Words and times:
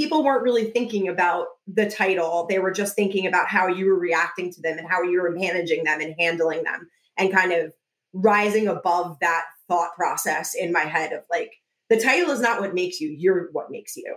people 0.00 0.24
weren't 0.24 0.42
really 0.42 0.70
thinking 0.70 1.08
about 1.08 1.48
the 1.66 1.84
title. 1.90 2.46
They 2.48 2.58
were 2.58 2.70
just 2.70 2.96
thinking 2.96 3.26
about 3.26 3.48
how 3.48 3.66
you 3.66 3.84
were 3.84 3.98
reacting 3.98 4.50
to 4.50 4.62
them 4.62 4.78
and 4.78 4.88
how 4.88 5.02
you 5.02 5.20
were 5.20 5.30
managing 5.30 5.84
them 5.84 6.00
and 6.00 6.14
handling 6.18 6.62
them 6.62 6.88
and 7.18 7.30
kind 7.30 7.52
of 7.52 7.74
rising 8.14 8.66
above 8.66 9.18
that 9.20 9.44
thought 9.68 9.94
process 9.94 10.54
in 10.54 10.72
my 10.72 10.84
head 10.84 11.12
of 11.12 11.20
like, 11.30 11.52
the 11.90 12.00
title 12.00 12.30
is 12.30 12.40
not 12.40 12.62
what 12.62 12.72
makes 12.72 12.98
you, 12.98 13.10
you're 13.10 13.50
what 13.52 13.70
makes 13.70 13.94
you. 13.94 14.16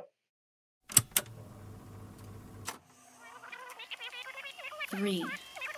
Three, 4.89 5.25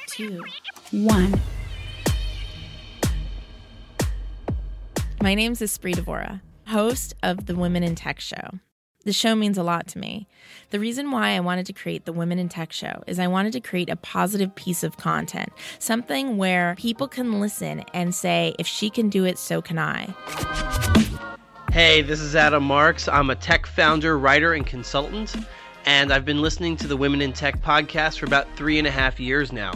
two, 0.05 0.43
one. 0.91 1.41
My 5.19 5.33
name 5.33 5.53
is 5.53 5.61
Espree 5.61 5.95
Devora, 5.95 6.41
host 6.67 7.15
of 7.23 7.47
the 7.47 7.55
Women 7.55 7.81
in 7.81 7.95
Tech 7.95 8.19
Show. 8.19 8.59
The 9.05 9.13
show 9.13 9.35
means 9.35 9.59
a 9.59 9.63
lot 9.63 9.85
to 9.89 9.99
me. 9.99 10.25
The 10.71 10.79
reason 10.79 11.11
why 11.11 11.35
I 11.35 11.39
wanted 11.39 11.67
to 11.67 11.73
create 11.73 12.05
the 12.05 12.11
Women 12.11 12.39
in 12.39 12.49
Tech 12.49 12.73
show 12.73 13.03
is 13.05 13.19
I 13.19 13.27
wanted 13.27 13.53
to 13.53 13.59
create 13.59 13.87
a 13.87 13.95
positive 13.95 14.55
piece 14.55 14.83
of 14.83 14.97
content, 14.97 15.53
something 15.77 16.37
where 16.37 16.73
people 16.79 17.07
can 17.07 17.39
listen 17.39 17.83
and 17.93 18.15
say, 18.15 18.55
if 18.57 18.65
she 18.65 18.89
can 18.89 19.09
do 19.09 19.23
it, 19.23 19.37
so 19.37 19.61
can 19.61 19.77
I. 19.77 20.07
Hey, 21.71 22.01
this 22.01 22.19
is 22.19 22.35
Adam 22.35 22.63
Marx. 22.63 23.07
I'm 23.07 23.29
a 23.29 23.35
tech 23.35 23.67
founder, 23.67 24.17
writer, 24.17 24.53
and 24.53 24.65
consultant, 24.65 25.35
and 25.85 26.11
I've 26.11 26.25
been 26.25 26.41
listening 26.41 26.75
to 26.77 26.87
the 26.87 26.97
Women 26.97 27.21
in 27.21 27.31
Tech 27.31 27.61
podcast 27.61 28.17
for 28.17 28.25
about 28.25 28.47
three 28.55 28.79
and 28.79 28.87
a 28.87 28.91
half 28.91 29.19
years 29.19 29.51
now. 29.51 29.73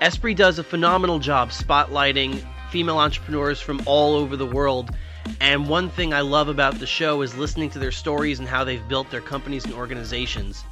Espree 0.00 0.34
does 0.34 0.58
a 0.58 0.64
phenomenal 0.64 1.18
job 1.18 1.50
spotlighting 1.50 2.42
female 2.70 2.96
entrepreneurs 2.96 3.60
from 3.60 3.82
all 3.84 4.14
over 4.14 4.34
the 4.34 4.46
world 4.46 4.92
and 5.40 5.68
one 5.68 5.90
thing 5.90 6.14
I 6.14 6.20
love 6.20 6.48
about 6.48 6.78
the 6.78 6.86
show 6.86 7.22
is 7.22 7.36
listening 7.36 7.70
to 7.70 7.78
their 7.78 7.92
stories 7.92 8.38
and 8.38 8.48
how 8.48 8.64
they've 8.64 8.86
built 8.88 9.10
their 9.10 9.20
companies 9.20 9.64
and 9.64 9.74
organizations. 9.74 10.64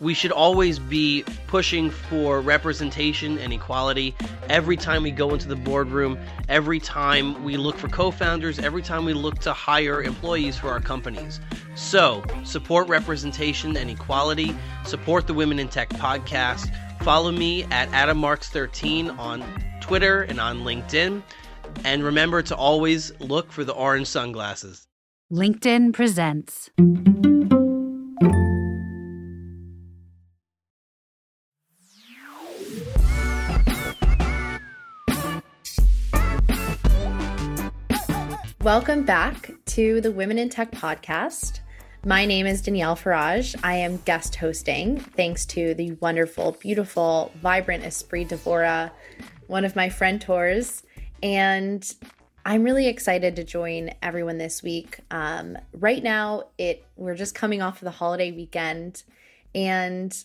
We 0.00 0.14
should 0.14 0.32
always 0.32 0.78
be 0.78 1.24
pushing 1.46 1.90
for 1.90 2.40
representation 2.40 3.38
and 3.38 3.52
equality 3.52 4.14
every 4.48 4.76
time 4.76 5.02
we 5.02 5.10
go 5.10 5.32
into 5.32 5.48
the 5.48 5.56
boardroom, 5.56 6.18
every 6.48 6.78
time 6.78 7.42
we 7.44 7.56
look 7.56 7.76
for 7.76 7.88
co 7.88 8.10
founders, 8.10 8.58
every 8.58 8.82
time 8.82 9.04
we 9.04 9.12
look 9.12 9.38
to 9.40 9.52
hire 9.52 10.02
employees 10.02 10.56
for 10.56 10.70
our 10.70 10.80
companies. 10.80 11.40
So, 11.74 12.22
support 12.44 12.88
representation 12.88 13.76
and 13.76 13.90
equality, 13.90 14.54
support 14.84 15.26
the 15.26 15.34
Women 15.34 15.58
in 15.58 15.68
Tech 15.68 15.88
podcast. 15.90 16.70
Follow 17.02 17.32
me 17.32 17.64
at 17.64 17.88
AdamMarx13 17.90 19.18
on 19.18 19.42
Twitter 19.80 20.22
and 20.22 20.40
on 20.40 20.60
LinkedIn. 20.60 21.22
And 21.84 22.02
remember 22.02 22.42
to 22.42 22.56
always 22.56 23.12
look 23.20 23.52
for 23.52 23.64
the 23.64 23.72
orange 23.72 24.06
sunglasses. 24.06 24.86
LinkedIn 25.32 25.92
presents. 25.92 26.70
Welcome 38.62 39.04
back 39.04 39.50
to 39.66 40.00
the 40.00 40.12
Women 40.12 40.38
in 40.38 40.48
Tech 40.48 40.70
podcast. 40.70 41.58
My 42.04 42.26
name 42.26 42.46
is 42.46 42.62
Danielle 42.62 42.94
Farage. 42.94 43.58
I 43.64 43.74
am 43.74 43.96
guest 44.04 44.36
hosting 44.36 45.00
thanks 45.00 45.44
to 45.46 45.74
the 45.74 45.92
wonderful, 45.92 46.52
beautiful, 46.60 47.32
vibrant 47.42 47.82
Espree 47.82 48.28
Devora, 48.28 48.92
one 49.46 49.64
of 49.64 49.74
my 49.74 49.88
friend 49.88 50.20
tours 50.20 50.84
and 51.22 51.94
I'm 52.44 52.64
really 52.64 52.88
excited 52.88 53.36
to 53.36 53.44
join 53.44 53.90
everyone 54.02 54.38
this 54.38 54.62
week. 54.62 54.98
Um, 55.10 55.56
right 55.72 56.02
now, 56.02 56.48
it 56.58 56.84
we're 56.96 57.14
just 57.14 57.34
coming 57.34 57.62
off 57.62 57.76
of 57.76 57.84
the 57.84 57.90
holiday 57.92 58.32
weekend, 58.32 59.04
and 59.54 60.16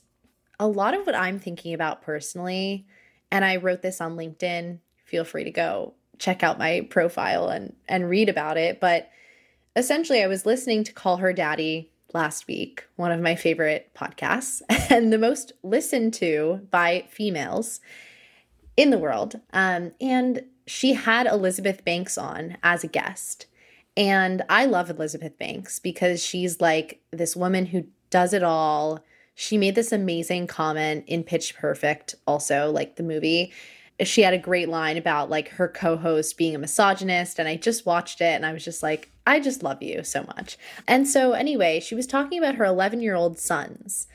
a 0.60 0.68
lot 0.68 0.96
of 0.96 1.06
what 1.06 1.16
I'm 1.16 1.40
thinking 1.40 1.74
about 1.74 2.02
personally, 2.02 2.88
and 3.32 3.46
I 3.46 3.58
wrote 3.58 3.82
this 3.82 4.02
on 4.02 4.18
LinkedIn. 4.18 4.80
Feel 5.06 5.24
free 5.24 5.44
to 5.44 5.52
go 5.52 5.94
check 6.18 6.42
out 6.42 6.58
my 6.58 6.88
profile 6.90 7.50
and 7.50 7.76
and 7.88 8.10
read 8.10 8.30
about 8.30 8.58
it. 8.58 8.80
But 8.80 9.10
essentially, 9.76 10.24
I 10.24 10.28
was 10.28 10.46
listening 10.46 10.84
to 10.86 10.94
Call 10.94 11.18
Her 11.18 11.34
Daddy 11.34 11.92
last 12.14 12.48
week, 12.48 12.86
one 12.96 13.12
of 13.12 13.22
my 13.22 13.36
favorite 13.36 13.92
podcasts, 13.96 14.62
and 14.90 15.14
the 15.14 15.20
most 15.20 15.52
listened 15.62 16.16
to 16.16 16.68
by 16.72 17.06
females 17.10 17.80
in 18.76 18.90
the 18.90 18.98
world. 18.98 19.40
Um, 19.54 19.92
and 20.02 20.44
she 20.68 20.94
had 20.94 21.26
Elizabeth 21.26 21.84
Banks 21.84 22.18
on 22.18 22.58
as 22.62 22.84
a 22.84 22.88
guest. 22.88 23.48
And 23.96 24.44
I 24.48 24.66
love 24.66 24.90
Elizabeth 24.90 25.40
Banks 25.40 25.80
because 25.80 26.24
she's 26.24 26.62
like 26.62 27.02
this 27.12 27.36
woman 27.36 27.68
who 27.68 27.86
does 28.12 28.34
it 28.34 28.44
all. 28.44 29.04
She 29.34 29.58
made 29.58 29.76
this 29.76 29.92
amazing 29.92 30.48
comment 30.48 31.06
in 31.08 31.24
Pitch 31.24 31.56
Perfect, 31.56 32.16
also, 32.28 32.70
like 32.70 32.96
the 32.96 33.04
movie. 33.04 33.52
She 34.04 34.22
had 34.22 34.34
a 34.34 34.38
great 34.38 34.70
line 34.70 34.98
about 34.98 35.32
like 35.32 35.50
her 35.50 35.68
co 35.68 35.98
host 35.98 36.38
being 36.38 36.54
a 36.54 36.60
misogynist. 36.60 37.40
And 37.40 37.48
I 37.48 37.56
just 37.56 37.86
watched 37.86 38.22
it 38.22 38.36
and 38.36 38.46
I 38.46 38.54
was 38.54 38.64
just 38.64 38.84
like, 38.84 39.10
I 39.26 39.40
just 39.40 39.64
love 39.64 39.82
you 39.82 40.04
so 40.04 40.24
much. 40.24 40.58
And 40.88 41.08
so, 41.08 41.32
anyway, 41.32 41.80
she 41.80 41.96
was 41.96 42.06
talking 42.06 42.38
about 42.38 42.56
her 42.56 42.66
11 42.66 43.02
year 43.02 43.16
old 43.16 43.40
sons 43.40 44.08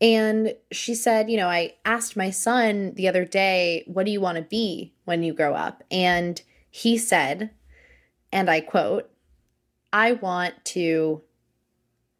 and 0.00 0.54
she 0.70 0.94
said, 0.94 1.30
You 1.30 1.36
know, 1.36 1.48
I 1.48 1.74
asked 1.84 2.16
my 2.16 2.30
son 2.30 2.94
the 2.94 3.08
other 3.08 3.24
day, 3.24 3.84
What 3.86 4.06
do 4.06 4.12
you 4.12 4.20
want 4.20 4.36
to 4.36 4.42
be 4.42 4.94
when 5.04 5.22
you 5.22 5.32
grow 5.32 5.54
up? 5.54 5.82
And 5.90 6.40
he 6.70 6.98
said, 6.98 7.50
and 8.32 8.50
I 8.50 8.60
quote, 8.60 9.10
I 9.92 10.12
want 10.12 10.64
to 10.66 11.22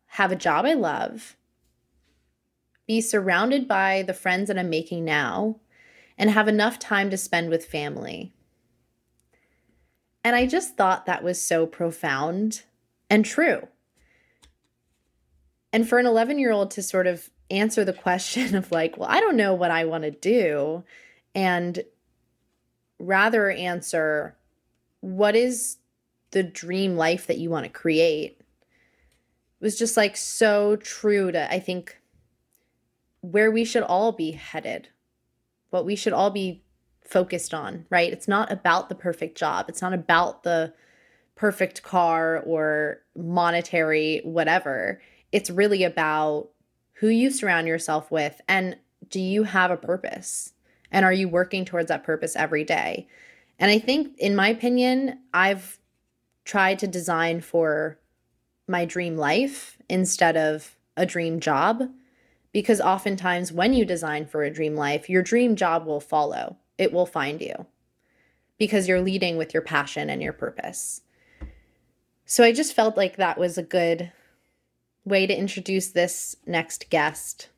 have 0.06 0.32
a 0.32 0.36
job 0.36 0.64
I 0.64 0.72
love, 0.72 1.36
be 2.86 3.00
surrounded 3.00 3.68
by 3.68 4.02
the 4.02 4.14
friends 4.14 4.48
that 4.48 4.58
I'm 4.58 4.70
making 4.70 5.04
now, 5.04 5.60
and 6.16 6.30
have 6.30 6.48
enough 6.48 6.78
time 6.78 7.10
to 7.10 7.16
spend 7.16 7.50
with 7.50 7.66
family. 7.66 8.32
And 10.24 10.34
I 10.34 10.46
just 10.46 10.76
thought 10.76 11.06
that 11.06 11.22
was 11.22 11.40
so 11.40 11.66
profound 11.66 12.62
and 13.10 13.24
true. 13.24 13.68
And 15.72 15.88
for 15.88 15.98
an 15.98 16.06
11 16.06 16.38
year 16.38 16.50
old 16.50 16.70
to 16.72 16.82
sort 16.82 17.06
of 17.06 17.30
answer 17.50 17.84
the 17.84 17.92
question 17.92 18.54
of 18.54 18.70
like, 18.70 18.96
well, 18.96 19.08
I 19.10 19.20
don't 19.20 19.36
know 19.36 19.54
what 19.54 19.70
I 19.70 19.84
want 19.84 20.04
to 20.04 20.10
do, 20.10 20.84
and 21.34 21.82
rather 22.98 23.50
answer, 23.50 24.36
what 25.00 25.36
is 25.36 25.78
the 26.30 26.42
dream 26.42 26.96
life 26.96 27.26
that 27.26 27.38
you 27.38 27.50
want 27.50 27.64
to 27.64 27.70
create? 27.70 28.38
It 29.60 29.64
was 29.64 29.78
just 29.78 29.96
like 29.96 30.16
so 30.16 30.76
true 30.76 31.32
to, 31.32 31.52
I 31.52 31.60
think, 31.60 31.98
where 33.20 33.50
we 33.50 33.64
should 33.64 33.82
all 33.82 34.12
be 34.12 34.32
headed, 34.32 34.88
what 35.70 35.84
we 35.84 35.96
should 35.96 36.12
all 36.12 36.30
be 36.30 36.62
focused 37.04 37.54
on, 37.54 37.86
right? 37.90 38.12
It's 38.12 38.28
not 38.28 38.52
about 38.52 38.88
the 38.88 38.94
perfect 38.94 39.36
job, 39.36 39.68
it's 39.68 39.82
not 39.82 39.92
about 39.92 40.42
the 40.42 40.74
perfect 41.34 41.82
car 41.82 42.42
or 42.44 43.00
monetary 43.16 44.20
whatever. 44.24 45.00
It's 45.30 45.50
really 45.50 45.84
about 45.84 46.48
who 47.00 47.08
you 47.08 47.30
surround 47.30 47.66
yourself 47.66 48.10
with, 48.10 48.40
and 48.48 48.76
do 49.08 49.20
you 49.20 49.44
have 49.44 49.70
a 49.70 49.76
purpose? 49.76 50.52
And 50.90 51.04
are 51.04 51.12
you 51.12 51.28
working 51.28 51.64
towards 51.64 51.88
that 51.88 52.04
purpose 52.04 52.34
every 52.34 52.64
day? 52.64 53.06
And 53.58 53.70
I 53.70 53.78
think, 53.78 54.16
in 54.18 54.34
my 54.34 54.48
opinion, 54.48 55.20
I've 55.32 55.78
tried 56.44 56.78
to 56.80 56.86
design 56.86 57.40
for 57.40 57.98
my 58.66 58.84
dream 58.84 59.16
life 59.16 59.78
instead 59.88 60.36
of 60.36 60.76
a 60.96 61.06
dream 61.06 61.40
job. 61.40 61.82
Because 62.52 62.80
oftentimes, 62.80 63.52
when 63.52 63.74
you 63.74 63.84
design 63.84 64.26
for 64.26 64.42
a 64.42 64.50
dream 64.50 64.74
life, 64.74 65.08
your 65.08 65.22
dream 65.22 65.54
job 65.54 65.86
will 65.86 66.00
follow, 66.00 66.56
it 66.78 66.92
will 66.92 67.06
find 67.06 67.40
you 67.40 67.66
because 68.58 68.88
you're 68.88 69.00
leading 69.00 69.36
with 69.36 69.54
your 69.54 69.62
passion 69.62 70.10
and 70.10 70.22
your 70.22 70.32
purpose. 70.32 71.02
So 72.24 72.42
I 72.42 72.52
just 72.52 72.74
felt 72.74 72.96
like 72.96 73.16
that 73.16 73.38
was 73.38 73.56
a 73.56 73.62
good 73.62 74.10
way 75.08 75.26
to 75.26 75.36
introduce 75.36 75.88
this 75.88 76.36
next 76.46 76.90
guest 76.90 77.48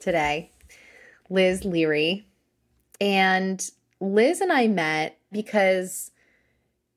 today, 0.00 0.50
Liz 1.30 1.64
Leary. 1.64 2.26
And 3.00 3.70
Liz 4.00 4.40
and 4.40 4.52
I 4.52 4.66
met 4.66 5.18
because 5.30 6.10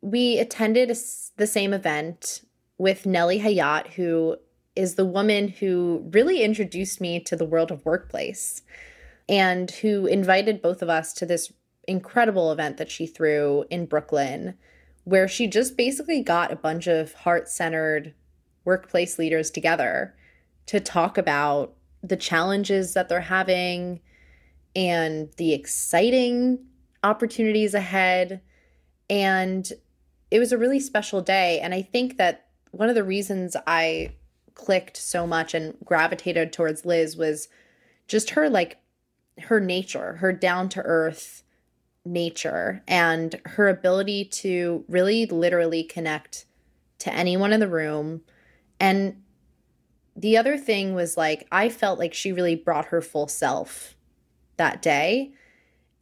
we 0.01 0.39
attended 0.39 0.91
a, 0.91 0.95
the 1.37 1.47
same 1.47 1.73
event 1.73 2.41
with 2.77 3.05
Nellie 3.05 3.39
Hayat, 3.39 3.93
who 3.93 4.37
is 4.75 4.95
the 4.95 5.05
woman 5.05 5.47
who 5.47 6.03
really 6.11 6.43
introduced 6.43 6.99
me 6.99 7.19
to 7.21 7.35
the 7.35 7.45
world 7.45 7.71
of 7.71 7.85
workplace 7.85 8.61
and 9.29 9.71
who 9.71 10.05
invited 10.05 10.61
both 10.61 10.81
of 10.81 10.89
us 10.89 11.13
to 11.13 11.25
this 11.25 11.51
incredible 11.87 12.51
event 12.51 12.77
that 12.77 12.91
she 12.91 13.07
threw 13.07 13.65
in 13.69 13.85
Brooklyn 13.85 14.55
where 15.03 15.27
she 15.27 15.47
just 15.47 15.77
basically 15.77 16.21
got 16.21 16.51
a 16.51 16.55
bunch 16.55 16.87
of 16.87 17.13
heart-centered 17.13 18.13
workplace 18.65 19.17
leaders 19.17 19.49
together 19.49 20.15
to 20.65 20.79
talk 20.79 21.17
about 21.17 21.75
the 22.03 22.17
challenges 22.17 22.93
that 22.93 23.07
they're 23.09 23.21
having 23.21 24.01
and 24.75 25.29
the 25.37 25.53
exciting 25.53 26.59
opportunities 27.03 27.73
ahead. 27.73 28.41
And 29.09 29.71
it 30.31 30.39
was 30.39 30.51
a 30.51 30.57
really 30.57 30.79
special 30.79 31.21
day. 31.21 31.59
And 31.61 31.73
I 31.73 31.81
think 31.81 32.17
that 32.17 32.47
one 32.71 32.89
of 32.89 32.95
the 32.95 33.03
reasons 33.03 33.55
I 33.65 34.11
clicked 34.53 34.97
so 34.97 35.27
much 35.27 35.53
and 35.53 35.75
gravitated 35.83 36.51
towards 36.51 36.85
Liz 36.85 37.15
was 37.15 37.47
just 38.07 38.31
her 38.31 38.49
like 38.49 38.77
her 39.43 39.59
nature, 39.59 40.15
her 40.15 40.31
down 40.31 40.69
to 40.69 40.81
earth 40.81 41.43
nature, 42.05 42.83
and 42.87 43.39
her 43.45 43.67
ability 43.67 44.25
to 44.25 44.83
really 44.87 45.25
literally 45.25 45.83
connect 45.83 46.45
to 46.99 47.13
anyone 47.13 47.53
in 47.53 47.59
the 47.59 47.67
room. 47.67 48.21
And 48.79 49.21
the 50.15 50.37
other 50.37 50.57
thing 50.57 50.95
was 50.95 51.17
like, 51.17 51.47
I 51.51 51.69
felt 51.69 51.99
like 51.99 52.13
she 52.13 52.31
really 52.31 52.55
brought 52.55 52.85
her 52.85 53.01
full 53.01 53.27
self 53.27 53.95
that 54.57 54.81
day. 54.81 55.33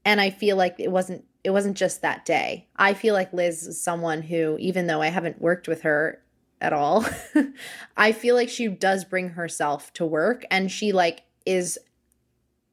And 0.06 0.22
I 0.22 0.30
feel 0.30 0.58
like 0.58 0.76
it 0.80 0.92
wasn't 0.92 1.26
it 1.44 1.50
wasn't 1.50 1.76
just 1.76 2.02
that 2.02 2.26
day. 2.26 2.68
I 2.78 2.94
feel 2.94 3.14
like 3.14 3.34
Liz 3.34 3.68
is 3.68 3.82
someone 3.82 4.22
who, 4.22 4.56
even 4.60 4.88
though 4.88 5.02
I 5.02 5.08
haven't 5.08 5.42
worked 5.42 5.68
with 5.68 5.82
her 5.82 6.22
at 6.62 6.72
all, 6.72 7.06
I 7.98 8.14
feel 8.14 8.36
like 8.36 8.48
she 8.48 8.68
does 8.70 9.04
bring 9.04 9.30
herself 9.30 9.92
to 9.94 10.06
work 10.06 10.46
and 10.50 10.72
she 10.72 10.92
like 10.92 11.24
is 11.46 11.78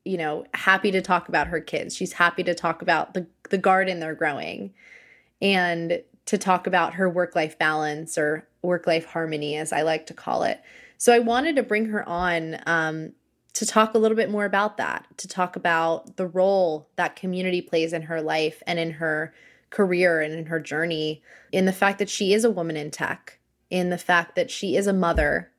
you 0.04 0.16
know, 0.16 0.46
happy 0.54 0.90
to 0.90 1.02
talk 1.02 1.28
about 1.28 1.48
her 1.48 1.60
kids. 1.60 1.94
She's 1.94 2.14
happy 2.14 2.42
to 2.44 2.54
talk 2.54 2.82
about 2.82 3.14
the 3.14 3.26
the 3.50 3.58
garden 3.58 4.00
they're 4.00 4.14
growing 4.14 4.72
and 5.42 6.02
to 6.30 6.38
talk 6.38 6.68
about 6.68 6.94
her 6.94 7.10
work-life 7.10 7.58
balance 7.58 8.16
or 8.16 8.46
work-life 8.62 9.04
harmony 9.04 9.56
as 9.56 9.72
I 9.72 9.82
like 9.82 10.06
to 10.06 10.14
call 10.14 10.44
it. 10.44 10.60
So 10.96 11.12
I 11.12 11.18
wanted 11.18 11.56
to 11.56 11.64
bring 11.64 11.86
her 11.86 12.08
on 12.08 12.60
um, 12.66 13.14
to 13.54 13.66
talk 13.66 13.94
a 13.94 13.98
little 13.98 14.16
bit 14.16 14.30
more 14.30 14.44
about 14.44 14.76
that, 14.76 15.06
to 15.16 15.26
talk 15.26 15.56
about 15.56 16.16
the 16.16 16.28
role 16.28 16.88
that 16.94 17.16
community 17.16 17.60
plays 17.60 17.92
in 17.92 18.02
her 18.02 18.22
life 18.22 18.62
and 18.64 18.78
in 18.78 18.92
her 18.92 19.34
career 19.70 20.20
and 20.20 20.32
in 20.32 20.46
her 20.46 20.60
journey, 20.60 21.20
in 21.50 21.64
the 21.64 21.72
fact 21.72 21.98
that 21.98 22.08
she 22.08 22.32
is 22.32 22.44
a 22.44 22.50
woman 22.50 22.76
in 22.76 22.92
tech, 22.92 23.40
in 23.68 23.90
the 23.90 23.98
fact 23.98 24.36
that 24.36 24.52
she 24.52 24.76
is 24.76 24.86
a 24.86 24.92
mother 24.92 25.50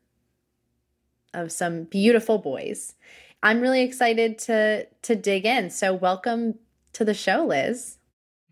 of 1.34 1.52
some 1.52 1.84
beautiful 1.84 2.38
boys. 2.38 2.94
I'm 3.44 3.60
really 3.60 3.82
excited 3.82 4.40
to 4.40 4.86
to 5.02 5.16
dig 5.18 5.46
in. 5.46 5.70
So 5.70 5.94
welcome 5.94 6.60
to 6.94 7.04
the 7.04 7.14
show, 7.14 7.46
Liz. 7.46 7.98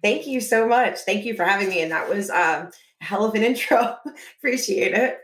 Thank 0.01 0.28
you 0.28 0.42
so 0.42 0.68
much. 0.68 1.00
Thank 1.00 1.25
you 1.25 1.36
for 1.36 1.44
having 1.44 1.69
me. 1.69 1.81
And 1.81 1.92
that 1.92 2.10
was 2.10 2.30
um, 2.30 2.69
a 3.01 3.04
hell 3.04 3.25
of 3.25 3.36
an 3.36 3.44
intro. 3.44 3.98
Appreciate 4.38 4.94
it. 4.94 5.19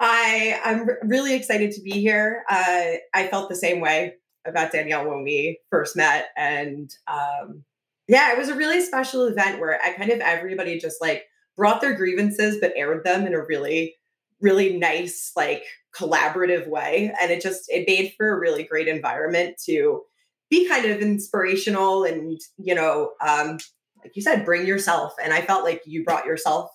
I 0.00 0.60
I'm 0.64 0.88
really 1.08 1.34
excited 1.34 1.72
to 1.72 1.82
be 1.82 1.92
here. 1.92 2.44
Uh, 2.50 2.98
I 3.14 3.28
felt 3.28 3.48
the 3.48 3.56
same 3.56 3.80
way 3.80 4.14
about 4.46 4.72
Danielle 4.72 5.08
when 5.08 5.22
we 5.22 5.60
first 5.70 5.96
met, 5.96 6.28
and 6.36 6.90
um, 7.06 7.64
yeah, 8.08 8.32
it 8.32 8.38
was 8.38 8.48
a 8.48 8.56
really 8.56 8.80
special 8.80 9.26
event 9.26 9.60
where 9.60 9.80
I 9.80 9.92
kind 9.92 10.10
of 10.10 10.20
everybody 10.20 10.78
just 10.78 11.00
like 11.00 11.24
brought 11.56 11.80
their 11.80 11.94
grievances 11.94 12.58
but 12.60 12.72
aired 12.76 13.04
them 13.04 13.26
in 13.26 13.34
a 13.34 13.44
really 13.44 13.94
really 14.40 14.76
nice 14.76 15.32
like 15.36 15.64
collaborative 15.96 16.68
way, 16.68 17.14
and 17.20 17.30
it 17.30 17.40
just 17.40 17.70
it 17.70 17.84
made 17.86 18.14
for 18.16 18.34
a 18.34 18.38
really 18.38 18.64
great 18.64 18.88
environment 18.88 19.56
to 19.66 20.02
be 20.50 20.68
kind 20.68 20.86
of 20.86 21.00
inspirational 21.00 22.04
and 22.04 22.40
you 22.58 22.74
know 22.74 23.12
um, 23.26 23.58
like 24.04 24.14
you 24.14 24.22
said 24.22 24.44
bring 24.44 24.66
yourself 24.66 25.14
and 25.22 25.32
i 25.32 25.40
felt 25.40 25.64
like 25.64 25.82
you 25.86 26.04
brought 26.04 26.26
yourself 26.26 26.70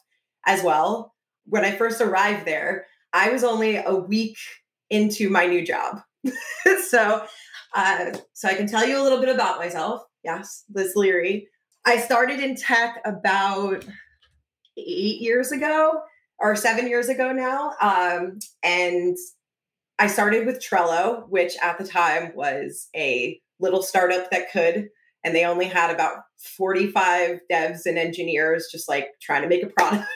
as 0.45 0.63
well 0.63 1.13
when 1.45 1.63
i 1.63 1.71
first 1.71 2.01
arrived 2.01 2.45
there 2.45 2.85
I 3.13 3.29
was 3.29 3.43
only 3.43 3.77
a 3.77 3.95
week 3.95 4.37
into 4.89 5.29
my 5.29 5.45
new 5.45 5.65
job. 5.65 6.01
so, 6.87 7.25
uh, 7.75 8.11
so 8.33 8.47
I 8.47 8.53
can 8.53 8.67
tell 8.67 8.87
you 8.87 8.99
a 8.99 9.03
little 9.03 9.19
bit 9.19 9.33
about 9.33 9.59
myself. 9.59 10.03
Yes, 10.23 10.63
Liz 10.73 10.93
Leary. 10.95 11.47
I 11.85 11.97
started 11.97 12.39
in 12.39 12.55
tech 12.55 13.01
about 13.05 13.85
eight 14.77 15.21
years 15.21 15.51
ago 15.51 16.01
or 16.39 16.55
seven 16.55 16.87
years 16.87 17.09
ago 17.09 17.31
now. 17.31 17.73
Um, 17.81 18.39
and 18.63 19.17
I 19.97 20.07
started 20.07 20.45
with 20.45 20.63
Trello, 20.63 21.27
which 21.29 21.55
at 21.61 21.77
the 21.77 21.87
time 21.87 22.31
was 22.35 22.89
a 22.95 23.39
little 23.59 23.81
startup 23.81 24.29
that 24.31 24.51
could, 24.51 24.89
and 25.23 25.35
they 25.35 25.45
only 25.45 25.65
had 25.65 25.91
about 25.91 26.23
45 26.37 27.41
devs 27.51 27.85
and 27.85 27.97
engineers 27.97 28.67
just 28.71 28.87
like 28.87 29.07
trying 29.21 29.41
to 29.41 29.47
make 29.47 29.63
a 29.63 29.67
product. 29.67 30.05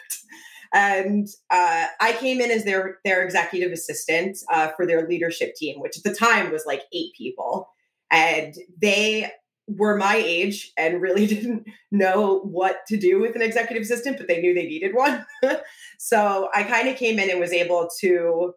And 0.75 1.27
uh, 1.51 1.85
I 2.01 2.13
came 2.13 2.41
in 2.41 2.49
as 2.49 2.63
their 2.63 2.97
their 3.05 3.23
executive 3.23 3.71
assistant 3.71 4.39
uh, 4.51 4.69
for 4.69 4.87
their 4.87 5.07
leadership 5.07 5.53
team, 5.55 5.79
which 5.79 5.97
at 5.97 6.03
the 6.03 6.15
time 6.15 6.51
was 6.51 6.65
like 6.65 6.81
eight 6.91 7.11
people, 7.15 7.69
and 8.09 8.55
they 8.81 9.31
were 9.67 9.95
my 9.95 10.15
age 10.15 10.73
and 10.75 10.99
really 10.99 11.27
didn't 11.27 11.67
know 11.91 12.39
what 12.39 12.85
to 12.87 12.97
do 12.97 13.21
with 13.21 13.35
an 13.35 13.43
executive 13.43 13.83
assistant, 13.83 14.17
but 14.17 14.27
they 14.27 14.41
knew 14.41 14.55
they 14.55 14.65
needed 14.65 14.95
one. 14.95 15.25
so 15.99 16.49
I 16.55 16.63
kind 16.63 16.89
of 16.89 16.95
came 16.95 17.19
in 17.19 17.29
and 17.29 17.39
was 17.39 17.53
able 17.53 17.87
to 17.99 18.53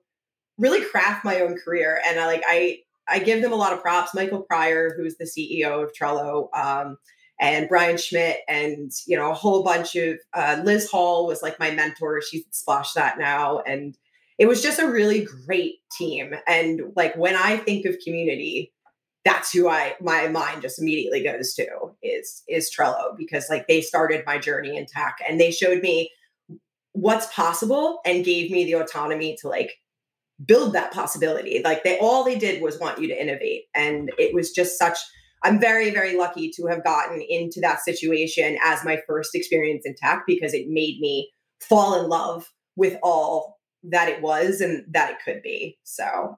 really 0.57 0.85
craft 0.87 1.23
my 1.23 1.41
own 1.41 1.59
career, 1.59 2.01
and 2.07 2.19
I 2.19 2.25
like 2.25 2.43
I 2.49 2.79
I 3.09 3.19
give 3.19 3.43
them 3.43 3.53
a 3.53 3.57
lot 3.57 3.73
of 3.73 3.81
props. 3.81 4.15
Michael 4.15 4.43
Pryor, 4.43 4.95
who's 4.97 5.17
the 5.17 5.25
CEO 5.25 5.83
of 5.83 5.93
Trello. 5.93 6.49
Um, 6.57 6.99
and 7.41 7.69
Brian 7.69 7.99
Schmidt 7.99 8.39
and 8.49 8.91
you 9.07 9.17
know 9.17 9.31
a 9.31 9.35
whole 9.35 9.63
bunch 9.63 9.95
of 9.97 10.19
uh, 10.35 10.61
Liz 10.65 10.91
Hall 10.91 11.27
was 11.27 11.43
like 11.43 11.61
my 11.61 11.71
mentor. 11.71 12.23
She's 12.23 12.45
SplashThat 12.53 13.19
now, 13.19 13.61
and 13.61 13.97
it 14.39 14.47
was 14.47 14.63
just 14.63 14.79
a 14.79 14.91
really 14.91 15.27
great 15.47 15.75
team. 15.97 16.35
And 16.47 16.93
like 16.97 17.15
when 17.17 17.37
I 17.37 17.59
think 17.59 17.85
of 17.87 17.97
community, 18.05 18.73
that's 19.25 19.53
who 19.53 19.69
I 19.69 19.97
my 20.01 20.29
mind 20.29 20.63
just 20.63 20.81
immediately 20.81 21.23
goes 21.23 21.55
to 21.55 21.67
is 22.03 22.43
is 22.49 22.71
Trello 22.75 23.17
because 23.17 23.51
like 23.51 23.67
they 23.67 23.81
started 23.81 24.25
my 24.25 24.39
journey 24.39 24.77
in 24.77 24.87
tech 24.87 25.19
and 25.29 25.41
they 25.41 25.51
showed 25.51 25.83
me 25.83 26.11
what's 26.93 27.33
possible 27.35 28.01
and 28.07 28.25
gave 28.25 28.51
me 28.51 28.65
the 28.65 28.75
autonomy 28.75 29.37
to 29.41 29.49
like 29.49 29.79
build 30.45 30.75
that 30.75 30.93
possibility. 30.93 31.61
Like 31.65 31.85
they 31.85 31.99
all 31.99 32.25
they 32.25 32.39
did 32.39 32.63
was 32.63 32.79
want 32.79 33.01
you 33.01 33.09
to 33.09 33.21
innovate, 33.21 33.65
and 33.75 34.11
it 34.19 34.35
was 34.35 34.51
just 34.53 34.79
such 34.79 34.99
I'm 35.43 35.61
very, 35.61 35.91
very 35.91 36.17
lucky 36.17 36.51
to 36.57 36.67
have 36.67 36.83
gotten 36.83 37.21
into 37.21 37.61
that 37.61 37.81
situation 37.81 38.59
as 38.65 38.85
my 38.85 39.01
first 39.07 39.35
experience 39.35 39.85
in 39.85 39.95
tech 39.95 40.25
because 40.27 40.55
it 40.55 40.67
made 40.69 40.99
me 40.99 41.31
fall 41.61 42.03
in 42.03 42.09
love 42.09 42.51
with 42.75 42.99
all 43.03 43.61
that 43.85 44.09
it 44.09 44.23
was 44.23 44.61
and 44.61 44.85
that 44.93 45.11
it 45.11 45.19
could 45.25 45.43
be. 45.43 45.79
So 45.85 46.37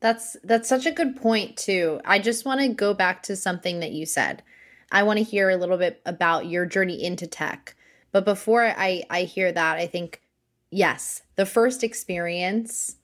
that's 0.00 0.36
that's 0.44 0.68
such 0.68 0.86
a 0.86 0.92
good 0.92 1.16
point 1.16 1.56
too. 1.56 2.00
I 2.04 2.18
just 2.18 2.44
want 2.44 2.60
to 2.60 2.68
go 2.68 2.94
back 2.94 3.22
to 3.24 3.36
something 3.36 3.80
that 3.80 3.92
you 3.92 4.06
said. 4.06 4.42
I 4.92 5.02
want 5.02 5.18
to 5.18 5.24
hear 5.24 5.50
a 5.50 5.56
little 5.56 5.78
bit 5.78 6.00
about 6.06 6.46
your 6.46 6.66
journey 6.66 7.02
into 7.02 7.26
tech. 7.26 7.74
But 8.12 8.24
before 8.24 8.64
I 8.64 9.02
I 9.10 9.22
hear 9.22 9.50
that, 9.50 9.78
I 9.78 9.86
think 9.86 10.20
yes, 10.70 11.22
the 11.36 11.46
first 11.46 11.82
experience 11.82 12.96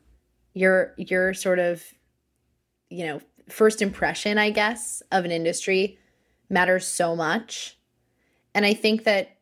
your 0.55 0.95
your 0.97 1.35
sort 1.35 1.59
of 1.59 1.83
you 2.89 3.07
know 3.07 3.21
first 3.49 3.83
impression, 3.83 4.39
I 4.39 4.51
guess, 4.51 5.03
of 5.13 5.25
an 5.25 5.31
industry 5.31 5.99
matters 6.49 6.87
so 6.87 7.15
much. 7.15 7.79
And 8.55 8.65
I 8.65 8.75
think 8.75 9.05
that 9.05 9.37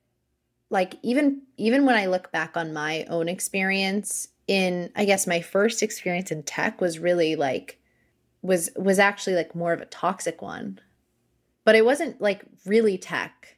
like 0.71 0.97
even 1.03 1.43
even 1.57 1.87
when 1.87 1.97
I 1.97 2.07
look 2.07 2.31
back 2.33 2.57
on 2.57 2.73
my 2.73 3.05
own 3.09 3.29
experience 3.29 4.29
in 4.47 4.91
I 4.97 5.05
guess 5.05 5.27
my 5.27 5.41
first 5.41 5.83
experience 5.83 6.31
in 6.31 6.43
tech 6.43 6.81
was 6.81 6.99
really 6.99 7.37
like 7.37 7.79
was 8.43 8.71
was 8.77 8.99
actually 8.99 9.37
like 9.37 9.55
more 9.55 9.73
of 9.73 9.81
a 9.81 9.87
toxic 9.87 10.43
one. 10.43 10.81
But 11.65 11.75
it 11.75 11.85
wasn't 11.85 12.21
like 12.21 12.45
really 12.67 12.99
tech. 12.99 13.57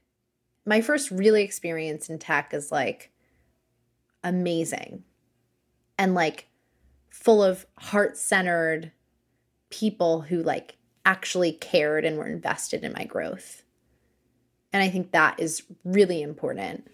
My 0.66 0.80
first 0.80 1.10
really 1.10 1.42
experience 1.42 2.08
in 2.08 2.18
tech 2.18 2.54
is 2.54 2.70
like 2.70 3.10
amazing 4.22 5.04
and 5.98 6.14
like 6.14 6.46
full 7.10 7.42
of 7.42 7.66
heart-centered 7.78 8.92
people 9.68 10.22
who 10.22 10.42
like 10.42 10.76
actually 11.04 11.52
cared 11.52 12.04
and 12.04 12.16
were 12.16 12.26
invested 12.26 12.82
in 12.82 12.92
my 12.92 13.04
growth. 13.04 13.62
And 14.72 14.82
I 14.82 14.88
think 14.88 15.12
that 15.12 15.40
is 15.40 15.62
really 15.84 16.22
important. 16.22 16.88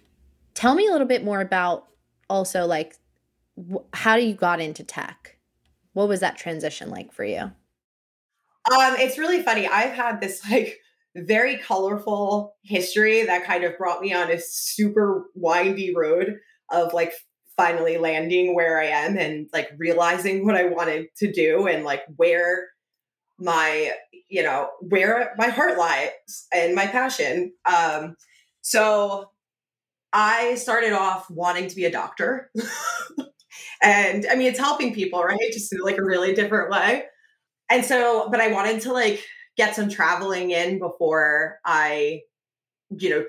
Tell 0.55 0.75
me 0.75 0.87
a 0.87 0.91
little 0.91 1.07
bit 1.07 1.25
more 1.25 1.41
about 1.41 1.87
also 2.29 2.67
like 2.67 2.97
wh- 3.57 3.85
how 3.93 4.17
you 4.17 4.35
got 4.35 4.61
into 4.61 4.83
tech. 4.83 5.39
What 5.93 6.09
was 6.09 6.21
that 6.21 6.37
transition 6.37 6.91
like 6.91 7.13
for 7.13 7.25
you? 7.25 7.41
Um, 7.41 8.97
it's 8.99 9.19
really 9.19 9.43
funny. 9.43 9.67
I've 9.67 9.93
had 9.93 10.21
this 10.21 10.43
like 10.51 10.79
very 11.15 11.57
colorful 11.57 12.57
history 12.63 13.25
that 13.25 13.45
kind 13.45 13.65
of 13.65 13.79
brought 13.79 14.01
me 14.01 14.13
on 14.13 14.31
a 14.31 14.41
super 14.41 15.27
windy 15.35 15.95
road 15.95 16.39
of 16.71 16.93
like 16.93 17.13
finally 17.57 17.99
landing 17.99 18.55
where 18.55 18.79
I 18.81 18.87
am 18.87 19.17
and 19.19 19.49
like 19.53 19.71
realizing 19.79 20.45
what 20.45 20.57
I 20.57 20.65
wanted 20.67 21.07
to 21.19 21.33
do 21.33 21.67
and 21.67 21.85
like 21.85 22.03
where 22.17 22.69
my 23.39 23.93
you 24.29 24.43
know 24.43 24.71
where 24.81 25.35
my 25.39 25.49
heart 25.49 25.79
lies 25.79 26.11
and 26.53 26.75
my 26.75 26.87
passion. 26.87 27.53
Um 27.65 28.17
so 28.63 29.31
i 30.13 30.55
started 30.57 30.93
off 30.93 31.31
wanting 31.31 31.69
to 31.69 31.77
be 31.77 31.85
a 31.85 31.91
doctor. 31.91 32.51
And 33.83 34.27
i 34.31 34.35
mean 34.37 34.49
it's 34.49 34.59
helping 34.59 34.95
people 34.95 35.23
right? 35.23 35.39
Just 35.53 35.73
in 35.73 35.81
like 35.81 35.99
a 35.99 36.05
really 36.05 36.35
different 36.35 36.71
way. 36.71 37.05
And 37.71 37.85
so 37.85 38.29
but 38.31 38.41
i 38.41 38.49
wanted 38.49 38.81
to 38.83 38.93
like 38.93 39.25
get 39.57 39.75
some 39.75 39.89
traveling 39.89 40.51
in 40.51 40.79
before 40.79 41.59
i 41.65 42.21
you 42.99 43.11
know 43.11 43.25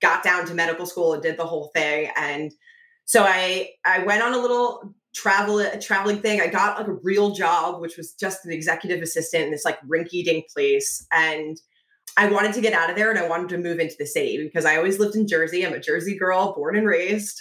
got 0.00 0.22
down 0.22 0.46
to 0.46 0.54
medical 0.54 0.86
school 0.86 1.12
and 1.14 1.22
did 1.22 1.36
the 1.36 1.46
whole 1.46 1.70
thing. 1.74 2.10
And 2.16 2.52
so 3.10 3.24
i 3.24 3.68
i 3.84 3.98
went 4.04 4.22
on 4.22 4.32
a 4.32 4.38
little 4.38 4.94
travel 5.14 5.58
a 5.58 5.78
traveling 5.78 6.20
thing. 6.20 6.40
I 6.40 6.46
got 6.46 6.78
like 6.78 6.88
a 6.88 6.92
real 7.02 7.30
job, 7.30 7.80
which 7.80 7.96
was 7.96 8.12
just 8.12 8.44
an 8.44 8.52
executive 8.52 9.02
assistant 9.02 9.44
in 9.44 9.50
this 9.50 9.64
like 9.64 9.78
rinky 9.82 10.24
dink 10.24 10.46
place. 10.54 11.06
And 11.12 11.56
I 12.16 12.30
wanted 12.30 12.54
to 12.54 12.60
get 12.60 12.72
out 12.72 12.90
of 12.90 12.96
there 12.96 13.10
and 13.10 13.18
I 13.18 13.28
wanted 13.28 13.48
to 13.50 13.58
move 13.58 13.78
into 13.78 13.96
the 13.98 14.06
city 14.06 14.42
because 14.42 14.64
I 14.64 14.76
always 14.76 14.98
lived 14.98 15.16
in 15.16 15.26
Jersey. 15.26 15.64
I'm 15.64 15.72
a 15.72 15.80
Jersey 15.80 16.16
girl, 16.16 16.54
born 16.54 16.76
and 16.76 16.86
raised. 16.86 17.40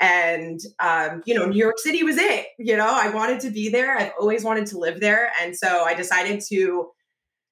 And 0.00 0.60
um, 0.80 1.22
you 1.26 1.34
know, 1.34 1.46
New 1.46 1.58
York 1.58 1.78
City 1.78 2.04
was 2.04 2.16
it. 2.18 2.46
You 2.58 2.76
know, 2.76 2.88
I 2.88 3.10
wanted 3.10 3.40
to 3.40 3.50
be 3.50 3.68
there. 3.68 3.98
I've 3.98 4.12
always 4.20 4.44
wanted 4.44 4.66
to 4.66 4.78
live 4.78 5.00
there. 5.00 5.32
And 5.40 5.56
so 5.56 5.84
I 5.84 5.94
decided 5.94 6.40
to 6.50 6.90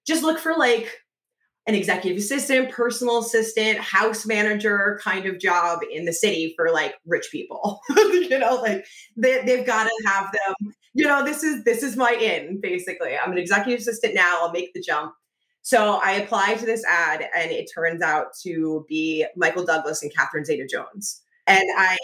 just 0.07 0.23
look 0.23 0.39
for 0.39 0.55
like 0.57 0.89
an 1.67 1.75
executive 1.75 2.19
assistant, 2.19 2.71
personal 2.71 3.19
assistant, 3.19 3.79
house 3.79 4.25
manager 4.25 5.01
kind 5.03 5.27
of 5.27 5.41
job 5.41 5.81
in 5.93 6.05
the 6.05 6.13
city 6.13 6.53
for 6.57 6.71
like 6.71 6.95
rich 7.07 7.29
people. 7.33 7.81
you 7.97 8.39
know, 8.39 8.57
like 8.57 8.87
they, 9.17 9.45
they've 9.45 9.67
got 9.67 9.85
to 9.85 10.03
have 10.07 10.33
them. 10.33 10.73
You 10.95 11.05
know, 11.05 11.25
this 11.25 11.43
is 11.43 11.65
this 11.65 11.83
is 11.83 11.97
my 11.97 12.13
in 12.13 12.61
basically. 12.61 13.17
I'm 13.17 13.33
an 13.33 13.39
executive 13.39 13.81
assistant 13.81 14.15
now. 14.15 14.39
I'll 14.41 14.53
make 14.53 14.73
the 14.75 14.81
jump. 14.81 15.13
So 15.63 16.01
I 16.03 16.13
applied 16.13 16.61
to 16.61 16.67
this 16.67 16.85
ad, 16.85 17.27
and 17.37 17.51
it 17.51 17.69
turns 17.75 18.01
out 18.01 18.27
to 18.45 18.87
be 18.89 19.27
Michael 19.35 19.65
Douglas 19.65 20.01
and 20.01 20.15
Catherine 20.15 20.45
Zeta-Jones. 20.45 21.23
And 21.49 21.65
I 21.77 21.99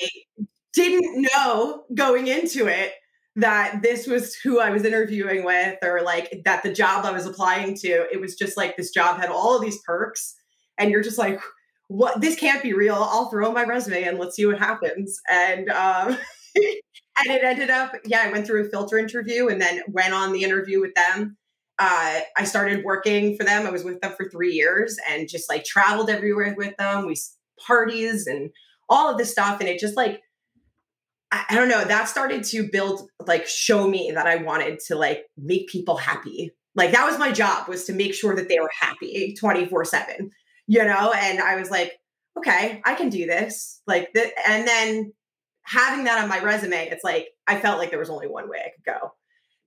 didn't 0.73 1.29
know 1.33 1.85
going 1.95 2.27
into 2.27 2.67
it 2.67 2.95
that 3.37 3.81
this 3.83 4.07
was 4.07 4.35
who 4.37 4.61
I 4.61 4.71
was 4.71 4.85
interviewing 4.85 5.45
with 5.45 5.79
or 5.83 6.03
like 6.03 6.43
that 6.45 6.63
the 6.63 6.73
job 6.73 7.05
I 7.05 7.13
was 7.13 7.27
applying 7.27 7.75
to, 7.79 8.07
it 8.13 8.21
was 8.21 8.37
just 8.37 8.57
like 8.57 8.77
this 8.77 8.91
job 8.91 9.19
had 9.19 9.31
all 9.31 9.57
of 9.57 9.63
these 9.63 9.81
perks. 9.87 10.35
And 10.79 10.91
you're 10.91 11.03
just 11.03 11.19
like, 11.19 11.41
what 11.89 12.21
this 12.21 12.37
can't 12.37 12.63
be 12.63 12.73
real. 12.73 12.95
I'll 12.95 13.31
throw 13.31 13.53
my 13.53 13.65
resume 13.65 14.03
and 14.03 14.19
let's 14.19 14.37
see 14.37 14.47
what 14.47 14.59
happens. 14.59 15.21
And 15.31 15.71
um 15.71 16.19
and 16.57 17.29
it 17.31 17.45
ended 17.45 17.71
up, 17.71 17.95
yeah, 18.05 18.23
I 18.25 18.33
went 18.33 18.47
through 18.47 18.67
a 18.67 18.71
filter 18.71 18.99
interview 18.99 19.49
and 19.49 19.61
then 19.61 19.83
went 19.89 20.15
on 20.15 20.33
the 20.33 20.43
interview 20.43 20.81
with 20.81 20.95
them. 20.95 21.37
Uh, 21.79 22.21
I 22.37 22.45
started 22.45 22.85
working 22.85 23.37
for 23.37 23.45
them. 23.45 23.67
I 23.67 23.71
was 23.71 23.85
with 23.85 24.01
them 24.01 24.13
for 24.17 24.29
three 24.29 24.53
years 24.53 24.97
and 25.11 25.29
just 25.29 25.49
like 25.49 25.65
traveled 25.65 26.11
everywhere 26.11 26.55
with 26.57 26.77
them. 26.77 27.07
We 27.07 27.17
parties 27.67 28.27
and 28.27 28.51
all 28.89 29.11
of 29.11 29.19
this 29.19 29.31
stuff. 29.31 29.61
And 29.61 29.69
it 29.69 29.79
just 29.79 29.97
like 29.97 30.21
I, 31.33 31.55
don't 31.55 31.69
know, 31.69 31.83
that 31.83 32.09
started 32.09 32.45
to 32.45 32.69
build, 32.71 33.09
like, 33.27 33.47
show 33.47 33.89
me 33.89 34.13
that 34.15 34.27
I 34.27 34.37
wanted 34.37 34.81
to 34.89 34.97
like 34.97 35.25
make 35.39 35.67
people 35.69 35.97
happy. 35.97 36.53
Like, 36.75 36.93
that 36.93 37.07
was 37.07 37.19
my 37.19 37.33
job 37.33 37.69
was 37.69 37.85
to 37.85 37.95
make 37.95 38.15
sure 38.15 38.37
that 38.37 38.49
they 38.49 38.61
were 38.61 38.71
happy 38.79 39.35
24 39.39 39.85
7, 39.87 40.31
you 40.67 40.85
know? 40.85 41.13
And 41.17 41.41
I 41.41 41.57
was 41.57 41.71
like, 41.71 41.93
okay, 42.37 42.83
I 42.85 42.95
can 42.95 43.09
do 43.09 43.27
this. 43.27 43.81
Like, 43.87 44.13
the, 44.13 44.31
and 44.47 44.69
then 44.69 45.13
having 45.63 46.05
that 46.05 46.23
on 46.23 46.29
my 46.29 46.43
resume, 46.43 46.89
it's 46.89 47.05
like, 47.05 47.29
I 47.47 47.59
felt 47.59 47.79
like 47.79 47.91
there 47.91 47.99
was 47.99 48.11
only 48.11 48.27
one 48.27 48.49
way 48.49 48.59
I 48.59 48.71
could 48.71 49.01
go. 49.01 49.13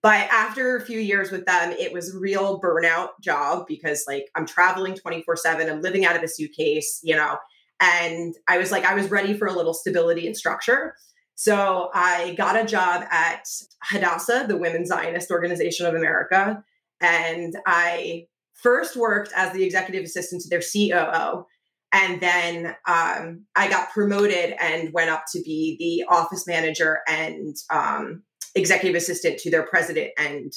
But 0.04 0.30
after 0.30 0.76
a 0.76 0.86
few 0.86 1.00
years 1.00 1.32
with 1.32 1.46
them, 1.48 1.72
it 1.72 1.92
was 1.92 2.14
a 2.14 2.20
real 2.20 2.62
burnout 2.62 3.10
job 3.24 3.66
because 3.68 4.04
like 4.08 4.28
I'm 4.36 4.46
traveling 4.46 4.94
24 4.94 5.36
7, 5.36 5.68
I'm 5.68 5.82
living 5.82 6.06
out 6.06 6.16
of 6.16 6.22
a 6.22 6.28
suitcase, 6.28 7.00
you 7.02 7.16
know, 7.16 7.38
and 7.80 8.36
I 8.48 8.60
was 8.60 8.72
like, 8.72 8.86
I 8.86 8.94
was 8.94 9.10
ready 9.10 9.36
for 9.36 9.48
a 9.48 9.54
little 9.54 9.74
stability 9.74 10.28
and 10.28 10.38
structure. 10.38 10.96
So 11.36 11.90
I 11.94 12.34
got 12.38 12.60
a 12.60 12.66
job 12.66 13.04
at 13.12 13.48
Hadassah, 13.84 14.46
the 14.48 14.58
Women's 14.58 14.88
Zionist 14.88 15.30
Organization 15.30 15.86
of 15.86 15.94
America. 15.94 16.64
And 17.02 17.54
I 17.68 18.28
first 18.54 18.96
worked 18.96 19.32
as 19.36 19.52
the 19.52 19.64
executive 19.64 20.06
assistant 20.06 20.42
to 20.44 20.50
their 20.50 20.62
COO. 20.62 21.46
And 21.92 22.22
then 22.22 22.76
um, 22.88 23.46
I 23.56 23.70
got 23.70 23.92
promoted 23.92 24.56
and 24.60 24.92
went 24.94 25.10
up 25.10 25.26
to 25.34 25.42
be 25.42 25.76
the 25.80 26.14
office 26.14 26.48
manager 26.48 27.00
and 27.08 27.56
um, 27.70 28.24
executive 28.56 28.96
assistant 28.96 29.38
to 29.40 29.52
their 29.52 29.64
president 29.64 30.12
and 30.18 30.54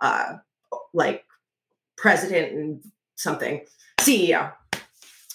uh, 0.00 0.34
like 0.94 1.24
president 1.96 2.52
and 2.52 2.82
something, 3.16 3.64
CEO. 4.00 4.52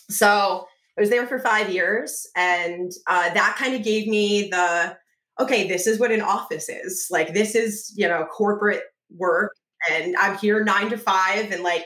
So 0.09 0.67
I 0.97 1.01
was 1.01 1.09
there 1.09 1.27
for 1.27 1.39
five 1.39 1.69
years, 1.69 2.27
and 2.35 2.91
uh, 3.07 3.33
that 3.33 3.57
kind 3.57 3.75
of 3.75 3.83
gave 3.83 4.07
me 4.07 4.49
the 4.49 4.97
okay, 5.39 5.67
this 5.67 5.85
is 5.87 5.99
what 5.99 6.11
an 6.11 6.21
office 6.21 6.69
is. 6.69 7.07
Like, 7.11 7.33
this 7.33 7.55
is, 7.55 7.93
you 7.95 8.07
know, 8.07 8.25
corporate 8.25 8.83
work, 9.09 9.51
and 9.91 10.15
I'm 10.17 10.37
here 10.37 10.63
nine 10.63 10.89
to 10.89 10.97
five, 10.97 11.51
and 11.51 11.63
like, 11.63 11.83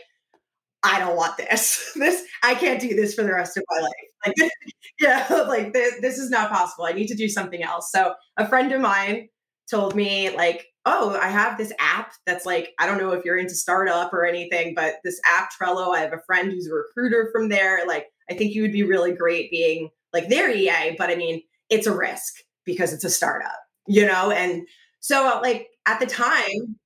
I 0.84 1.00
don't 1.00 1.16
want 1.16 1.38
this. 1.38 1.92
this, 1.96 2.24
I 2.44 2.56
can't 2.56 2.80
do 2.80 2.96
this 2.96 3.14
for 3.14 3.24
the 3.24 3.34
rest 3.34 3.58
of 3.58 3.64
my 3.70 3.82
life. 3.82 3.92
Like, 4.28 4.52
yeah, 5.00 5.28
like, 5.48 5.74
this, 5.74 6.00
this 6.02 6.18
is 6.18 6.30
not 6.30 6.52
possible. 6.52 6.86
I 6.86 6.94
need 6.94 7.08
to 7.08 7.16
do 7.16 7.28
something 7.28 7.64
else. 7.64 7.92
So, 7.92 8.14
a 8.38 8.48
friend 8.48 8.72
of 8.72 8.82
mine 8.82 9.30
told 9.70 9.96
me, 9.96 10.30
like, 10.36 10.66
oh, 10.86 11.18
I 11.22 11.30
have 11.30 11.58
this 11.58 11.74
app 11.80 12.14
that's 12.26 12.46
like, 12.46 12.72
I 12.80 12.88
don't 12.88 12.98
know 12.98 13.12
if 13.12 13.24
you're 13.26 13.38
into 13.38 13.54
startup 13.54 14.14
or 14.14 14.26
anything, 14.26 14.74
but 14.76 14.96
this 15.04 15.20
app 15.30 15.50
Trello, 15.52 15.96
I 15.96 16.00
have 16.00 16.14
a 16.14 16.22
friend 16.26 16.52
who's 16.52 16.68
a 16.68 16.74
recruiter 16.74 17.30
from 17.34 17.50
there. 17.50 17.86
Like, 17.86 18.08
I 18.30 18.36
think 18.36 18.54
you 18.54 18.62
would 18.62 18.72
be 18.72 18.84
really 18.84 19.12
great 19.12 19.52
being 19.52 19.90
like 20.14 20.30
their 20.30 20.50
EA, 20.50 20.96
but 20.98 21.10
I 21.10 21.16
mean, 21.16 21.42
it's 21.70 21.88
a 21.88 21.96
risk 21.96 22.36
because 22.66 22.94
it's 22.94 23.04
a 23.04 23.10
startup, 23.10 23.60
you 23.88 24.06
know? 24.06 24.32
And 24.32 24.68
so, 25.00 25.40
like, 25.42 25.68
at 25.86 26.00
the 26.00 26.06
time, 26.06 26.78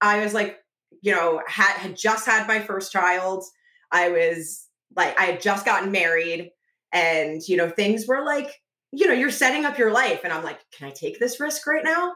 I 0.00 0.22
was 0.22 0.34
like, 0.34 0.58
you 1.02 1.12
know, 1.12 1.40
had, 1.46 1.76
had 1.76 1.96
just 1.96 2.26
had 2.26 2.48
my 2.48 2.60
first 2.60 2.92
child. 2.92 3.44
I 3.92 4.08
was 4.08 4.66
like, 4.96 5.18
I 5.20 5.24
had 5.26 5.40
just 5.40 5.64
gotten 5.64 5.92
married, 5.92 6.50
and, 6.92 7.40
you 7.46 7.56
know, 7.56 7.68
things 7.68 8.06
were 8.06 8.24
like, 8.24 8.50
you 8.92 9.06
know, 9.06 9.12
you're 9.12 9.30
setting 9.30 9.64
up 9.64 9.78
your 9.78 9.92
life. 9.92 10.20
And 10.24 10.32
I'm 10.32 10.42
like, 10.42 10.58
can 10.72 10.88
I 10.88 10.90
take 10.90 11.18
this 11.18 11.40
risk 11.40 11.66
right 11.66 11.84
now? 11.84 12.14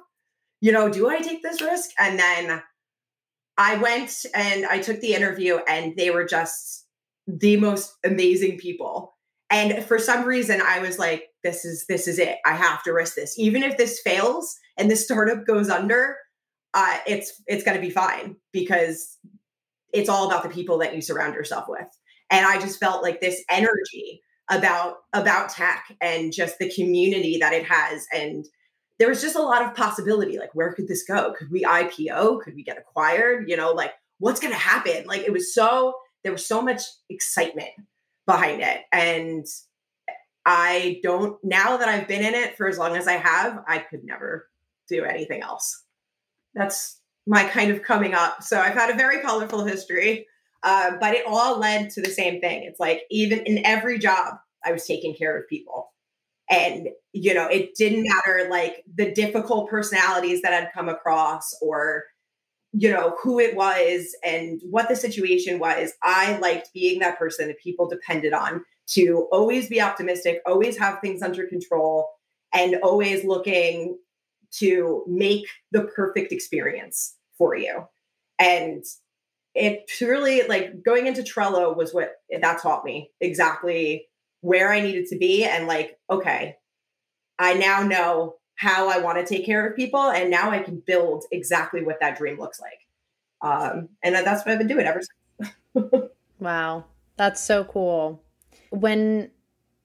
You 0.61 0.73
know, 0.73 0.89
do 0.89 1.09
I 1.09 1.21
take 1.21 1.43
this 1.43 1.61
risk? 1.61 1.91
And 1.99 2.19
then 2.19 2.63
I 3.59 3.77
went 3.77 4.25
and 4.35 4.65
I 4.65 4.79
took 4.81 5.01
the 5.01 5.15
interview, 5.15 5.59
and 5.69 5.95
they 5.97 6.11
were 6.11 6.25
just 6.25 6.82
the 7.27 7.57
most 7.57 7.95
amazing 8.05 8.59
people. 8.59 9.15
And 9.51 9.85
for 9.85 9.99
some 9.99 10.25
reason, 10.25 10.63
I 10.63 10.79
was 10.79 10.99
like, 10.99 11.29
this 11.45 11.65
is 11.65 11.85
this 11.87 12.09
is 12.09 12.19
it. 12.19 12.39
I 12.47 12.55
have 12.55 12.83
to 12.85 12.93
risk 12.93 13.15
this. 13.15 13.39
Even 13.39 13.63
if 13.63 13.77
this 13.77 14.01
fails 14.01 14.57
and 14.79 14.91
this 14.91 15.05
startup 15.05 15.47
goes 15.47 15.69
under, 15.69 16.17
uh, 16.75 16.99
it's 17.07 17.43
it's 17.47 17.65
gonna 17.65 17.81
be 17.81 17.91
fine 17.91 18.37
because 18.53 19.19
it's 19.93 20.09
all 20.09 20.27
about 20.27 20.43
the 20.43 20.49
people 20.49 20.79
that 20.79 20.95
you 20.95 21.03
surround 21.03 21.35
yourself 21.35 21.67
with. 21.69 21.87
And 22.31 22.47
I 22.47 22.59
just 22.59 22.81
felt 22.81 23.03
like 23.03 23.21
this 23.21 23.45
energy 23.51 24.23
about 24.51 24.97
about 25.13 25.51
tech 25.51 25.97
and 26.01 26.33
just 26.33 26.59
the 26.59 26.73
community 26.75 27.39
that 27.39 27.53
it 27.53 27.65
has 27.65 28.07
and 28.13 28.47
there 28.99 29.09
was 29.09 29.23
just 29.23 29.37
a 29.37 29.43
lot 29.43 29.63
of 29.63 29.75
possibility 29.75 30.39
like 30.39 30.55
where 30.55 30.73
could 30.73 30.89
this 30.89 31.05
go 31.05 31.33
could 31.39 31.51
we 31.51 31.63
ipo 31.63 32.41
could 32.41 32.55
we 32.55 32.63
get 32.65 32.77
acquired 32.77 33.49
you 33.49 33.57
know 33.57 33.71
like 33.73 33.93
what's 34.19 34.41
going 34.41 34.53
to 34.53 34.59
happen 34.59 35.07
like 35.07 35.23
it 35.23 35.33
was 35.33 35.55
so 35.55 35.95
there 36.23 36.33
was 36.33 36.47
so 36.47 36.63
much 36.63 36.83
excitement 37.09 37.71
behind 38.27 38.63
it. 38.63 38.83
And 38.93 39.47
I 40.45 41.01
don't, 41.03 41.43
now 41.45 41.77
that 41.77 41.89
I've 41.89 42.09
been 42.09 42.25
in 42.25 42.35
it 42.35 42.57
for 42.57 42.69
as 42.69 42.79
long 42.79 42.97
as 42.97 43.07
I 43.07 43.13
have, 43.13 43.63
I 43.67 43.79
could 43.79 44.05
never 44.05 44.49
do 44.89 45.05
anything 45.05 45.43
else. 45.43 45.85
That's 46.55 47.01
my 47.27 47.45
kind 47.45 47.71
of 47.71 47.83
coming 47.83 48.15
up. 48.15 48.43
So 48.43 48.61
I've 48.61 48.75
had 48.75 48.91
a 48.91 48.97
very 48.97 49.21
colorful 49.21 49.65
history, 49.65 50.27
uh, 50.63 50.93
but 51.01 51.15
it 51.15 51.25
all 51.27 51.59
led 51.59 51.91
to 51.91 52.03
the 52.03 52.11
same 52.11 52.41
thing. 52.41 52.65
It's 52.65 52.81
like, 52.81 53.03
even 53.11 53.41
in 53.41 53.65
every 53.65 53.99
job, 53.99 54.35
I 54.65 54.73
was 54.73 54.85
taking 54.85 55.15
care 55.15 55.37
of 55.37 55.49
people. 55.49 55.93
And, 56.51 56.89
you 57.13 57.33
know, 57.33 57.47
it 57.47 57.75
didn't 57.77 58.05
matter 58.05 58.49
like 58.51 58.85
the 58.93 59.13
difficult 59.13 59.71
personalities 59.71 60.43
that 60.43 60.53
I'd 60.53 60.73
come 60.73 60.89
across 60.89 61.57
or 61.63 62.05
you 62.73 62.91
know 62.91 63.17
who 63.23 63.39
it 63.39 63.55
was 63.55 64.17
and 64.25 64.61
what 64.69 64.89
the 64.89 64.97
situation 64.97 65.59
was. 65.59 65.93
I 66.03 66.39
liked 66.39 66.73
being 66.73 67.01
that 67.01 67.19
person 67.19 67.49
that 67.49 67.61
people 67.61 67.89
depended 67.89 68.33
on 68.33 68.65
to 68.89 69.29
always 69.31 69.69
be 69.69 69.81
optimistic 69.81 70.41
always 70.47 70.79
have 70.79 71.01
things 71.01 71.23
under 71.23 71.47
control 71.47 72.09
and 72.53 72.77
always 72.83 73.25
looking 73.25 73.99
to 74.53 75.05
make 75.07 75.47
the 75.71 75.85
perfect 75.85 76.33
experience 76.33 77.17
for 77.39 77.57
you. 77.57 77.87
And 78.39 78.85
it 79.55 79.91
really 80.01 80.43
like 80.43 80.83
going 80.83 81.07
into 81.07 81.23
trello 81.23 81.77
was 81.77 81.93
what 81.93 82.17
that 82.41 82.63
taught 82.63 82.85
me 82.85 83.11
exactly 83.21 84.07
where 84.41 84.73
i 84.73 84.81
needed 84.81 85.07
to 85.07 85.19
be 85.19 85.45
and 85.45 85.67
like 85.67 85.99
okay 86.11 86.57
i 87.39 87.53
now 87.55 87.83
know 87.83 88.35
how 88.57 88.89
I 88.89 88.99
want 88.99 89.19
to 89.19 89.25
take 89.25 89.45
care 89.45 89.67
of 89.67 89.77
people. 89.77 90.11
And 90.11 90.31
now 90.31 90.51
I 90.51 90.61
can 90.61 90.83
build 90.87 91.25
exactly 91.33 91.83
what 91.83 91.99
that 92.01 92.17
dream 92.17 92.39
looks 92.39 92.61
like. 92.61 92.87
Um, 93.41 93.89
and 94.03 94.15
that's 94.15 94.45
what 94.45 94.53
I've 94.53 94.59
been 94.59 94.69
doing 94.69 94.87
ever 94.87 95.01
since. 95.75 96.05
wow. 96.39 96.85
That's 97.17 97.43
so 97.43 97.65
cool. 97.65 98.23
When 98.71 99.31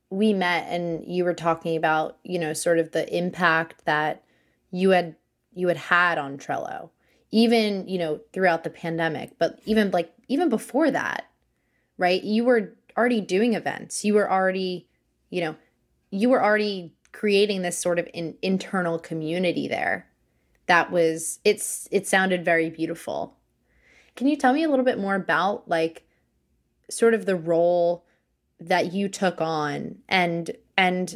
we 0.09 0.33
met 0.33 0.67
and 0.69 1.03
you 1.05 1.25
were 1.25 1.33
talking 1.33 1.75
about, 1.75 2.17
you 2.23 2.39
know, 2.39 2.53
sort 2.53 2.79
of 2.79 2.91
the 2.91 3.15
impact 3.15 3.83
that 3.85 4.23
you 4.71 4.91
had 4.91 5.15
you 5.53 5.67
had 5.67 5.77
had 5.77 6.17
on 6.17 6.37
Trello, 6.37 6.91
even, 7.31 7.87
you 7.87 7.97
know, 7.97 8.21
throughout 8.31 8.63
the 8.63 8.69
pandemic, 8.69 9.37
but 9.39 9.59
even 9.65 9.91
like 9.91 10.13
even 10.27 10.49
before 10.49 10.91
that, 10.91 11.25
right? 11.97 12.23
You 12.23 12.45
were 12.45 12.75
already 12.97 13.21
doing 13.21 13.53
events. 13.53 14.05
You 14.05 14.13
were 14.13 14.31
already, 14.31 14.87
you 15.29 15.41
know, 15.41 15.55
you 16.11 16.29
were 16.29 16.43
already 16.43 16.93
creating 17.17 17.63
this 17.63 17.79
sort 17.79 17.97
of 17.97 18.07
in, 18.13 18.35
internal 18.43 18.99
community 18.99 19.67
there. 19.67 20.07
That 20.67 20.91
was 20.91 21.39
it's 21.43 21.87
it 21.91 22.05
sounded 22.05 22.45
very 22.45 22.69
beautiful. 22.69 23.35
Can 24.15 24.27
you 24.27 24.35
tell 24.35 24.53
me 24.53 24.63
a 24.63 24.69
little 24.69 24.85
bit 24.85 24.99
more 24.99 25.15
about 25.15 25.67
like 25.67 26.05
sort 26.91 27.15
of 27.15 27.25
the 27.25 27.35
role 27.35 28.05
that 28.59 28.93
you 28.93 29.09
took 29.09 29.41
on 29.41 29.97
and 30.07 30.51
and 30.77 31.15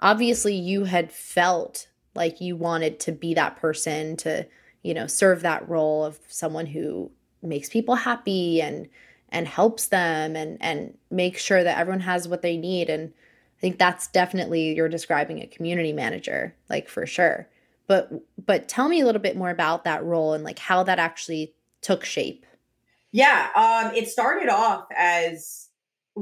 obviously 0.00 0.54
you 0.54 0.84
had 0.84 1.10
felt 1.10 1.88
like 2.14 2.42
you 2.42 2.54
wanted 2.54 3.00
to 3.00 3.12
be 3.12 3.32
that 3.32 3.56
person 3.56 4.16
to 4.18 4.46
you 4.82 4.92
know 4.92 5.06
serve 5.06 5.40
that 5.40 5.66
role 5.66 6.04
of 6.04 6.18
someone 6.28 6.66
who 6.66 7.10
makes 7.42 7.70
people 7.70 7.94
happy 7.94 8.60
and 8.60 8.86
and 9.30 9.48
helps 9.48 9.88
them 9.88 10.36
and 10.36 10.58
and 10.60 10.96
makes 11.10 11.42
sure 11.42 11.64
that 11.64 11.78
everyone 11.78 12.00
has 12.00 12.28
what 12.28 12.42
they 12.42 12.56
need 12.58 12.90
and 12.90 13.12
i 13.58 13.60
think 13.60 13.78
that's 13.78 14.06
definitely 14.08 14.74
you're 14.74 14.88
describing 14.88 15.42
a 15.42 15.46
community 15.46 15.92
manager 15.92 16.54
like 16.68 16.88
for 16.88 17.06
sure 17.06 17.48
but 17.86 18.10
but 18.44 18.68
tell 18.68 18.88
me 18.88 19.00
a 19.00 19.06
little 19.06 19.20
bit 19.20 19.36
more 19.36 19.50
about 19.50 19.84
that 19.84 20.04
role 20.04 20.32
and 20.32 20.44
like 20.44 20.58
how 20.58 20.82
that 20.82 20.98
actually 20.98 21.54
took 21.82 22.04
shape 22.04 22.46
yeah 23.12 23.48
um 23.56 23.94
it 23.94 24.08
started 24.08 24.48
off 24.48 24.86
as 24.96 25.68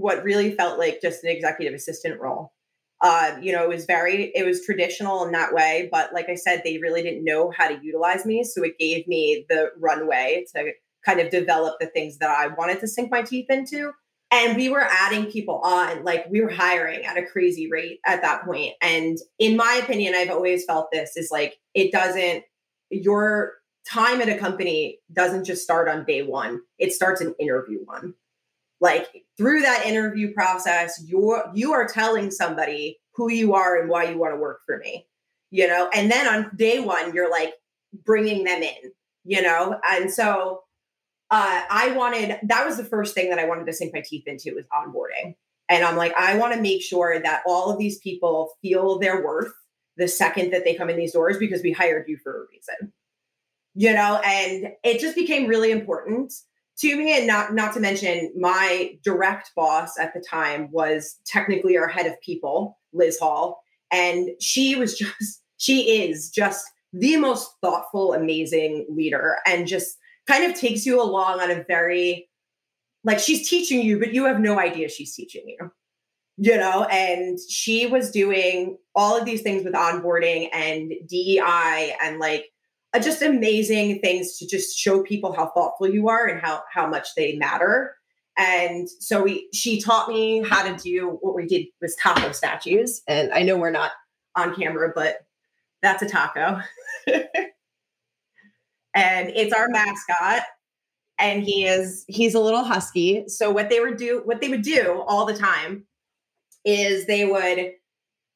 what 0.00 0.23
really 0.23 0.55
felt 0.55 0.78
like 0.78 1.00
just 1.00 1.25
an 1.25 1.31
executive 1.31 1.75
assistant 1.75 2.21
role. 2.21 2.52
Uh, 3.00 3.37
you 3.43 3.52
know, 3.52 3.62
it 3.62 3.69
was 3.69 3.85
very, 3.85 4.33
it 4.35 4.45
was 4.45 4.64
traditional 4.64 5.25
in 5.25 5.33
that 5.33 5.52
way. 5.52 5.88
But 5.93 6.12
like 6.14 6.28
I 6.28 6.35
said, 6.35 6.62
they 6.64 6.78
really 6.78 7.02
didn't 7.02 7.25
know 7.25 7.50
how 7.50 7.69
to 7.69 7.78
utilize 7.83 8.25
me. 8.25 8.43
So 8.43 8.62
it 8.62 8.78
gave 8.78 9.07
me 9.07 9.45
the 9.49 9.71
runway 9.78 10.47
to 10.55 10.73
kind 11.05 11.21
of 11.21 11.31
develop 11.31 11.76
the 11.78 11.87
things 11.87 12.19
that 12.19 12.31
I 12.31 12.49
wanted 12.49 12.81
to 12.81 12.88
sink 12.88 13.11
my 13.11 13.23
teeth 13.23 13.47
into. 13.50 13.93
And 14.30 14.56
we 14.56 14.68
were 14.68 14.83
adding 14.83 15.26
people 15.26 15.61
on, 15.62 16.02
like 16.04 16.26
we 16.28 16.40
were 16.40 16.50
hiring 16.50 17.04
at 17.04 17.16
a 17.16 17.25
crazy 17.25 17.71
rate 17.71 18.00
at 18.04 18.23
that 18.23 18.45
point. 18.45 18.75
And 18.83 19.18
in 19.38 19.56
my 19.56 19.80
opinion, 19.83 20.14
I've 20.16 20.30
always 20.30 20.64
felt 20.64 20.88
this 20.90 21.16
is 21.16 21.30
like, 21.30 21.59
it 21.75 21.92
doesn't, 21.92 22.42
your 22.90 23.54
time 23.88 24.21
at 24.21 24.28
a 24.28 24.37
company 24.37 24.99
doesn't 25.12 25.45
just 25.45 25.62
start 25.62 25.88
on 25.88 26.04
day 26.04 26.23
one, 26.23 26.61
it 26.78 26.92
starts 26.92 27.21
in 27.21 27.35
interview 27.38 27.78
one. 27.85 28.14
Like 28.80 29.06
through 29.38 29.62
that 29.62 29.87
interview 29.87 30.35
process 30.35 31.02
you're 31.06 31.50
you 31.54 31.73
are 31.73 31.88
telling 31.88 32.30
somebody 32.30 32.99
who 33.14 33.30
you 33.30 33.54
are 33.54 33.80
and 33.80 33.88
why 33.88 34.04
you 34.04 34.18
want 34.18 34.35
to 34.35 34.38
work 34.38 34.61
for 34.66 34.78
me 34.78 35.06
you 35.50 35.66
know? 35.66 35.88
And 35.95 36.11
then 36.11 36.26
on 36.26 36.50
day 36.56 36.80
one 36.80 37.14
you're 37.14 37.30
like 37.30 37.54
bringing 38.04 38.45
them 38.45 38.62
in 38.62 38.92
you 39.25 39.40
know? 39.42 39.80
And 39.88 40.11
so 40.11 40.62
uh, 41.30 41.62
i 41.71 41.92
wanted 41.92 42.38
that 42.42 42.66
was 42.66 42.76
the 42.76 42.85
first 42.85 43.14
thing 43.14 43.30
that 43.30 43.38
i 43.38 43.47
wanted 43.47 43.66
to 43.66 43.73
sink 43.73 43.92
my 43.95 44.02
teeth 44.04 44.26
into 44.26 44.54
was 44.54 44.64
onboarding. 44.73 45.35
And 45.68 45.85
i'm 45.85 45.97
like 45.97 46.14
i 46.16 46.37
want 46.38 46.54
to 46.54 46.61
make 46.61 46.83
sure 46.83 47.21
that 47.21 47.42
all 47.47 47.71
of 47.71 47.78
these 47.78 47.99
people 47.99 48.54
feel 48.62 48.99
their 48.99 49.25
worth 49.25 49.52
the 49.97 50.09
second 50.09 50.52
that 50.52 50.64
they 50.64 50.75
come 50.75 50.90
in 50.90 50.97
these 50.97 51.12
doors 51.12 51.38
because 51.38 51.62
we 51.62 51.73
hired 51.73 52.06
you 52.06 52.18
for 52.23 52.45
a 52.45 52.47
reason. 52.50 52.92
You 53.75 53.92
know 53.92 54.21
and 54.25 54.68
it 54.85 55.00
just 55.00 55.16
became 55.16 55.47
really 55.47 55.71
important 55.71 56.33
to 56.78 56.97
me 56.97 57.16
and 57.16 57.26
not 57.26 57.54
not 57.54 57.73
to 57.75 57.80
mention 57.80 58.33
my 58.38 58.99
direct 59.02 59.52
boss 59.56 59.99
at 59.99 60.12
the 60.14 60.21
time 60.21 60.68
was 60.71 61.18
technically 61.26 61.76
our 61.76 61.88
head 61.88 62.06
of 62.06 62.21
people 62.21 62.78
liz 62.92 63.18
hall. 63.18 63.62
And 63.92 64.30
she 64.40 64.76
was 64.76 64.99
just 64.99 65.43
she 65.58 66.02
is 66.02 66.30
just 66.30 66.67
the 66.93 67.17
most 67.17 67.50
thoughtful 67.62 68.15
amazing 68.15 68.86
leader 68.89 69.36
and 69.47 69.67
just 69.67 69.99
kind 70.26 70.45
of 70.45 70.58
takes 70.58 70.84
you 70.84 71.00
along 71.00 71.41
on 71.41 71.50
a 71.50 71.65
very 71.65 72.28
like 73.04 73.19
she's 73.19 73.49
teaching 73.49 73.80
you 73.80 73.99
but 73.99 74.12
you 74.12 74.25
have 74.25 74.41
no 74.41 74.58
idea 74.58 74.89
she's 74.89 75.15
teaching 75.15 75.45
you 75.47 75.71
you 76.39 76.56
know 76.56 76.84
and 76.84 77.39
she 77.49 77.86
was 77.86 78.10
doing 78.10 78.76
all 78.95 79.17
of 79.17 79.25
these 79.25 79.43
things 79.43 79.65
with 79.65 79.75
onboarding 79.75 80.49
and 80.52 80.93
dei 81.08 81.95
and 82.02 82.19
like 82.19 82.47
uh, 82.97 83.00
just 83.00 83.21
amazing 83.21 84.00
things 84.00 84.39
to 84.39 84.47
just 84.47 84.76
show 84.78 85.02
people 85.02 85.32
how 85.32 85.50
thoughtful 85.50 85.89
you 85.89 86.08
are 86.08 86.26
and 86.26 86.41
how 86.41 86.62
how 86.73 86.86
much 86.86 87.08
they 87.15 87.36
matter. 87.36 87.95
And 88.39 88.89
so 89.00 89.23
we 89.23 89.49
she 89.52 89.80
taught 89.80 90.08
me 90.08 90.43
how 90.49 90.62
to 90.62 90.76
do 90.82 91.19
what 91.21 91.34
we 91.34 91.47
did 91.47 91.67
was 91.80 91.97
taco 91.97 92.32
statues. 92.32 93.02
And 93.06 93.32
I 93.32 93.43
know 93.43 93.56
we're 93.56 93.71
not 93.71 93.93
on 94.34 94.54
camera, 94.54 94.93
but 94.95 95.26
that's 95.82 96.02
a 96.02 96.08
taco. 96.08 96.60
and 98.97 99.30
it's 99.37 99.52
our 99.52 99.69
mascot. 99.69 100.43
And 101.19 101.43
he 101.43 101.65
is 101.65 102.04
he's 102.09 102.35
a 102.35 102.41
little 102.41 102.65
husky. 102.65 103.28
So 103.28 103.50
what 103.50 103.71
they 103.71 103.80
would 103.80 103.97
do, 103.97 104.23
what 104.25 104.41
they 104.41 104.49
would 104.49 104.63
do 104.63 105.02
all 105.06 105.25
the 105.25 105.37
time 105.37 105.87
is 106.65 107.06
they 107.06 107.25
would 107.25 107.73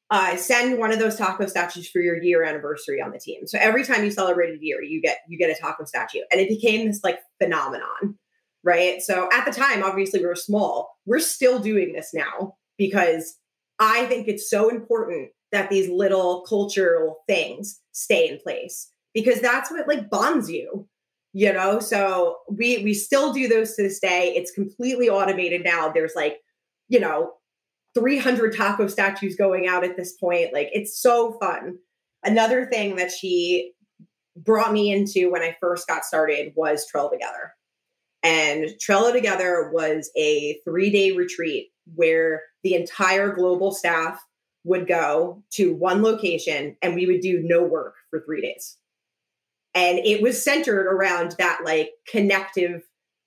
uh, 0.09 0.35
send 0.35 0.79
one 0.79 0.91
of 0.91 0.99
those 0.99 1.15
taco 1.15 1.45
statues 1.45 1.89
for 1.89 1.99
your 1.99 2.21
year 2.21 2.43
anniversary 2.43 3.01
on 3.01 3.11
the 3.11 3.19
team. 3.19 3.45
So 3.45 3.57
every 3.61 3.83
time 3.83 4.03
you 4.03 4.11
celebrate 4.11 4.55
a 4.55 4.63
year, 4.63 4.81
you 4.81 5.01
get 5.01 5.19
you 5.27 5.37
get 5.37 5.55
a 5.55 5.59
taco 5.59 5.85
statue, 5.85 6.21
and 6.31 6.39
it 6.39 6.49
became 6.49 6.87
this 6.87 7.03
like 7.03 7.19
phenomenon, 7.41 8.17
right? 8.63 9.01
So 9.01 9.29
at 9.31 9.45
the 9.45 9.51
time, 9.51 9.83
obviously 9.83 10.21
we 10.21 10.25
were 10.27 10.35
small. 10.35 10.97
We're 11.05 11.19
still 11.19 11.59
doing 11.59 11.93
this 11.93 12.11
now 12.13 12.55
because 12.77 13.37
I 13.79 14.05
think 14.07 14.27
it's 14.27 14.49
so 14.49 14.69
important 14.69 15.29
that 15.51 15.69
these 15.69 15.89
little 15.89 16.45
cultural 16.47 17.17
things 17.27 17.79
stay 17.91 18.27
in 18.27 18.39
place 18.39 18.90
because 19.13 19.41
that's 19.41 19.71
what 19.71 19.87
like 19.87 20.09
bonds 20.09 20.49
you 20.49 20.87
you 21.33 21.51
know 21.51 21.79
so 21.79 22.37
we 22.49 22.83
we 22.83 22.93
still 22.93 23.31
do 23.33 23.47
those 23.47 23.75
to 23.75 23.83
this 23.83 23.99
day 23.99 24.33
it's 24.35 24.51
completely 24.51 25.09
automated 25.09 25.63
now 25.63 25.89
there's 25.89 26.13
like 26.15 26.39
you 26.89 26.99
know 26.99 27.33
300 27.95 28.55
taco 28.55 28.87
statues 28.87 29.35
going 29.35 29.67
out 29.67 29.83
at 29.83 29.97
this 29.97 30.13
point. 30.13 30.53
Like 30.53 30.69
it's 30.73 30.99
so 30.99 31.37
fun. 31.39 31.77
Another 32.23 32.65
thing 32.65 32.95
that 32.95 33.11
she 33.11 33.73
brought 34.35 34.71
me 34.71 34.91
into 34.91 35.31
when 35.31 35.41
I 35.41 35.57
first 35.59 35.87
got 35.87 36.05
started 36.05 36.53
was 36.55 36.85
Trello 36.89 37.11
Together. 37.11 37.53
And 38.23 38.69
Trello 38.79 39.11
Together 39.11 39.71
was 39.73 40.11
a 40.15 40.59
three 40.63 40.89
day 40.89 41.11
retreat 41.11 41.69
where 41.95 42.43
the 42.63 42.75
entire 42.75 43.33
global 43.33 43.71
staff 43.71 44.23
would 44.63 44.87
go 44.87 45.43
to 45.51 45.73
one 45.73 46.03
location 46.03 46.77
and 46.81 46.93
we 46.93 47.07
would 47.07 47.21
do 47.21 47.41
no 47.43 47.63
work 47.63 47.95
for 48.09 48.21
three 48.21 48.41
days. 48.41 48.77
And 49.73 49.99
it 49.99 50.21
was 50.21 50.43
centered 50.43 50.87
around 50.87 51.35
that 51.37 51.61
like 51.63 51.91
connective 52.09 52.83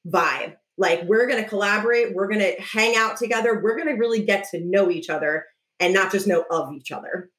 vibe 0.07 0.57
like 0.77 1.03
we're 1.05 1.27
going 1.27 1.43
to 1.43 1.49
collaborate, 1.49 2.15
we're 2.15 2.29
going 2.29 2.41
to 2.41 2.61
hang 2.61 2.97
out 2.97 3.17
together, 3.17 3.61
we're 3.63 3.77
going 3.77 3.89
to 3.89 3.95
really 4.01 4.25
get 4.25 4.49
to 4.51 4.61
know 4.61 4.91
each 4.91 5.09
other 5.09 5.47
and 5.81 5.95
not 5.95 6.11
just 6.11 6.27
know 6.27 6.45
of 6.51 6.73
each 6.73 6.91
other. 6.91 7.31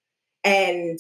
And 0.43 0.99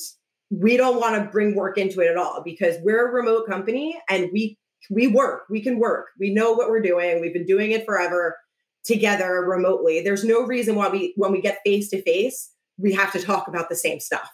we 0.49 0.77
don't 0.77 0.99
want 0.99 1.23
to 1.23 1.29
bring 1.29 1.55
work 1.55 1.77
into 1.77 2.01
it 2.01 2.09
at 2.09 2.17
all 2.17 2.41
because 2.43 2.75
we're 2.81 3.07
a 3.07 3.11
remote 3.11 3.47
company 3.47 3.99
and 4.09 4.29
we 4.31 4.57
we 4.91 5.07
work, 5.07 5.45
we 5.49 5.61
can 5.61 5.79
work. 5.79 6.09
We 6.19 6.31
know 6.31 6.51
what 6.51 6.69
we're 6.69 6.81
doing. 6.81 7.19
We've 7.19 7.33
been 7.33 7.45
doing 7.45 7.71
it 7.71 7.85
forever 7.85 8.37
together 8.83 9.41
remotely. 9.41 10.01
There's 10.01 10.23
no 10.23 10.43
reason 10.43 10.75
why 10.75 10.89
we 10.89 11.13
when 11.15 11.31
we 11.31 11.41
get 11.41 11.59
face 11.65 11.89
to 11.89 12.01
face, 12.03 12.51
we 12.77 12.93
have 12.93 13.11
to 13.13 13.21
talk 13.21 13.47
about 13.47 13.69
the 13.69 13.75
same 13.75 13.99
stuff. 13.99 14.29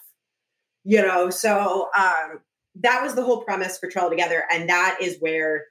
You 0.84 1.02
know, 1.02 1.30
so 1.30 1.90
um 1.98 2.40
that 2.76 3.04
was 3.04 3.16
the 3.16 3.24
whole 3.24 3.44
premise 3.44 3.78
for 3.78 3.90
Trello 3.90 4.10
Together 4.10 4.44
and 4.52 4.70
that 4.70 4.98
is 5.02 5.18
where 5.20 5.66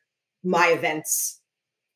my 0.45 0.69
events 0.69 1.41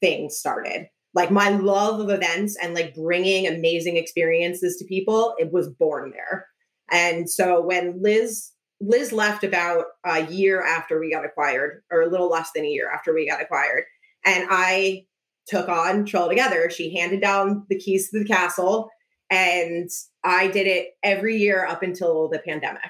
thing 0.00 0.30
started. 0.30 0.88
Like 1.14 1.30
my 1.30 1.50
love 1.50 2.00
of 2.00 2.10
events 2.10 2.56
and 2.60 2.74
like 2.74 2.94
bringing 2.94 3.46
amazing 3.46 3.96
experiences 3.96 4.76
to 4.76 4.84
people, 4.84 5.34
it 5.38 5.52
was 5.52 5.68
born 5.68 6.12
there. 6.12 6.46
And 6.90 7.30
so 7.30 7.62
when 7.62 8.02
Liz 8.02 8.50
Liz 8.80 9.12
left 9.12 9.44
about 9.44 9.86
a 10.04 10.26
year 10.26 10.62
after 10.62 10.98
we 10.98 11.10
got 11.10 11.24
acquired, 11.24 11.82
or 11.90 12.02
a 12.02 12.10
little 12.10 12.28
less 12.28 12.50
than 12.54 12.64
a 12.64 12.68
year 12.68 12.90
after 12.90 13.14
we 13.14 13.28
got 13.28 13.40
acquired, 13.40 13.84
and 14.24 14.46
I 14.50 15.06
took 15.46 15.68
on 15.68 16.04
Trello 16.04 16.28
Together. 16.28 16.70
She 16.70 16.94
handed 16.94 17.20
down 17.20 17.64
the 17.68 17.78
keys 17.78 18.10
to 18.10 18.18
the 18.18 18.24
castle, 18.24 18.90
and 19.30 19.88
I 20.22 20.48
did 20.48 20.66
it 20.66 20.90
every 21.02 21.36
year 21.36 21.66
up 21.66 21.82
until 21.82 22.28
the 22.28 22.40
pandemic. 22.40 22.82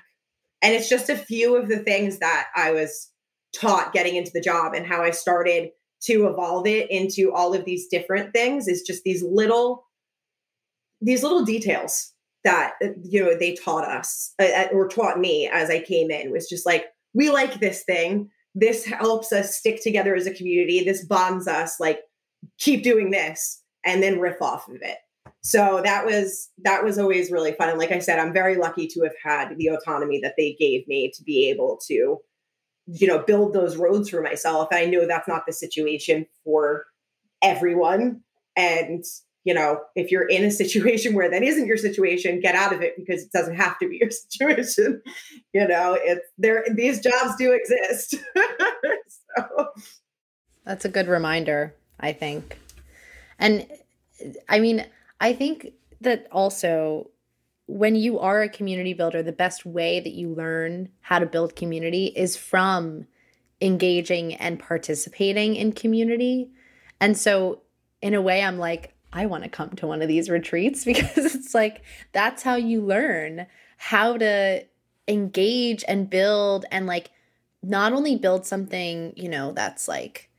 And 0.65 0.75
it's 0.75 0.89
just 0.89 1.09
a 1.09 1.17
few 1.17 1.57
of 1.57 1.69
the 1.69 1.79
things 1.79 2.19
that 2.19 2.49
I 2.57 2.73
was 2.73 3.11
taught 3.55 3.93
getting 3.93 4.17
into 4.17 4.33
the 4.35 4.41
job 4.41 4.75
and 4.75 4.85
how 4.85 5.03
I 5.03 5.13
started 5.13 5.71
to 6.05 6.27
evolve 6.27 6.67
it 6.67 6.91
into 6.91 7.33
all 7.33 7.55
of 7.55 7.65
these 7.65 7.87
different 7.87 8.33
things 8.33 8.67
is 8.67 8.83
just 8.83 9.05
these 9.05 9.23
little 9.23 9.87
these 11.01 11.23
little 11.23 11.45
details 11.45 12.13
that 12.43 12.75
you 13.05 13.23
know 13.23 13.37
they 13.39 13.55
taught 13.55 13.85
us 13.85 14.35
uh, 14.41 14.45
uh, 14.45 14.69
or 14.73 14.89
taught 14.89 15.21
me 15.21 15.49
as 15.53 15.71
I 15.71 15.81
came 15.81 16.11
in 16.11 16.33
was 16.33 16.49
just 16.49 16.67
like 16.67 16.87
we 17.15 17.31
like 17.31 17.61
this 17.61 17.85
thing 17.85 18.31
this 18.55 18.85
helps 18.85 19.33
us 19.33 19.57
stick 19.57 19.83
together 19.83 20.15
as 20.15 20.27
a 20.27 20.35
community. 20.35 20.85
This 20.85 21.05
bonds 21.05 21.49
us. 21.49 21.81
Like, 21.81 22.01
keep 22.59 22.83
doing 22.83 23.11
this 23.11 23.63
and 23.85 24.03
then 24.03 24.21
riff 24.21 24.41
off 24.41 24.69
of 24.69 24.77
it. 24.81 24.99
So 25.45 25.83
that 25.85 26.07
was 26.07 26.49
that 26.63 26.83
was 26.83 26.99
always 26.99 27.31
really 27.31 27.53
fun. 27.53 27.69
And 27.69 27.79
like 27.79 27.93
I 27.93 27.99
said, 27.99 28.19
I'm 28.19 28.33
very 28.33 28.57
lucky 28.57 28.87
to 28.89 29.03
have 29.03 29.13
had 29.23 29.59
the 29.59 29.69
autonomy 29.69 30.19
that 30.21 30.35
they 30.39 30.57
gave 30.59 30.89
me 30.89 31.13
to 31.15 31.23
be 31.23 31.51
able 31.51 31.79
to, 31.87 32.19
you 32.87 33.07
know, 33.07 33.19
build 33.19 33.53
those 33.53 33.77
roads 33.77 34.09
for 34.09 34.23
myself. 34.23 34.69
And 34.71 34.81
I 34.81 34.87
know 34.87 35.07
that's 35.07 35.29
not 35.29 35.45
the 35.47 35.53
situation 35.53 36.25
for 36.45 36.87
everyone. 37.43 38.23
And 38.57 39.05
you 39.45 39.53
know, 39.53 39.83
if 39.95 40.11
you're 40.11 40.27
in 40.27 40.43
a 40.43 40.51
situation 40.51 41.13
where 41.13 41.31
that 41.31 41.43
isn't 41.43 41.67
your 41.67 41.77
situation, 41.77 42.41
get 42.41 42.55
out 42.55 42.73
of 42.73 42.81
it 42.81 42.95
because 42.97 43.25
it 43.25 43.33
doesn't 43.33 43.57
have 43.57 43.79
to 43.81 43.89
be 43.89 43.99
your 44.01 44.11
situation. 44.31 45.03
you 45.53 45.69
know, 45.69 45.99
it's 46.01 46.27
there 46.39 46.65
these 46.75 47.01
jobs 47.01 47.37
do 47.37 47.53
exist. 47.53 48.15
so 49.37 49.69
that's 50.65 50.87
a 50.87 50.89
good 50.89 51.07
reminder, 51.07 51.75
I 52.01 52.15
think. 52.15 52.59
And 53.39 53.67
I 54.49 54.59
mean, 54.59 54.87
I 55.21 55.33
think 55.33 55.73
that 56.01 56.27
also 56.31 57.11
when 57.67 57.97
you 57.97 58.19
are 58.19 58.43
a 58.43 58.49
community 58.49 58.93
builder, 58.93 59.23
the 59.23 59.33
best 59.33 59.65
way 59.65 60.01
that 60.01 60.13
you 60.13 60.29
learn 60.29 60.91
how 61.01 61.19
to 61.19 61.27
build 61.27 61.57
community 61.57 62.07
is 62.07 62.37
from 62.37 63.07
engaging 63.61 64.35
and 64.35 64.59
participating 64.59 65.57
in 65.57 65.73
community. 65.73 66.51
And 67.01 67.17
so, 67.17 67.63
in 68.03 68.13
a 68.13 68.21
way, 68.21 68.43
I'm 68.43 68.59
like, 68.59 68.95
I 69.13 69.27
want 69.27 69.45
to 69.45 69.49
come 69.49 69.71
to 69.71 69.87
one 69.87 70.03
of 70.03 70.09
these 70.09 70.29
retreats 70.29 70.85
because 70.85 71.35
it's 71.35 71.55
like 71.55 71.83
that's 72.13 72.43
how 72.43 72.57
you 72.57 72.83
learn 72.83 73.47
how 73.79 74.19
to 74.19 74.65
engage 75.09 75.85
and 75.89 76.09
build 76.09 76.67
and 76.71 76.87
like 76.87 77.11
not 77.63 77.93
only 77.95 78.17
build 78.17 78.45
something, 78.45 79.15
you 79.17 79.29
know, 79.29 79.53
that's 79.53 79.89
like 79.89 80.31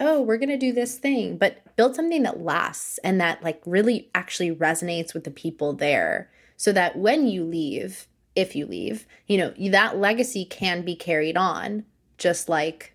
oh, 0.00 0.20
we're 0.20 0.36
going 0.36 0.48
to 0.48 0.56
do 0.56 0.72
this 0.72 0.98
thing, 0.98 1.36
but 1.36 1.61
build 1.76 1.94
something 1.94 2.22
that 2.22 2.40
lasts 2.40 2.98
and 2.98 3.20
that 3.20 3.42
like 3.42 3.62
really 3.66 4.10
actually 4.14 4.54
resonates 4.54 5.14
with 5.14 5.24
the 5.24 5.30
people 5.30 5.72
there 5.72 6.30
so 6.56 6.72
that 6.72 6.96
when 6.96 7.26
you 7.26 7.44
leave, 7.44 8.06
if 8.34 8.54
you 8.54 8.66
leave, 8.66 9.06
you 9.26 9.38
know, 9.38 9.52
that 9.70 9.98
legacy 9.98 10.44
can 10.44 10.82
be 10.82 10.94
carried 10.94 11.36
on 11.36 11.84
just 12.18 12.48
like 12.48 12.94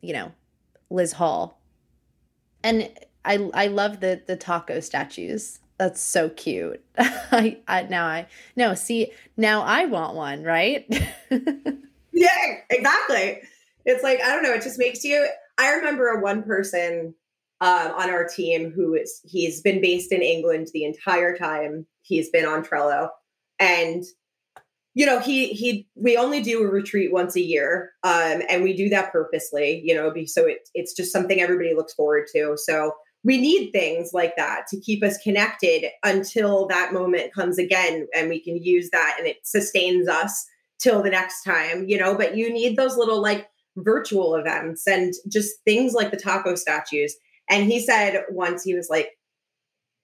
you 0.00 0.12
know, 0.12 0.32
Liz 0.90 1.12
Hall. 1.14 1.60
And 2.62 2.90
I 3.24 3.50
I 3.54 3.66
love 3.66 4.00
the 4.00 4.22
the 4.26 4.36
taco 4.36 4.80
statues. 4.80 5.60
That's 5.78 6.00
so 6.00 6.30
cute. 6.30 6.82
I, 6.98 7.58
I 7.68 7.82
now 7.82 8.06
I 8.06 8.26
no 8.54 8.74
see 8.74 9.12
now 9.36 9.62
I 9.62 9.84
want 9.86 10.14
one, 10.14 10.42
right? 10.42 10.86
yeah, 12.12 12.54
exactly. 12.70 13.42
It's 13.84 14.02
like 14.02 14.20
I 14.20 14.30
don't 14.32 14.42
know. 14.42 14.52
It 14.52 14.62
just 14.62 14.78
makes 14.78 15.04
you 15.04 15.28
I 15.58 15.72
remember 15.72 16.08
a 16.08 16.20
one 16.20 16.42
person 16.42 17.14
um, 17.60 17.92
on 17.92 18.10
our 18.10 18.26
team 18.26 18.70
who 18.70 18.94
is 18.94 19.20
he's 19.24 19.60
been 19.60 19.80
based 19.80 20.12
in 20.12 20.22
England 20.22 20.68
the 20.72 20.84
entire 20.84 21.36
time 21.36 21.86
he's 22.02 22.30
been 22.30 22.44
on 22.44 22.62
Trello, 22.62 23.08
and 23.58 24.04
you 24.94 25.06
know 25.06 25.18
he 25.18 25.48
he 25.48 25.88
we 25.94 26.16
only 26.16 26.42
do 26.42 26.62
a 26.62 26.68
retreat 26.68 27.12
once 27.12 27.36
a 27.36 27.40
year, 27.40 27.92
um, 28.02 28.42
and 28.48 28.62
we 28.62 28.76
do 28.76 28.88
that 28.90 29.12
purposely, 29.12 29.80
you 29.84 29.94
know, 29.94 30.12
so 30.26 30.46
it, 30.46 30.68
it's 30.74 30.94
just 30.94 31.12
something 31.12 31.40
everybody 31.40 31.74
looks 31.74 31.94
forward 31.94 32.26
to. 32.34 32.56
So 32.56 32.92
we 33.24 33.40
need 33.40 33.72
things 33.72 34.10
like 34.12 34.36
that 34.36 34.66
to 34.68 34.80
keep 34.80 35.02
us 35.02 35.18
connected 35.18 35.86
until 36.04 36.66
that 36.68 36.92
moment 36.92 37.34
comes 37.34 37.58
again, 37.58 38.06
and 38.14 38.28
we 38.28 38.40
can 38.40 38.62
use 38.62 38.90
that, 38.90 39.16
and 39.18 39.26
it 39.26 39.38
sustains 39.44 40.08
us 40.08 40.46
till 40.78 41.02
the 41.02 41.10
next 41.10 41.42
time, 41.42 41.88
you 41.88 41.98
know. 41.98 42.14
But 42.14 42.36
you 42.36 42.52
need 42.52 42.76
those 42.76 42.96
little 42.96 43.22
like 43.22 43.48
virtual 43.76 44.34
events 44.34 44.86
and 44.86 45.12
just 45.28 45.56
things 45.64 45.92
like 45.92 46.10
the 46.10 46.16
taco 46.16 46.54
statues. 46.54 47.14
And 47.48 47.70
he 47.70 47.80
said 47.80 48.24
once, 48.30 48.62
he 48.62 48.74
was 48.74 48.88
like, 48.90 49.10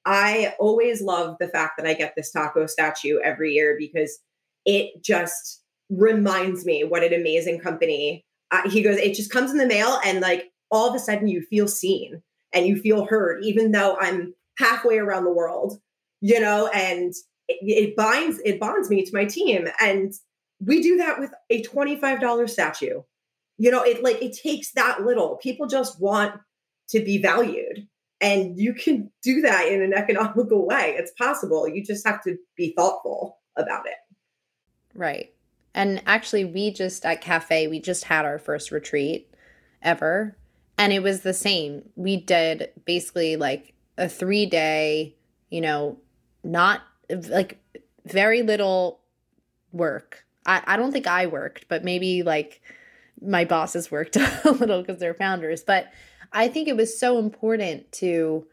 I 0.05 0.55
always 0.59 1.01
love 1.01 1.37
the 1.39 1.49
fact 1.49 1.75
that 1.77 1.87
I 1.87 1.95
get 1.95 2.15
this 2.17 2.31
taco 2.31 2.67
statue 2.67 3.19
every 3.23 3.53
year 3.53 3.77
because 3.79 4.19
it 4.65 5.03
just 5.03 5.63
reminds 5.91 6.65
me 6.65 6.85
what 6.85 7.05
an 7.05 7.13
amazing 7.13 7.61
company. 7.61 8.25
Uh, 8.51 8.69
he 8.69 8.83
goes, 8.83 8.97
it 8.97 9.15
just 9.15 9.31
comes 9.31 9.51
in 9.51 9.59
the 9.59 9.67
mail 9.67 9.99
and 10.05 10.21
like 10.21 10.51
all 10.71 10.89
of 10.89 10.95
a 10.95 10.99
sudden 10.99 11.29
you 11.29 11.43
feel 11.43 11.69
seen 11.69 12.23
and 12.53 12.67
you 12.67 12.77
feel 12.77 13.07
heard, 13.07 13.45
even 13.45 13.73
though 13.73 13.97
I'm 14.01 14.35
halfway 14.59 14.99
around 14.99 15.25
the 15.25 15.33
world, 15.33 15.79
you 16.21 16.41
know, 16.41 16.69
and 16.69 17.13
it, 17.49 17.59
it 17.63 17.97
binds, 17.97 18.41
it 18.45 18.61
bonds 18.61 18.91
me 18.91 19.05
to 19.05 19.15
my 19.15 19.25
team. 19.25 19.69
And 19.81 20.13
we 20.65 20.83
do 20.83 20.97
that 20.99 21.19
with 21.19 21.33
a 21.51 21.63
$25 21.63 22.51
statue 22.51 23.03
you 23.59 23.71
know 23.71 23.83
it 23.83 24.03
like 24.03 24.21
it 24.21 24.37
takes 24.37 24.73
that 24.73 25.03
little 25.03 25.37
people 25.37 25.67
just 25.67 26.01
want 26.01 26.35
to 26.93 27.05
be 27.05 27.19
valued. 27.19 27.87
And 28.21 28.59
you 28.59 28.73
can 28.73 29.11
do 29.23 29.41
that 29.41 29.67
in 29.67 29.83
an 29.83 29.93
economical 29.93 30.67
way. 30.67 30.95
It's 30.97 31.13
possible. 31.19 31.69
You 31.69 31.85
just 31.85 32.07
have 32.07 32.23
to 32.23 32.37
be 32.57 32.73
thoughtful 32.77 33.39
about 33.57 33.87
it. 33.87 33.97
Right. 34.95 35.35
And 35.75 36.03
actually 36.07 36.45
we 36.45 36.71
just 36.71 37.05
at 37.05 37.21
cafe 37.21 37.67
we 37.67 37.81
just 37.81 38.05
had 38.05 38.25
our 38.25 38.39
first 38.39 38.71
retreat 38.71 39.35
ever. 39.81 40.37
And 40.79 40.93
it 40.93 41.03
was 41.03 41.23
the 41.23 41.35
same. 41.35 41.89
We 41.97 42.17
did 42.17 42.71
basically 42.85 43.37
like 43.37 43.75
a 43.99 44.09
three 44.09 44.47
day 44.47 45.17
you 45.51 45.61
know 45.61 45.99
not 46.45 46.83
like 47.29 47.59
very 48.05 48.43
little 48.43 49.01
work. 49.73 50.25
I, 50.45 50.63
I 50.67 50.77
don't 50.77 50.93
think 50.93 51.07
i 51.07 51.27
worked 51.27 51.67
but 51.69 51.85
maybe 51.85 52.23
like 52.23 52.61
my 53.25 53.45
bosses 53.45 53.91
worked 53.91 54.17
a 54.45 54.51
little 54.51 54.81
because 54.81 54.99
they're 54.99 55.15
founders, 55.15 55.63
but 55.63 55.87
I 56.33 56.49
think 56.49 56.69
it 56.69 56.77
was 56.77 56.99
so 56.99 57.19
important 57.19 57.91
to 57.93 58.47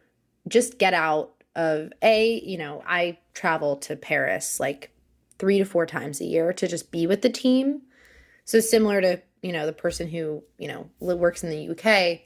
just 0.48 0.78
get 0.78 0.94
out 0.94 1.32
of 1.56 1.92
a, 2.02 2.42
you 2.44 2.58
know, 2.58 2.84
I 2.86 3.18
travel 3.34 3.78
to 3.78 3.96
Paris 3.96 4.60
like 4.60 4.92
three 5.38 5.58
to 5.58 5.66
four 5.66 5.86
times 5.86 6.20
a 6.22 6.26
year 6.26 6.54
to 6.54 6.68
just 6.68 6.92
be 6.92 7.08
with 7.08 7.22
the 7.22 7.30
team. 7.30 7.82
So 8.46 8.60
similar 8.60 9.02
to, 9.02 9.22
you 9.42 9.52
know, 9.52 9.66
the 9.66 9.74
person 9.74 10.10
who, 10.10 10.44
you 10.58 10.68
know, 10.68 10.90
works 11.00 11.44
in 11.44 11.50
the 11.50 11.70
UK, 11.70 12.22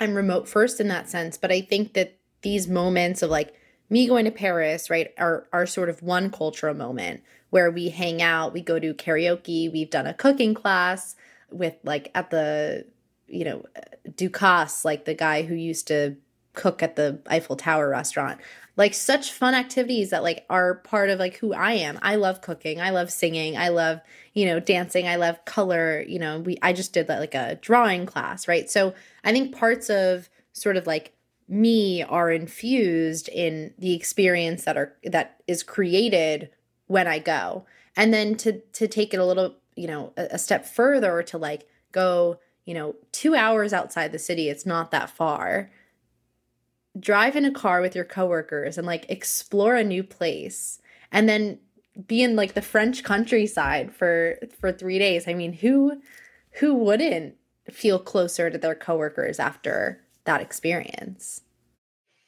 I'm 0.00 0.14
remote 0.14 0.48
first 0.48 0.80
in 0.80 0.88
that 0.88 1.08
sense, 1.08 1.36
but 1.36 1.52
I 1.52 1.60
think 1.60 1.94
that 1.94 2.16
these 2.42 2.66
moments 2.66 3.22
of 3.22 3.30
like 3.30 3.54
me 3.90 4.06
going 4.06 4.24
to 4.24 4.30
Paris, 4.30 4.88
right, 4.88 5.12
are 5.18 5.46
are 5.52 5.66
sort 5.66 5.88
of 5.88 6.02
one 6.02 6.30
cultural 6.30 6.74
moment 6.74 7.22
where 7.50 7.70
we 7.70 7.88
hang 7.88 8.22
out, 8.22 8.52
we 8.52 8.60
go 8.60 8.78
to 8.78 8.94
karaoke, 8.94 9.70
we've 9.70 9.90
done 9.90 10.06
a 10.06 10.14
cooking 10.14 10.54
class, 10.54 11.16
with 11.50 11.74
like 11.82 12.10
at 12.14 12.30
the 12.30 12.86
you 13.30 13.44
know 13.44 13.64
Ducasse, 14.08 14.84
like 14.84 15.04
the 15.04 15.14
guy 15.14 15.42
who 15.42 15.54
used 15.54 15.86
to 15.88 16.16
cook 16.52 16.82
at 16.82 16.96
the 16.96 17.20
Eiffel 17.26 17.56
Tower 17.56 17.88
restaurant. 17.88 18.40
Like 18.76 18.94
such 18.94 19.32
fun 19.32 19.54
activities 19.54 20.10
that 20.10 20.22
like 20.22 20.44
are 20.48 20.76
part 20.76 21.10
of 21.10 21.18
like 21.18 21.36
who 21.36 21.52
I 21.52 21.72
am. 21.72 21.98
I 22.02 22.16
love 22.16 22.40
cooking. 22.40 22.80
I 22.80 22.90
love 22.90 23.10
singing. 23.10 23.56
I 23.56 23.68
love, 23.68 24.00
you 24.32 24.46
know, 24.46 24.58
dancing. 24.58 25.06
I 25.06 25.16
love 25.16 25.44
color. 25.44 26.04
You 26.06 26.18
know, 26.18 26.40
we 26.40 26.56
I 26.62 26.72
just 26.72 26.92
did 26.92 27.08
like 27.08 27.34
a 27.34 27.56
drawing 27.56 28.06
class, 28.06 28.48
right? 28.48 28.70
So 28.70 28.94
I 29.24 29.32
think 29.32 29.54
parts 29.54 29.90
of 29.90 30.28
sort 30.52 30.76
of 30.76 30.86
like 30.86 31.12
me 31.48 32.02
are 32.02 32.30
infused 32.30 33.28
in 33.28 33.74
the 33.78 33.94
experience 33.94 34.64
that 34.64 34.76
are 34.76 34.96
that 35.04 35.42
is 35.46 35.62
created 35.62 36.50
when 36.86 37.06
I 37.06 37.18
go. 37.18 37.66
And 37.96 38.14
then 38.14 38.36
to 38.36 38.60
to 38.60 38.88
take 38.88 39.12
it 39.12 39.20
a 39.20 39.26
little 39.26 39.56
you 39.76 39.86
know 39.86 40.12
a, 40.16 40.28
a 40.32 40.38
step 40.38 40.64
further 40.64 41.22
to 41.24 41.38
like 41.38 41.66
go 41.92 42.38
you 42.64 42.74
know 42.74 42.96
two 43.12 43.34
hours 43.34 43.72
outside 43.72 44.12
the 44.12 44.18
city 44.18 44.48
it's 44.48 44.66
not 44.66 44.90
that 44.90 45.10
far. 45.10 45.70
Drive 46.98 47.36
in 47.36 47.44
a 47.44 47.52
car 47.52 47.80
with 47.80 47.94
your 47.94 48.04
coworkers 48.04 48.76
and 48.76 48.86
like 48.86 49.06
explore 49.08 49.76
a 49.76 49.84
new 49.84 50.02
place 50.02 50.80
and 51.12 51.28
then 51.28 51.58
be 52.06 52.22
in 52.22 52.36
like 52.36 52.54
the 52.54 52.62
french 52.62 53.02
countryside 53.04 53.92
for 53.92 54.38
for 54.58 54.72
three 54.72 54.98
days. 54.98 55.28
I 55.28 55.34
mean 55.34 55.52
who 55.52 56.00
who 56.52 56.74
wouldn't 56.74 57.36
feel 57.70 57.98
closer 57.98 58.50
to 58.50 58.58
their 58.58 58.74
coworkers 58.74 59.38
after 59.38 60.00
that 60.24 60.40
experience? 60.40 61.42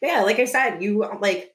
Yeah 0.00 0.22
like 0.22 0.38
i 0.38 0.44
said 0.44 0.82
you 0.82 1.08
like 1.20 1.54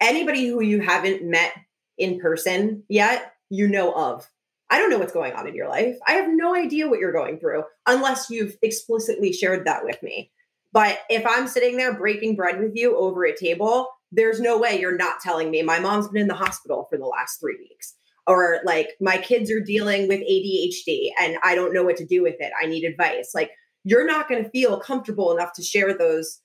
anybody 0.00 0.48
who 0.48 0.60
you 0.60 0.80
haven't 0.80 1.22
met 1.22 1.52
in 1.96 2.18
person 2.20 2.82
yet 2.88 3.34
you 3.48 3.68
know 3.68 3.92
of 3.92 4.28
I 4.70 4.78
don't 4.78 4.90
know 4.90 4.98
what's 4.98 5.12
going 5.12 5.32
on 5.34 5.46
in 5.46 5.54
your 5.54 5.68
life. 5.68 5.96
I 6.06 6.12
have 6.12 6.28
no 6.28 6.54
idea 6.54 6.88
what 6.88 6.98
you're 6.98 7.12
going 7.12 7.38
through 7.38 7.64
unless 7.86 8.30
you've 8.30 8.56
explicitly 8.62 9.32
shared 9.32 9.64
that 9.66 9.84
with 9.84 10.02
me. 10.02 10.32
But 10.72 10.98
if 11.08 11.24
I'm 11.26 11.46
sitting 11.46 11.76
there 11.76 11.96
breaking 11.96 12.36
bread 12.36 12.60
with 12.60 12.72
you 12.74 12.96
over 12.96 13.24
a 13.24 13.36
table, 13.36 13.88
there's 14.10 14.40
no 14.40 14.58
way 14.58 14.78
you're 14.78 14.96
not 14.96 15.20
telling 15.20 15.50
me 15.50 15.62
my 15.62 15.78
mom's 15.78 16.08
been 16.08 16.22
in 16.22 16.28
the 16.28 16.34
hospital 16.34 16.86
for 16.90 16.98
the 16.98 17.06
last 17.06 17.40
three 17.40 17.56
weeks. 17.58 17.94
Or 18.26 18.58
like 18.64 18.90
my 19.00 19.18
kids 19.18 19.52
are 19.52 19.60
dealing 19.60 20.08
with 20.08 20.20
ADHD 20.20 21.10
and 21.20 21.36
I 21.44 21.54
don't 21.54 21.72
know 21.72 21.84
what 21.84 21.96
to 21.98 22.04
do 22.04 22.22
with 22.22 22.34
it. 22.40 22.52
I 22.60 22.66
need 22.66 22.84
advice. 22.84 23.30
Like 23.34 23.52
you're 23.84 24.06
not 24.06 24.28
going 24.28 24.42
to 24.42 24.50
feel 24.50 24.80
comfortable 24.80 25.32
enough 25.32 25.52
to 25.54 25.62
share 25.62 25.96
those, 25.96 26.40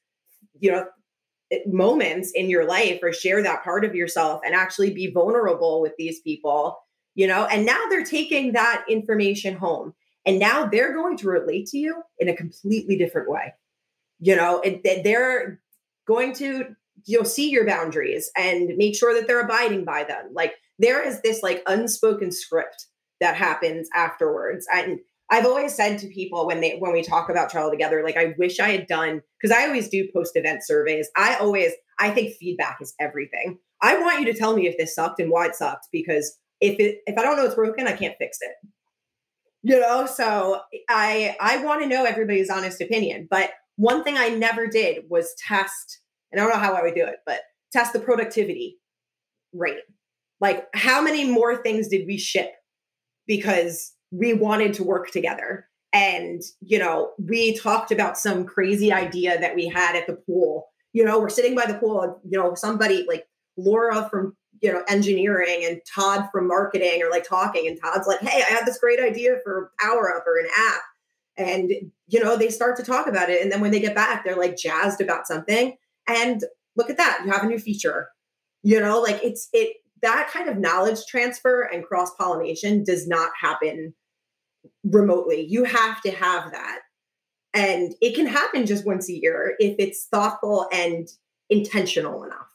you 0.60 0.72
know, 0.72 0.86
eh, 1.52 1.60
moments 1.66 2.32
in 2.36 2.52
your 2.52 2.66
life 2.66 3.00
or 3.02 3.12
share 3.12 3.42
that 3.42 3.64
part 3.64 3.84
of 3.84 3.96
yourself 3.96 4.42
and 4.46 4.54
actually 4.54 4.94
be 4.94 5.12
vulnerable 5.12 5.82
with 5.82 5.94
these 5.98 6.20
people 6.22 6.78
you 7.16 7.28
know 7.28 7.46
and 7.46 7.66
now 7.66 7.80
they're 7.90 8.04
taking 8.04 8.54
that 8.54 8.84
information 8.88 9.56
home 9.56 9.94
And 10.26 10.40
now 10.40 10.66
they're 10.66 10.94
going 10.94 11.18
to 11.18 11.28
relate 11.28 11.68
to 11.68 11.78
you 11.78 12.04
in 12.20 12.30
a 12.30 12.36
completely 12.36 12.98
different 12.98 13.30
way. 13.30 13.54
You 14.20 14.36
know, 14.36 14.62
and 14.62 14.80
they're 14.84 15.60
going 16.08 16.34
to 16.34 16.76
you'll 17.06 17.26
see 17.26 17.50
your 17.50 17.66
boundaries 17.66 18.30
and 18.38 18.78
make 18.78 18.96
sure 18.96 19.14
that 19.16 19.28
they're 19.28 19.44
abiding 19.44 19.84
by 19.84 20.04
them. 20.04 20.30
Like 20.34 20.54
there 20.78 21.06
is 21.06 21.22
this 21.22 21.42
like 21.42 21.64
unspoken 21.66 22.32
script 22.32 22.86
that 23.20 23.36
happens 23.36 23.90
afterwards. 23.96 24.68
And 24.72 25.00
I've 25.32 25.46
always 25.46 25.74
said 25.74 25.98
to 26.00 26.08
people 26.08 26.46
when 26.46 26.62
they 26.62 26.76
when 26.78 26.92
we 26.92 27.02
talk 27.02 27.30
about 27.30 27.50
travel 27.50 27.72
together, 27.72 28.04
like 28.04 28.18
I 28.18 28.36
wish 28.38 28.60
I 28.60 28.70
had 28.70 28.86
done 28.86 29.22
because 29.42 29.56
I 29.56 29.66
always 29.66 29.90
do 29.90 30.08
post 30.14 30.36
event 30.36 30.64
surveys. 30.64 31.10
I 31.16 31.36
always 31.36 31.72
I 32.00 32.12
think 32.12 32.36
feedback 32.36 32.78
is 32.82 32.94
everything. 33.00 33.58
I 33.82 33.98
want 33.98 34.20
you 34.20 34.32
to 34.32 34.38
tell 34.38 34.56
me 34.56 34.68
if 34.68 34.78
this 34.78 34.94
sucked 34.94 35.20
and 35.20 35.32
why 35.32 35.48
it 35.48 35.56
sucked 35.56 35.88
because 35.92 36.38
if 36.62 36.80
it 36.80 37.00
if 37.06 37.18
I 37.18 37.24
don't 37.24 37.38
know 37.38 37.46
it's 37.46 37.56
broken, 37.56 37.88
I 37.88 37.94
can't 37.94 38.16
fix 38.18 38.38
it. 38.42 38.54
You 39.64 39.80
know, 39.80 40.06
so 40.06 40.62
I 40.90 41.36
I 41.40 41.64
want 41.64 41.82
to 41.82 41.88
know 41.88 42.06
everybody's 42.06 42.50
honest 42.50 42.82
opinion. 42.82 43.28
But 43.30 43.52
one 43.76 44.04
thing 44.04 44.18
I 44.18 44.30
never 44.30 44.68
did 44.68 45.06
was 45.10 45.34
test, 45.48 46.00
and 46.32 46.40
I 46.40 46.44
don't 46.44 46.54
know 46.54 46.60
how 46.60 46.74
I 46.74 46.82
would 46.82 46.96
do 46.96 47.06
it, 47.06 47.18
but 47.26 47.42
test 47.72 47.94
the 47.94 48.00
productivity 48.00 48.78
rate. 49.54 49.80
Like 50.40 50.66
how 50.74 51.02
many 51.02 51.30
more 51.30 51.62
things 51.62 51.88
did 51.88 52.08
we 52.08 52.18
ship 52.18 52.52
because 53.28 53.94
we 54.12 54.34
wanted 54.34 54.74
to 54.76 54.84
work 54.84 55.12
together? 55.12 55.68
And, 55.94 56.42
you 56.62 56.80
know, 56.80 57.12
we 57.18 57.58
talked 57.58 57.92
about 57.92 58.18
some 58.18 58.46
crazy 58.46 58.94
idea 58.94 59.40
that 59.40 59.56
we 59.56 59.68
had 59.68 59.96
at 59.96 60.08
the 60.08 60.16
pool. 60.26 60.68
You 60.94 61.04
know, 61.04 61.20
we're 61.20 61.30
sitting 61.30 61.56
by 61.56 61.66
the 61.66 61.74
pool, 61.74 62.02
and, 62.02 62.14
you 62.30 62.38
know, 62.38 62.54
somebody 62.56 63.06
like 63.08 63.26
Laura 63.58 64.08
from 64.10 64.36
you 64.62 64.72
know 64.72 64.84
engineering 64.88 65.66
and 65.68 65.82
Todd 65.86 66.30
from 66.32 66.48
marketing 66.48 67.02
are 67.04 67.10
like 67.10 67.28
talking 67.28 67.68
and 67.68 67.80
Todd's 67.82 68.08
like 68.08 68.22
hey 68.22 68.42
I 68.42 68.54
have 68.54 68.66
this 68.66 68.80
great 68.80 69.00
idea 69.00 69.38
for 69.44 69.72
power 69.80 70.16
up 70.16 70.24
or 70.26 70.40
an 70.40 70.48
app. 70.56 70.82
And 71.38 71.72
you 72.08 72.24
know 72.24 72.38
they 72.38 72.50
start 72.50 72.78
to 72.78 72.84
talk 72.84 73.08
about 73.08 73.30
it 73.30 73.42
and 73.42 73.52
then 73.52 73.62
when 73.62 73.72
they 73.72 73.80
get 73.80 73.96
back 73.96 74.24
they're 74.24 74.36
like 74.36 74.58
jazzed 74.58 75.02
about 75.02 75.28
something. 75.28 75.76
And 76.08 76.44
look 76.76 76.90
at 76.90 76.98
that 76.98 77.24
you 77.26 77.32
have 77.32 77.44
a 77.44 77.48
new 77.48 77.60
feature. 77.60 78.10
You 78.64 78.80
know 78.80 79.02
like 79.02 79.20
it's 79.24 79.50
it 79.52 79.78
that 80.02 80.30
kind 80.32 80.50
of 80.50 80.58
knowledge 80.58 81.06
transfer 81.08 81.62
and 81.62 81.84
cross 81.84 82.14
pollination 82.16 82.84
does 82.84 83.08
not 83.08 83.32
happen 83.40 83.94
remotely. 84.84 85.46
You 85.48 85.64
have 85.64 86.02
to 86.02 86.12
have 86.12 86.52
that. 86.52 86.80
And 87.54 87.94
it 88.02 88.16
can 88.16 88.26
happen 88.26 88.66
just 88.66 88.86
once 88.86 89.10
a 89.10 89.14
year 89.14 89.56
if 89.60 89.76
it's 89.78 90.06
thoughtful 90.06 90.68
and 90.72 91.08
intentional 91.50 92.24
enough 92.24 92.51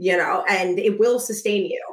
you 0.00 0.16
know, 0.16 0.42
and 0.48 0.78
it 0.78 0.98
will 0.98 1.20
sustain 1.20 1.66
you. 1.66 1.84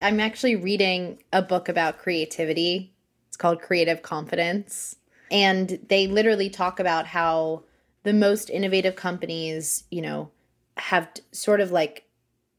I'm 0.00 0.20
actually 0.20 0.56
reading 0.56 1.22
a 1.34 1.42
book 1.42 1.68
about 1.68 1.98
creativity. 1.98 2.94
It's 3.28 3.36
called 3.36 3.60
Creative 3.60 4.00
Confidence. 4.00 4.96
And 5.30 5.78
they 5.90 6.06
literally 6.06 6.48
talk 6.48 6.80
about 6.80 7.06
how 7.06 7.64
the 8.04 8.14
most 8.14 8.48
innovative 8.48 8.96
companies, 8.96 9.84
you 9.90 10.00
know, 10.00 10.30
have 10.78 11.10
sort 11.30 11.60
of 11.60 11.70
like, 11.70 12.04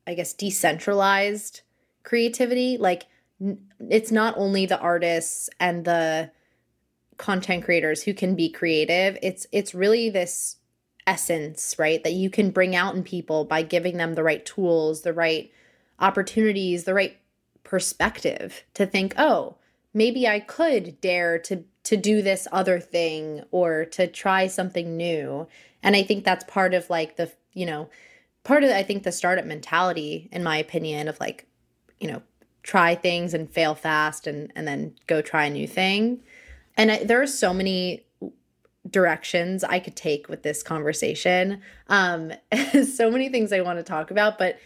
I 0.06 0.13
guess, 0.13 0.32
decentralized 0.32 1.62
creativity. 2.04 2.78
Like, 2.78 3.08
it's 3.89 4.12
not 4.12 4.38
only 4.38 4.67
the 4.67 4.80
artists 4.80 5.50
and 5.60 5.86
the 5.86 6.30
content 7.17 7.63
creators 7.63 8.04
who 8.04 8.13
can 8.13 8.36
be 8.36 8.52
creative. 8.52 9.17
It's 9.24 9.47
it's 9.52 9.74
really 9.74 10.12
this 10.12 10.58
essence, 11.12 11.76
right? 11.78 12.02
That 12.04 12.13
you 12.13 12.30
can 12.30 12.52
bring 12.52 12.74
out 12.74 12.95
in 12.95 13.04
people 13.04 13.43
by 13.43 13.63
giving 13.63 13.97
them 13.97 14.13
the 14.13 14.24
right 14.24 14.45
tools, 14.45 15.02
the 15.02 15.12
right 15.12 15.52
opportunities, 16.00 16.86
the 16.86 16.93
right 16.93 17.17
perspective 17.63 18.63
to 18.76 18.86
think, 18.86 19.13
"Oh, 19.17 19.58
maybe 19.93 20.26
I 20.26 20.39
could 20.39 21.02
dare 21.02 21.38
to 21.39 21.65
to 21.84 21.97
do 21.97 22.21
this 22.21 22.47
other 22.52 22.80
thing 22.80 23.43
or 23.52 23.84
to 23.86 24.08
try 24.08 24.47
something 24.47 24.95
new." 24.95 25.47
And 25.84 25.97
I 25.97 26.04
think 26.04 26.24
that's 26.24 26.45
part 26.45 26.74
of 26.74 26.89
like 26.89 27.17
the, 27.17 27.30
you 27.54 27.65
know, 27.65 27.89
part 28.45 28.63
of 28.63 28.69
I 28.69 28.84
think 28.84 29.04
the 29.04 29.12
startup 29.12 29.45
mentality 29.45 30.30
in 30.32 30.43
my 30.43 30.58
opinion 30.58 31.10
of 31.10 31.19
like, 31.19 31.45
you 32.00 32.08
know, 32.10 32.21
try 32.63 32.95
things 32.95 33.34
and 33.34 33.52
fail 33.52 33.76
fast 33.76 34.28
and 34.28 34.52
and 34.56 34.65
then 34.65 34.95
go 35.08 35.21
try 35.21 35.45
a 35.45 35.50
new 35.50 35.67
thing. 35.67 36.24
And 36.78 36.89
I, 36.89 37.04
there 37.04 37.21
are 37.21 37.28
so 37.28 37.54
many 37.54 38.06
directions 38.89 39.63
I 39.63 39.80
could 39.80 39.96
take 39.96 40.28
with 40.28 40.44
this 40.44 40.63
conversation. 40.63 41.62
Um, 41.88 42.34
so 42.94 43.12
many 43.12 43.30
things 43.30 43.54
I 43.54 43.62
want 43.62 43.80
to 43.80 43.84
talk 43.84 44.12
about, 44.12 44.38
but 44.38 44.58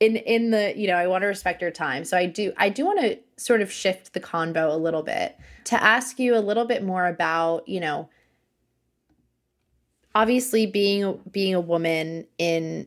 in 0.00 0.16
in 0.16 0.50
the 0.50 0.72
you 0.76 0.86
know 0.86 0.96
I 0.96 1.06
want 1.06 1.22
to 1.22 1.28
respect 1.28 1.60
your 1.62 1.70
time, 1.70 2.04
so 2.04 2.16
I 2.16 2.26
do 2.26 2.52
I 2.56 2.68
do 2.70 2.84
want 2.84 3.00
to 3.00 3.18
sort 3.36 3.60
of 3.60 3.70
shift 3.70 4.12
the 4.12 4.20
convo 4.20 4.72
a 4.72 4.76
little 4.76 5.02
bit 5.02 5.38
to 5.64 5.82
ask 5.82 6.18
you 6.18 6.34
a 6.34 6.40
little 6.40 6.64
bit 6.64 6.82
more 6.82 7.06
about 7.06 7.68
you 7.68 7.80
know 7.80 8.08
obviously 10.14 10.66
being 10.66 11.20
being 11.30 11.54
a 11.54 11.60
woman 11.60 12.26
in 12.38 12.86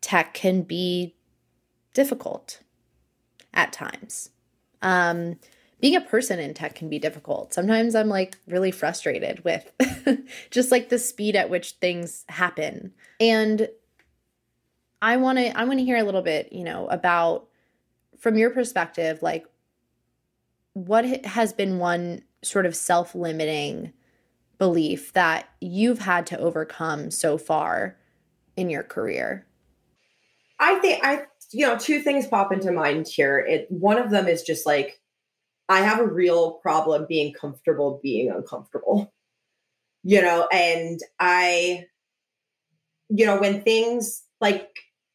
tech 0.00 0.34
can 0.34 0.62
be 0.62 1.14
difficult 1.94 2.60
at 3.52 3.72
times. 3.72 4.30
Um, 4.80 5.38
being 5.82 5.96
a 5.96 6.00
person 6.00 6.38
in 6.38 6.54
tech 6.54 6.76
can 6.76 6.88
be 6.88 7.00
difficult. 7.00 7.52
Sometimes 7.52 7.96
I'm 7.96 8.08
like 8.08 8.38
really 8.46 8.70
frustrated 8.70 9.44
with 9.44 9.70
just 10.50 10.70
like 10.70 10.88
the 10.88 10.98
speed 10.98 11.34
at 11.34 11.50
which 11.50 11.72
things 11.72 12.24
happen. 12.28 12.92
And 13.18 13.68
I 15.02 15.16
want 15.16 15.38
to 15.38 15.58
I 15.58 15.64
want 15.64 15.80
to 15.80 15.84
hear 15.84 15.96
a 15.96 16.04
little 16.04 16.22
bit, 16.22 16.52
you 16.52 16.62
know, 16.62 16.86
about 16.86 17.48
from 18.16 18.38
your 18.38 18.50
perspective 18.50 19.22
like 19.22 19.44
what 20.74 21.04
has 21.26 21.52
been 21.52 21.78
one 21.78 22.22
sort 22.42 22.64
of 22.64 22.76
self-limiting 22.76 23.92
belief 24.58 25.12
that 25.14 25.48
you've 25.60 25.98
had 25.98 26.26
to 26.28 26.38
overcome 26.38 27.10
so 27.10 27.36
far 27.36 27.98
in 28.56 28.70
your 28.70 28.84
career? 28.84 29.48
I 30.60 30.76
think 30.78 31.04
I 31.04 31.24
you 31.50 31.66
know, 31.66 31.76
two 31.76 32.00
things 32.00 32.28
pop 32.28 32.52
into 32.52 32.70
mind 32.70 33.08
here. 33.08 33.40
It 33.40 33.66
one 33.68 33.98
of 33.98 34.10
them 34.10 34.28
is 34.28 34.44
just 34.44 34.64
like 34.64 35.00
I 35.72 35.80
have 35.80 36.00
a 36.00 36.06
real 36.06 36.52
problem 36.52 37.06
being 37.08 37.32
comfortable 37.32 37.98
being 38.02 38.30
uncomfortable. 38.30 39.10
You 40.04 40.20
know, 40.20 40.46
and 40.52 41.00
I, 41.18 41.86
you 43.08 43.24
know, 43.24 43.40
when 43.40 43.62
things 43.62 44.22
like 44.38 44.68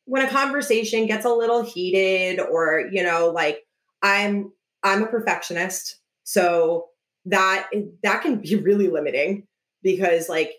when 0.06 0.26
a 0.26 0.30
conversation 0.30 1.06
gets 1.06 1.26
a 1.26 1.30
little 1.30 1.62
heated 1.62 2.40
or, 2.40 2.90
you 2.92 3.04
know, 3.04 3.30
like 3.30 3.68
I'm 4.02 4.52
I'm 4.82 5.04
a 5.04 5.08
perfectionist. 5.08 6.00
So 6.24 6.88
that 7.26 7.70
that 8.02 8.24
can 8.24 8.38
be 8.38 8.56
really 8.64 8.88
limiting 8.88 9.46
because 9.84 10.28
like 10.28 10.54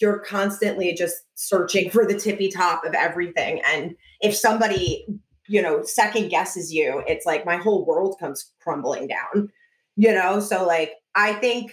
you're 0.00 0.18
constantly 0.18 0.92
just 0.92 1.16
searching 1.34 1.88
for 1.88 2.04
the 2.04 2.18
tippy 2.18 2.50
top 2.50 2.84
of 2.84 2.92
everything 2.94 3.62
and 3.66 3.94
if 4.20 4.34
somebody 4.34 5.06
you 5.46 5.60
know, 5.60 5.82
second 5.82 6.28
guesses 6.28 6.72
you, 6.72 7.02
it's 7.06 7.26
like 7.26 7.44
my 7.44 7.56
whole 7.56 7.84
world 7.84 8.16
comes 8.18 8.52
crumbling 8.60 9.08
down, 9.08 9.50
you 9.96 10.12
know? 10.12 10.40
So, 10.40 10.66
like, 10.66 10.92
I 11.14 11.34
think 11.34 11.72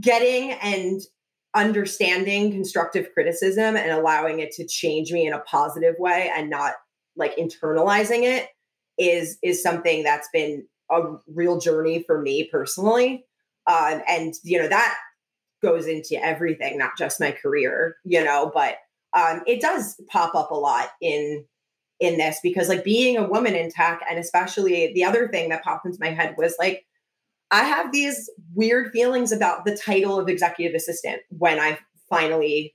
getting 0.00 0.52
and 0.52 1.00
understanding 1.54 2.50
constructive 2.50 3.12
criticism 3.12 3.76
and 3.76 3.90
allowing 3.90 4.40
it 4.40 4.50
to 4.52 4.66
change 4.66 5.12
me 5.12 5.26
in 5.26 5.32
a 5.32 5.40
positive 5.40 5.94
way 5.98 6.30
and 6.34 6.50
not 6.50 6.74
like 7.16 7.36
internalizing 7.36 8.22
it 8.24 8.48
is 8.98 9.38
is 9.42 9.62
something 9.62 10.02
that's 10.02 10.28
been 10.32 10.66
a 10.90 11.00
real 11.28 11.58
journey 11.60 12.02
for 12.02 12.20
me 12.20 12.48
personally 12.50 13.24
um, 13.68 14.02
and 14.08 14.34
you 14.42 14.58
know 14.58 14.68
that 14.68 14.96
goes 15.62 15.86
into 15.86 16.22
everything 16.24 16.76
not 16.76 16.90
just 16.98 17.20
my 17.20 17.30
career 17.30 17.96
you 18.04 18.22
know 18.22 18.50
but 18.52 18.78
um, 19.16 19.42
it 19.46 19.60
does 19.60 20.00
pop 20.10 20.34
up 20.34 20.50
a 20.50 20.54
lot 20.54 20.88
in 21.00 21.44
in 22.00 22.18
this 22.18 22.38
because 22.42 22.68
like 22.68 22.84
being 22.84 23.16
a 23.16 23.28
woman 23.28 23.54
in 23.54 23.70
tech 23.70 24.00
and 24.10 24.18
especially 24.18 24.92
the 24.94 25.04
other 25.04 25.28
thing 25.28 25.48
that 25.48 25.62
popped 25.62 25.86
into 25.86 25.98
my 26.00 26.10
head 26.10 26.34
was 26.36 26.54
like 26.58 26.84
I 27.50 27.62
have 27.64 27.92
these 27.92 28.28
weird 28.54 28.90
feelings 28.92 29.30
about 29.30 29.64
the 29.64 29.76
title 29.76 30.18
of 30.18 30.28
executive 30.28 30.74
assistant 30.74 31.22
when 31.28 31.60
I 31.60 31.78
finally 32.08 32.74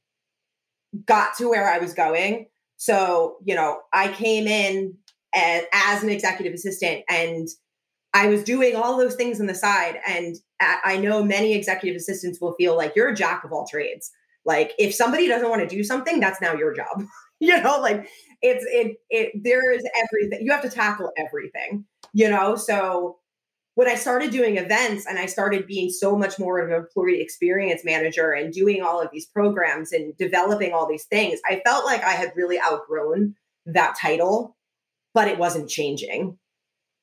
got 1.06 1.36
to 1.38 1.50
where 1.50 1.70
I 1.70 1.80
was 1.80 1.94
going. 1.94 2.48
So, 2.78 3.38
you 3.44 3.56
know, 3.56 3.82
I 3.92 4.08
came 4.10 4.48
in 4.48 4.96
as, 5.36 5.64
as 5.74 6.04
an 6.04 6.10
executive 6.10 6.54
assistant 6.54 7.04
and 7.10 7.48
I 8.14 8.28
was 8.28 8.44
doing 8.44 8.76
all 8.76 8.98
those 8.98 9.16
things 9.16 9.40
on 9.40 9.48
the 9.48 9.56
side. 9.56 10.00
And 10.08 10.38
I 10.62 10.98
know 10.98 11.24
many 11.24 11.54
executive 11.54 11.98
assistants 11.98 12.40
will 12.42 12.56
feel 12.56 12.76
like 12.76 12.96
you're 12.96 13.10
a 13.10 13.16
jack 13.16 13.44
of 13.44 13.52
all 13.52 13.68
trades. 13.68 14.12
Like 14.46 14.74
if 14.80 14.96
somebody 14.96 15.28
doesn't 15.28 15.50
want 15.50 15.62
to 15.62 15.76
do 15.76 15.84
something, 15.84 16.20
that's 16.20 16.42
now 16.42 16.54
your 16.54 16.74
job. 16.74 17.04
you 17.40 17.62
know, 17.62 17.80
like 17.80 18.10
it's 18.42 18.66
it 18.68 18.98
it 19.10 19.44
there 19.44 19.72
is 19.72 19.84
everything 20.04 20.46
you 20.46 20.52
have 20.52 20.62
to 20.62 20.70
tackle 20.70 21.12
everything 21.18 21.86
you 22.14 22.30
know 22.30 22.56
so 22.56 23.18
when 23.76 23.88
i 23.88 23.96
started 23.96 24.32
doing 24.32 24.58
events 24.58 25.06
and 25.06 25.20
i 25.20 25.26
started 25.26 25.68
being 25.68 25.90
so 25.90 26.18
much 26.18 26.40
more 26.40 26.60
of 26.60 26.70
an 26.70 26.76
employee 26.76 27.22
experience 27.22 27.84
manager 27.84 28.32
and 28.32 28.54
doing 28.54 28.82
all 28.82 29.02
of 29.02 29.10
these 29.12 29.26
programs 29.26 29.92
and 29.92 30.16
developing 30.18 30.74
all 30.74 30.88
these 30.88 31.06
things 31.06 31.40
i 31.50 31.62
felt 31.66 31.86
like 31.86 32.04
i 32.04 32.12
had 32.12 32.32
really 32.36 32.60
outgrown 32.60 33.36
that 33.66 33.96
title 34.00 34.56
but 35.14 35.28
it 35.28 35.38
wasn't 35.38 35.70
changing 35.70 36.38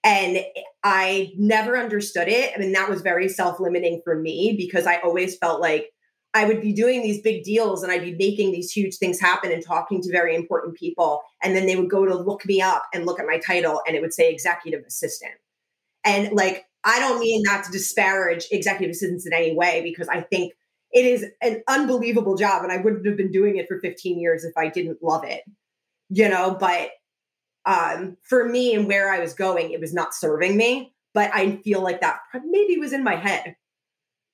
And 0.05 0.39
I 0.85 1.33
never 1.37 1.77
understood 1.77 2.29
it. 2.29 2.53
I 2.55 2.61
mean, 2.61 2.73
that 2.73 2.89
was 2.89 3.03
very 3.03 3.29
self 3.29 3.59
limiting 3.59 4.01
for 4.05 4.15
me 4.15 4.55
because 4.57 4.87
I 4.87 4.99
always 4.99 5.37
felt 5.37 5.61
like 5.61 5.91
I 6.37 6.45
would 6.45 6.61
be 6.61 6.73
doing 6.73 7.03
these 7.03 7.23
big 7.23 7.45
deals 7.45 7.83
and 7.83 7.91
I'd 7.91 8.03
be 8.03 8.15
making 8.15 8.53
these 8.53 8.71
huge 8.71 8.97
things 8.99 9.19
happen 9.19 9.51
and 9.51 9.65
talking 9.65 10.03
to 10.03 10.13
very 10.13 10.37
important 10.37 10.77
people. 10.77 11.23
And 11.43 11.57
then 11.57 11.65
they 11.67 11.77
would 11.77 11.89
go 11.89 12.05
to 12.05 12.15
look 12.15 12.45
me 12.45 12.61
up 12.61 12.85
and 12.93 13.07
look 13.07 13.19
at 13.19 13.27
my 13.27 13.39
title 13.39 13.81
and 13.87 13.97
it 13.97 14.03
would 14.03 14.13
say 14.13 14.31
executive 14.31 14.85
assistant. 14.87 15.33
And 16.05 16.33
like, 16.33 16.67
I 16.85 16.99
don't 16.99 17.21
mean 17.21 17.43
that 17.45 17.65
to 17.65 17.73
disparage 17.73 18.49
executive 18.51 18.91
assistants 18.91 19.27
in 19.27 19.33
any 19.33 19.57
way 19.57 19.81
because 19.83 20.09
I 20.09 20.21
think 20.21 20.53
it 20.93 21.07
is 21.07 21.25
an 21.41 21.63
unbelievable 21.69 22.37
job 22.37 22.63
and 22.63 22.71
I 22.71 22.77
wouldn't 22.83 23.07
have 23.07 23.17
been 23.17 23.33
doing 23.33 23.57
it 23.57 23.67
for 23.67 23.81
15 23.81 24.21
years 24.21 24.45
if 24.45 24.53
I 24.59 24.69
didn't 24.69 25.03
love 25.03 25.25
it. 25.25 25.43
You 26.11 26.29
know, 26.29 26.55
but 26.61 26.91
um, 27.65 28.19
for 28.23 28.47
me 28.47 28.75
and 28.75 28.87
where 28.87 29.11
I 29.11 29.21
was 29.21 29.33
going, 29.33 29.71
it 29.71 29.81
was 29.81 29.95
not 29.95 30.15
serving 30.15 30.55
me. 30.59 30.93
But 31.15 31.31
I 31.33 31.57
feel 31.65 31.81
like 31.81 32.03
that 32.03 32.19
maybe 32.45 32.77
was 32.77 32.93
in 32.93 33.03
my 33.03 33.17
head, 33.17 33.57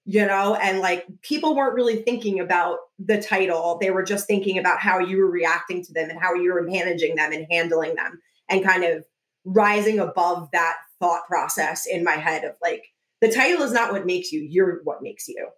you 0.05 0.27
know, 0.27 0.55
and 0.57 0.81
like 0.81 1.07
people 1.23 1.55
weren't 1.55 1.75
really 1.75 2.03
thinking 2.03 2.41
about 2.41 2.79
the 2.99 3.21
title. 3.21 3.79
They 3.81 3.91
were 3.91 4.03
just 4.03 4.27
thinking 4.27 4.59
about 4.59 4.81
how 4.81 4.99
you 4.99 5.19
were 5.19 5.31
reacting 5.31 5.85
to 5.85 5.93
them 5.93 6.11
and 6.11 6.21
how 6.21 6.35
you 6.35 6.53
were 6.53 6.63
managing 6.63 7.15
them 7.17 7.33
and 7.33 7.47
handling 7.51 7.95
them 7.95 8.21
and 8.49 8.65
kind 8.65 8.85
of 8.85 9.05
rising 9.45 9.99
above 9.99 10.49
that 10.53 10.77
thought 11.01 11.27
process 11.27 11.87
in 11.87 12.05
my 12.05 12.13
head 12.13 12.45
of 12.45 12.55
like, 12.63 12.85
the 13.21 13.33
title 13.33 13.63
is 13.63 13.73
not 13.73 13.93
what 13.93 14.07
makes 14.07 14.33
you, 14.33 14.41
you're 14.41 14.81
what 14.83 15.03
makes 15.03 15.29
you, 15.29 15.49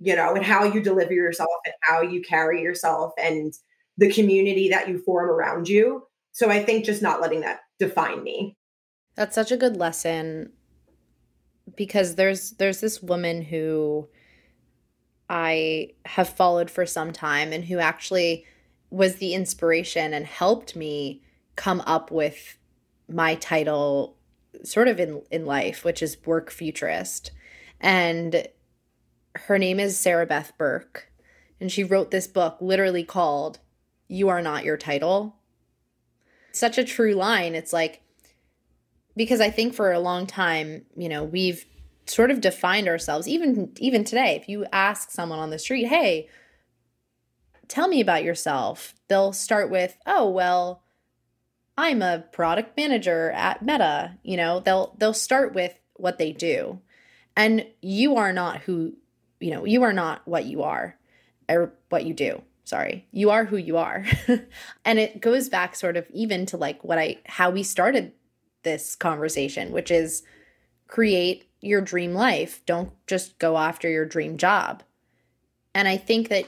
you 0.00 0.16
know, 0.16 0.34
and 0.34 0.44
how 0.44 0.64
you 0.64 0.82
deliver 0.82 1.12
yourself 1.12 1.48
and 1.64 1.74
how 1.82 2.02
you 2.02 2.20
carry 2.22 2.62
yourself 2.62 3.12
and 3.16 3.54
the 3.96 4.12
community 4.12 4.68
that 4.68 4.88
you 4.88 4.98
form 4.98 5.30
around 5.30 5.68
you 5.68 6.02
so 6.38 6.50
I 6.50 6.62
think 6.62 6.84
just 6.84 7.02
not 7.02 7.20
letting 7.20 7.40
that 7.40 7.62
define 7.80 8.22
me. 8.22 8.56
That's 9.16 9.34
such 9.34 9.50
a 9.50 9.56
good 9.56 9.76
lesson 9.76 10.52
because 11.76 12.14
there's 12.14 12.52
there's 12.52 12.80
this 12.80 13.02
woman 13.02 13.42
who 13.42 14.08
I 15.28 15.90
have 16.04 16.28
followed 16.28 16.70
for 16.70 16.86
some 16.86 17.12
time 17.12 17.52
and 17.52 17.64
who 17.64 17.78
actually 17.78 18.44
was 18.90 19.16
the 19.16 19.34
inspiration 19.34 20.14
and 20.14 20.24
helped 20.26 20.74
me 20.74 21.22
come 21.56 21.82
up 21.82 22.10
with 22.10 22.58
my 23.08 23.34
title 23.34 24.16
sort 24.64 24.88
of 24.88 24.98
in 24.98 25.22
in 25.30 25.46
life, 25.46 25.84
which 25.84 26.02
is 26.02 26.24
work 26.24 26.50
futurist. 26.50 27.30
And 27.80 28.46
her 29.34 29.58
name 29.58 29.78
is 29.78 29.98
Sarah 29.98 30.26
Beth 30.26 30.52
Burke. 30.58 31.12
And 31.60 31.70
she 31.72 31.84
wrote 31.84 32.10
this 32.10 32.26
book 32.26 32.56
literally 32.60 33.02
called 33.04 33.58
You 34.06 34.28
Are 34.28 34.42
Not 34.42 34.64
Your 34.64 34.76
Title 34.76 35.38
such 36.58 36.78
a 36.78 36.84
true 36.84 37.14
line. 37.14 37.54
It's 37.54 37.72
like, 37.72 38.02
because 39.18 39.40
I 39.40 39.50
think 39.50 39.74
for 39.74 39.92
a 39.92 39.98
long 39.98 40.26
time, 40.26 40.86
you 40.96 41.08
know, 41.08 41.24
we've 41.24 41.66
sort 42.06 42.30
of 42.30 42.40
defined 42.40 42.88
ourselves, 42.88 43.26
even 43.28 43.72
even 43.78 44.04
today. 44.04 44.36
If 44.40 44.48
you 44.48 44.64
ask 44.72 45.10
someone 45.10 45.40
on 45.40 45.50
the 45.50 45.58
street, 45.58 45.86
hey, 45.86 46.28
tell 47.66 47.88
me 47.88 48.00
about 48.00 48.22
yourself, 48.22 48.94
they'll 49.08 49.32
start 49.32 49.70
with, 49.70 49.98
oh, 50.06 50.30
well, 50.30 50.82
I'm 51.76 52.00
a 52.00 52.24
product 52.32 52.76
manager 52.76 53.32
at 53.32 53.60
Meta. 53.60 54.16
You 54.22 54.36
know, 54.36 54.60
they'll 54.60 54.94
they'll 54.98 55.12
start 55.12 55.52
with 55.52 55.74
what 55.94 56.18
they 56.18 56.32
do. 56.32 56.80
And 57.36 57.66
you 57.82 58.16
are 58.16 58.32
not 58.32 58.60
who, 58.62 58.94
you 59.40 59.50
know, 59.50 59.64
you 59.64 59.82
are 59.82 59.92
not 59.92 60.26
what 60.26 60.44
you 60.44 60.62
are 60.62 60.96
or 61.48 61.74
what 61.88 62.06
you 62.06 62.14
do 62.14 62.42
sorry 62.64 63.06
you 63.12 63.30
are 63.30 63.46
who 63.46 63.56
you 63.56 63.78
are 63.78 64.04
and 64.84 64.98
it 64.98 65.22
goes 65.22 65.48
back 65.48 65.74
sort 65.74 65.96
of 65.96 66.06
even 66.12 66.44
to 66.44 66.58
like 66.58 66.84
what 66.84 66.98
i 66.98 67.16
how 67.24 67.48
we 67.48 67.62
started 67.62 68.12
this 68.62 68.94
conversation 68.96 69.72
which 69.72 69.90
is 69.90 70.22
create 70.86 71.48
your 71.60 71.80
dream 71.80 72.14
life. 72.14 72.62
Don't 72.66 72.92
just 73.06 73.38
go 73.38 73.58
after 73.58 73.88
your 73.88 74.06
dream 74.06 74.36
job. 74.36 74.82
And 75.74 75.86
i 75.86 75.96
think 75.96 76.28
that 76.28 76.46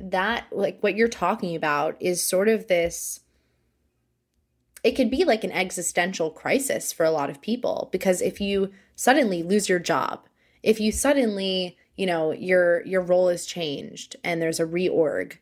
that 0.00 0.46
like 0.52 0.78
what 0.80 0.94
you're 0.96 1.08
talking 1.08 1.56
about 1.56 1.96
is 2.00 2.22
sort 2.22 2.48
of 2.48 2.68
this 2.68 3.20
it 4.84 4.92
could 4.92 5.10
be 5.10 5.24
like 5.24 5.42
an 5.42 5.52
existential 5.52 6.30
crisis 6.30 6.92
for 6.92 7.04
a 7.04 7.10
lot 7.10 7.30
of 7.30 7.40
people 7.40 7.88
because 7.90 8.20
if 8.20 8.40
you 8.40 8.70
suddenly 8.94 9.42
lose 9.42 9.68
your 9.68 9.78
job 9.78 10.26
if 10.62 10.80
you 10.80 10.92
suddenly 10.92 11.76
you 11.96 12.06
know 12.06 12.32
your 12.32 12.84
your 12.84 13.00
role 13.00 13.28
is 13.28 13.46
changed 13.46 14.16
and 14.22 14.40
there's 14.40 14.60
a 14.60 14.66
reorg 14.66 15.38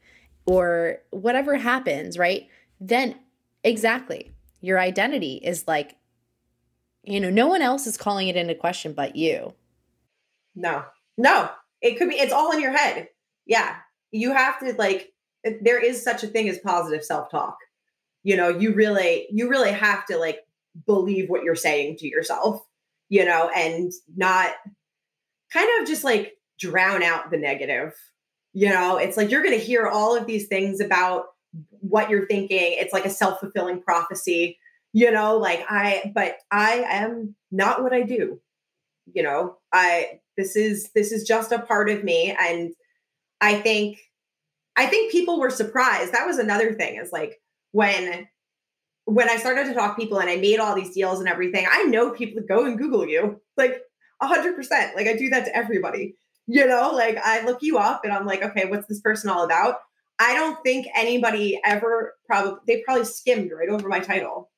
or 0.47 0.99
whatever 1.11 1.57
happens 1.57 2.19
right? 2.19 2.49
Then 2.81 3.17
exactly 3.63 4.34
your 4.65 4.79
identity 4.79 5.41
is 5.43 5.67
like 5.67 5.97
you 7.03 7.21
know 7.21 7.31
no 7.31 7.47
one 7.47 7.63
else 7.63 7.87
is 7.87 7.97
calling 7.97 8.29
it 8.29 8.37
into 8.37 8.55
question 8.55 8.93
but 8.93 9.17
you. 9.17 9.55
No. 10.55 10.85
No. 11.19 11.51
It 11.81 11.99
could 11.99 12.09
be 12.09 12.17
it's 12.17 12.33
all 12.33 12.53
in 12.53 12.61
your 12.61 12.77
head. 12.77 13.09
Yeah. 13.47 13.77
You 14.11 14.33
have 14.33 14.59
to 14.61 14.73
like 14.75 15.13
there 15.61 15.83
is 15.83 16.03
such 16.03 16.23
a 16.23 16.29
thing 16.29 16.49
as 16.49 16.59
positive 16.59 17.05
self-talk. 17.05 17.57
You 18.23 18.37
know 18.37 18.49
you 18.49 18.73
really 18.73 19.27
you 19.31 19.49
really 19.49 19.73
have 19.73 20.07
to 20.07 20.17
like 20.17 20.41
believe 20.87 21.29
what 21.29 21.45
you're 21.45 21.55
saying 21.55 21.97
to 21.99 22.09
yourself 22.09 22.61
you 23.09 23.25
know 23.25 23.49
and 23.55 23.93
not 24.17 24.51
kind 25.53 25.69
of 25.81 25.87
just 25.87 26.03
like 26.05 26.33
drown 26.59 27.03
out 27.03 27.31
the 27.31 27.37
negative. 27.37 27.93
You 28.53 28.69
know, 28.69 28.97
it's 28.97 29.17
like 29.17 29.31
you're 29.31 29.43
going 29.43 29.59
to 29.59 29.65
hear 29.65 29.87
all 29.87 30.17
of 30.17 30.27
these 30.27 30.47
things 30.47 30.81
about 30.81 31.25
what 31.89 32.11
you're 32.11 32.27
thinking. 32.27 32.77
It's 32.79 32.93
like 32.93 33.05
a 33.05 33.11
self 33.11 33.41
fulfilling 33.41 33.83
prophecy, 33.83 34.59
you 34.93 35.11
know, 35.11 35.37
like 35.37 35.65
I, 35.69 36.13
but 36.15 36.39
I 36.51 36.85
am 36.89 37.35
not 37.51 37.83
what 37.83 37.93
I 37.93 38.03
do. 38.03 38.41
You 39.13 39.23
know, 39.23 39.59
I, 39.73 40.21
this 40.37 40.57
is, 40.57 40.91
this 40.95 41.13
is 41.13 41.25
just 41.25 41.53
a 41.53 41.61
part 41.61 41.91
of 41.91 42.05
me. 42.05 42.35
And 42.39 42.73
I 43.41 43.61
think, 43.61 43.99
I 44.77 44.87
think 44.87 45.13
people 45.13 45.39
were 45.39 45.51
surprised. 45.51 46.13
That 46.13 46.27
was 46.27 46.39
another 46.39 46.73
thing 46.73 46.97
is 46.97 47.13
like 47.13 47.41
when, 47.73 48.27
when 49.05 49.29
I 49.29 49.37
started 49.37 49.67
to 49.67 49.75
talk 49.75 49.99
people 49.99 50.19
and 50.19 50.31
I 50.31 50.37
made 50.37 50.59
all 50.59 50.75
these 50.75 50.95
deals 50.95 51.21
and 51.21 51.29
everything, 51.29 51.67
I 51.71 51.85
know 51.85 52.11
people 52.11 52.43
go 52.49 52.65
and 52.65 52.79
Google 52.79 53.07
you 53.07 53.41
like 53.57 53.83
a 54.21 54.27
hundred 54.27 54.57
percent. 54.57 54.97
Like 54.97 55.07
I 55.07 55.15
do 55.17 55.29
that 55.31 55.45
to 55.45 55.57
everybody 55.57 56.17
you 56.47 56.67
know, 56.67 56.91
like 56.91 57.19
I 57.23 57.45
look 57.45 57.63
you 57.63 57.79
up 57.79 58.03
and 58.05 58.13
I'm 58.13 58.27
like, 58.27 58.43
okay, 58.43 58.67
what's 58.67 58.87
this 58.87 59.01
person 59.01 59.31
all 59.31 59.45
about? 59.45 59.77
I 60.19 60.35
don't 60.35 60.63
think 60.65 60.87
anybody 60.95 61.61
ever 61.65 62.15
probably 62.27 62.61
they 62.67 62.83
probably 62.83 63.05
skimmed 63.05 63.51
right 63.51 63.69
over 63.69 63.89
my 63.89 64.01
title. 64.01 64.51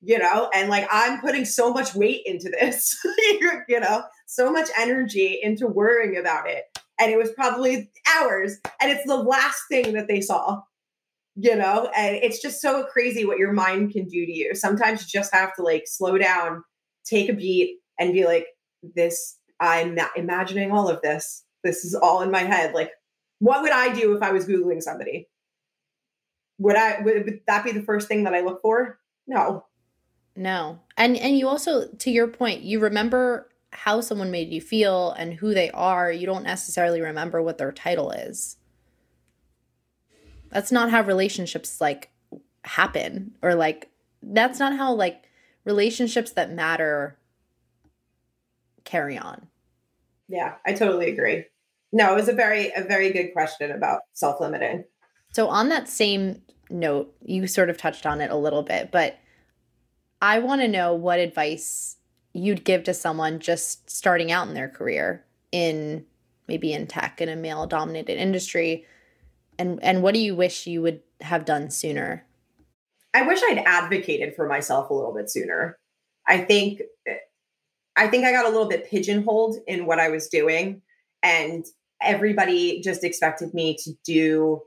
You 0.00 0.18
know, 0.18 0.48
and 0.54 0.70
like 0.70 0.86
I'm 0.92 1.20
putting 1.20 1.44
so 1.44 1.72
much 1.72 1.94
weight 1.94 2.22
into 2.24 2.48
this, 2.50 2.96
you 3.68 3.80
know, 3.80 4.04
so 4.26 4.52
much 4.52 4.68
energy 4.78 5.40
into 5.42 5.66
worrying 5.66 6.16
about 6.16 6.48
it. 6.48 6.64
And 7.00 7.10
it 7.10 7.18
was 7.18 7.32
probably 7.32 7.90
hours. 8.16 8.58
And 8.80 8.92
it's 8.92 9.06
the 9.06 9.16
last 9.16 9.60
thing 9.68 9.94
that 9.94 10.06
they 10.06 10.20
saw, 10.20 10.60
you 11.34 11.56
know, 11.56 11.90
and 11.96 12.14
it's 12.14 12.40
just 12.40 12.60
so 12.60 12.84
crazy 12.84 13.24
what 13.24 13.38
your 13.38 13.52
mind 13.52 13.92
can 13.92 14.04
do 14.04 14.24
to 14.24 14.32
you. 14.32 14.54
Sometimes 14.54 15.00
you 15.00 15.06
just 15.08 15.34
have 15.34 15.54
to 15.56 15.62
like 15.62 15.84
slow 15.86 16.16
down, 16.16 16.62
take 17.04 17.28
a 17.28 17.32
beat, 17.32 17.78
and 17.98 18.12
be 18.12 18.24
like, 18.24 18.46
this 18.94 19.36
I'm 19.60 19.98
imagining 20.16 20.70
all 20.70 20.88
of 20.88 21.02
this. 21.02 21.44
This 21.64 21.84
is 21.84 21.94
all 21.94 22.22
in 22.22 22.30
my 22.30 22.42
head. 22.42 22.74
Like, 22.74 22.92
what 23.38 23.62
would 23.62 23.72
I 23.72 23.92
do 23.92 24.16
if 24.16 24.22
I 24.22 24.32
was 24.32 24.46
Googling 24.46 24.82
somebody? 24.82 25.28
Would 26.58 26.76
I 26.76 27.00
would, 27.02 27.24
would 27.24 27.40
that 27.46 27.64
be 27.64 27.72
the 27.72 27.82
first 27.82 28.08
thing 28.08 28.24
that 28.24 28.34
I 28.34 28.40
look 28.40 28.60
for? 28.60 28.98
No. 29.26 29.66
No. 30.34 30.80
And 30.96 31.16
and 31.16 31.38
you 31.38 31.48
also 31.48 31.88
to 31.88 32.10
your 32.10 32.28
point, 32.28 32.62
you 32.62 32.80
remember 32.80 33.48
how 33.72 34.00
someone 34.00 34.30
made 34.30 34.50
you 34.50 34.60
feel 34.60 35.12
and 35.12 35.34
who 35.34 35.54
they 35.54 35.70
are. 35.70 36.10
You 36.10 36.26
don't 36.26 36.42
necessarily 36.42 37.00
remember 37.00 37.42
what 37.42 37.58
their 37.58 37.72
title 37.72 38.10
is. 38.10 38.56
That's 40.50 40.72
not 40.72 40.90
how 40.90 41.02
relationships 41.02 41.80
like 41.80 42.10
happen 42.64 43.34
or 43.42 43.54
like 43.54 43.90
that's 44.22 44.58
not 44.58 44.76
how 44.76 44.92
like 44.94 45.24
relationships 45.64 46.32
that 46.32 46.50
matter 46.50 47.18
carry 48.84 49.18
on. 49.18 49.46
Yeah, 50.28 50.54
I 50.66 50.72
totally 50.72 51.10
agree. 51.10 51.44
No, 51.92 52.12
it 52.12 52.16
was 52.16 52.28
a 52.28 52.34
very 52.34 52.70
a 52.76 52.82
very 52.82 53.10
good 53.12 53.32
question 53.32 53.70
about 53.70 54.02
self-limiting. 54.12 54.84
So 55.32 55.48
on 55.48 55.68
that 55.68 55.88
same 55.88 56.42
note, 56.70 57.14
you 57.22 57.46
sort 57.46 57.70
of 57.70 57.78
touched 57.78 58.06
on 58.06 58.20
it 58.20 58.30
a 58.30 58.36
little 58.36 58.62
bit, 58.62 58.90
but 58.90 59.18
I 60.20 60.38
want 60.38 60.60
to 60.62 60.68
know 60.68 60.94
what 60.94 61.18
advice 61.18 61.96
you'd 62.32 62.64
give 62.64 62.84
to 62.84 62.94
someone 62.94 63.38
just 63.38 63.90
starting 63.90 64.30
out 64.30 64.48
in 64.48 64.54
their 64.54 64.68
career 64.68 65.24
in 65.50 66.04
maybe 66.46 66.72
in 66.72 66.86
tech 66.86 67.20
in 67.20 67.28
a 67.28 67.36
male 67.36 67.66
dominated 67.66 68.18
industry 68.18 68.86
and 69.58 69.82
and 69.82 70.02
what 70.02 70.14
do 70.14 70.20
you 70.20 70.34
wish 70.34 70.66
you 70.66 70.82
would 70.82 71.00
have 71.20 71.44
done 71.44 71.70
sooner? 71.70 72.24
I 73.14 73.22
wish 73.22 73.40
I'd 73.42 73.62
advocated 73.66 74.34
for 74.36 74.46
myself 74.46 74.90
a 74.90 74.94
little 74.94 75.14
bit 75.14 75.30
sooner. 75.30 75.78
I 76.26 76.38
think 76.38 76.82
I 77.96 78.06
think 78.06 78.24
I 78.24 78.32
got 78.32 78.46
a 78.46 78.50
little 78.50 78.68
bit 78.68 78.88
pigeonholed 78.88 79.56
in 79.66 79.86
what 79.86 79.98
I 79.98 80.08
was 80.08 80.28
doing. 80.28 80.82
And 81.22 81.66
everybody 82.02 82.80
just 82.80 83.04
expected 83.04 83.54
me 83.54 83.76
to 83.84 83.92
do 84.04 84.62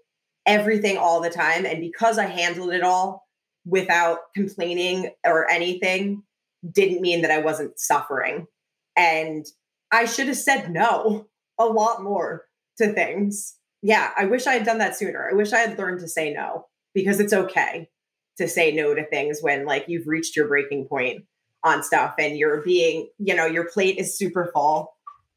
everything 0.45 0.97
all 0.97 1.21
the 1.21 1.29
time. 1.29 1.65
And 1.65 1.79
because 1.79 2.17
I 2.17 2.25
handled 2.25 2.73
it 2.73 2.83
all, 2.83 3.25
without 3.65 4.19
complaining 4.35 5.11
or 5.25 5.49
anything 5.49 6.23
didn't 6.71 7.01
mean 7.01 7.21
that 7.21 7.31
I 7.31 7.39
wasn't 7.39 7.79
suffering. 7.79 8.47
And 8.95 9.45
I 9.91 10.05
should 10.05 10.27
have 10.27 10.37
said 10.37 10.71
no 10.71 11.27
a 11.57 11.65
lot 11.65 12.03
more 12.03 12.45
to 12.77 12.93
things. 12.93 13.55
Yeah, 13.81 14.11
I 14.17 14.25
wish 14.25 14.47
I 14.47 14.53
had 14.53 14.65
done 14.65 14.77
that 14.77 14.95
sooner. 14.95 15.27
I 15.31 15.35
wish 15.35 15.53
I 15.53 15.59
had 15.59 15.77
learned 15.77 15.99
to 16.01 16.07
say 16.07 16.33
no 16.33 16.67
because 16.93 17.19
it's 17.19 17.33
okay 17.33 17.89
to 18.37 18.47
say 18.47 18.71
no 18.71 18.93
to 18.93 19.05
things 19.05 19.39
when 19.41 19.65
like 19.65 19.85
you've 19.87 20.07
reached 20.07 20.35
your 20.35 20.47
breaking 20.47 20.85
point 20.85 21.25
on 21.63 21.83
stuff 21.83 22.15
and 22.17 22.37
you're 22.37 22.61
being, 22.61 23.09
you 23.19 23.35
know, 23.35 23.45
your 23.45 23.69
plate 23.69 23.97
is 23.97 24.17
super 24.17 24.51
full. 24.53 24.93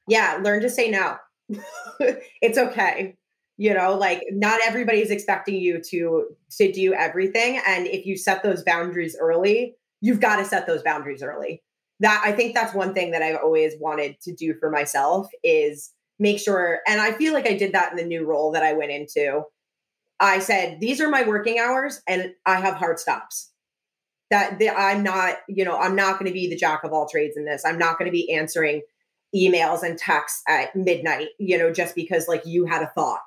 Yeah, 0.08 0.38
learn 0.42 0.62
to 0.62 0.70
say 0.70 0.90
no. 0.90 1.16
it's 2.40 2.58
okay. 2.58 3.16
You 3.56 3.74
know, 3.74 3.94
like 3.94 4.22
not 4.32 4.60
everybody's 4.64 5.10
expecting 5.10 5.56
you 5.56 5.80
to 5.90 6.26
to 6.58 6.72
do 6.72 6.92
everything 6.92 7.60
and 7.66 7.86
if 7.86 8.04
you 8.04 8.16
set 8.16 8.42
those 8.42 8.64
boundaries 8.64 9.16
early, 9.20 9.76
you've 10.00 10.20
got 10.20 10.36
to 10.36 10.44
set 10.44 10.66
those 10.66 10.82
boundaries 10.82 11.22
early. 11.22 11.62
That 12.00 12.20
I 12.24 12.32
think 12.32 12.54
that's 12.54 12.74
one 12.74 12.94
thing 12.94 13.12
that 13.12 13.22
I've 13.22 13.38
always 13.42 13.74
wanted 13.78 14.20
to 14.22 14.34
do 14.34 14.54
for 14.58 14.70
myself 14.70 15.28
is 15.44 15.92
make 16.18 16.40
sure 16.40 16.80
and 16.88 17.00
I 17.00 17.12
feel 17.12 17.32
like 17.32 17.46
I 17.46 17.56
did 17.56 17.72
that 17.72 17.92
in 17.92 17.96
the 17.96 18.04
new 18.04 18.24
role 18.24 18.50
that 18.52 18.62
I 18.62 18.72
went 18.72 18.90
into. 18.90 19.42
I 20.20 20.38
said, 20.38 20.80
these 20.80 21.00
are 21.00 21.08
my 21.08 21.22
working 21.22 21.58
hours 21.58 22.00
and 22.08 22.32
I 22.46 22.56
have 22.60 22.74
hard 22.74 22.98
stops 22.98 23.50
that 24.30 24.58
the, 24.58 24.70
I'm 24.70 25.02
not, 25.02 25.36
you 25.48 25.64
know, 25.64 25.76
I'm 25.76 25.94
not 25.94 26.18
going 26.18 26.26
to 26.26 26.32
be 26.32 26.48
the 26.48 26.56
jack 26.56 26.82
of 26.84 26.92
all 26.92 27.08
trades 27.08 27.36
in 27.36 27.44
this. 27.44 27.64
I'm 27.64 27.78
not 27.78 27.98
going 27.98 28.06
to 28.06 28.12
be 28.12 28.32
answering 28.32 28.82
emails 29.34 29.82
and 29.82 29.98
texts 29.98 30.42
at 30.48 30.74
midnight, 30.76 31.28
you 31.38 31.58
know, 31.58 31.72
just 31.72 31.94
because 31.94 32.28
like 32.28 32.44
you 32.46 32.64
had 32.64 32.82
a 32.82 32.90
thought. 32.94 33.20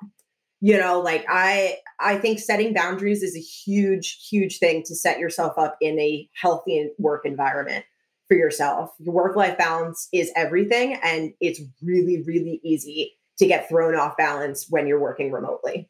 You 0.60 0.76
know, 0.76 1.00
like 1.00 1.24
I 1.28 1.76
I 2.00 2.16
think 2.18 2.40
setting 2.40 2.74
boundaries 2.74 3.22
is 3.22 3.36
a 3.36 3.40
huge 3.40 4.26
huge 4.28 4.58
thing 4.58 4.82
to 4.86 4.96
set 4.96 5.20
yourself 5.20 5.56
up 5.56 5.76
in 5.80 5.98
a 6.00 6.28
healthy 6.34 6.90
work 6.98 7.24
environment 7.24 7.84
for 8.26 8.36
yourself. 8.36 8.90
Your 8.98 9.14
work 9.14 9.36
life 9.36 9.56
balance 9.56 10.08
is 10.12 10.32
everything 10.34 10.98
and 11.02 11.32
it's 11.40 11.60
really 11.80 12.24
really 12.26 12.60
easy 12.64 13.16
to 13.38 13.46
get 13.46 13.68
thrown 13.68 13.94
off 13.94 14.16
balance 14.16 14.66
when 14.68 14.88
you're 14.88 15.00
working 15.00 15.30
remotely. 15.30 15.88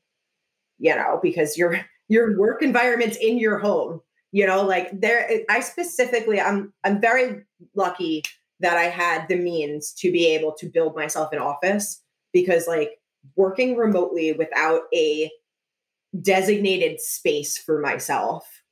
You 0.79 0.95
know, 0.95 1.19
because 1.23 1.57
your 1.57 1.81
your 2.09 2.39
work 2.39 2.63
environment's 2.63 3.17
in 3.17 3.39
your 3.39 3.59
home 3.59 4.03
you 4.33 4.47
know 4.47 4.63
like 4.63 4.89
there 5.01 5.41
i 5.49 5.61
specifically 5.61 6.41
i'm 6.41 6.73
i'm 6.85 7.01
very 7.01 7.45
lucky 7.75 8.23
that 8.61 8.77
i 8.77 8.85
had 8.85 9.27
the 9.29 9.37
means 9.37 9.93
to 9.93 10.11
be 10.13 10.27
able 10.27 10.53
to 10.53 10.69
build 10.69 10.95
myself 10.95 11.33
an 11.33 11.39
office 11.39 12.03
because 12.33 12.67
like 12.67 12.99
working 13.37 13.77
remotely 13.77 14.33
without 14.33 14.83
a 14.95 15.31
designated 16.23 17.01
space 17.01 17.59
for 17.59 17.81
myself 17.81 18.63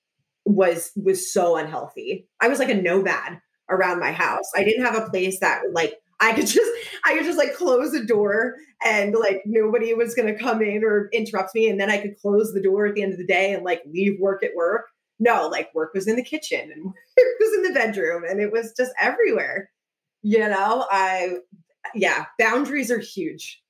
was 0.45 0.93
was 0.97 1.32
so 1.32 1.57
unhealthy. 1.57 2.28
I 2.41 2.49
was 2.49 2.59
like 2.59 2.70
a 2.70 2.80
nomad 2.80 3.41
around 3.68 4.01
my 4.01 4.12
house. 4.12 4.51
I 4.55 4.64
didn't 4.64 4.84
have 4.84 4.97
a 4.97 5.11
place 5.11 5.41
that 5.41 5.62
like 5.72 5.95
i 6.20 6.32
could 6.32 6.47
just 6.47 6.70
i 7.05 7.14
could 7.14 7.26
just 7.26 7.37
like 7.37 7.55
close 7.55 7.93
a 7.93 8.05
door 8.05 8.55
and 8.84 9.14
like 9.14 9.43
nobody 9.45 9.93
was 9.93 10.14
going 10.14 10.32
to 10.32 10.43
come 10.43 10.62
in 10.62 10.82
or 10.82 11.11
interrupt 11.12 11.55
me 11.55 11.68
and 11.68 11.78
then 11.78 11.91
i 11.91 11.99
could 11.99 12.18
close 12.18 12.55
the 12.55 12.62
door 12.62 12.87
at 12.87 12.95
the 12.95 13.03
end 13.03 13.12
of 13.12 13.18
the 13.18 13.26
day 13.26 13.53
and 13.53 13.64
like 13.64 13.82
leave 13.87 14.18
work 14.20 14.43
at 14.43 14.55
work. 14.57 14.87
No, 15.18 15.49
like 15.49 15.74
work 15.74 15.95
was 15.95 16.07
in 16.07 16.16
the 16.16 16.22
kitchen 16.22 16.70
and 16.72 16.84
work 16.84 16.95
was 17.41 17.55
in 17.55 17.62
the 17.64 17.78
bedroom 17.78 18.24
and 18.28 18.41
it 18.41 18.53
was 18.53 18.72
just 18.76 18.93
everywhere. 19.01 19.70
You 20.23 20.49
know, 20.49 20.87
I, 20.91 21.39
yeah, 21.95 22.27
boundaries 22.39 22.91
are 22.91 22.99
huge. 22.99 23.62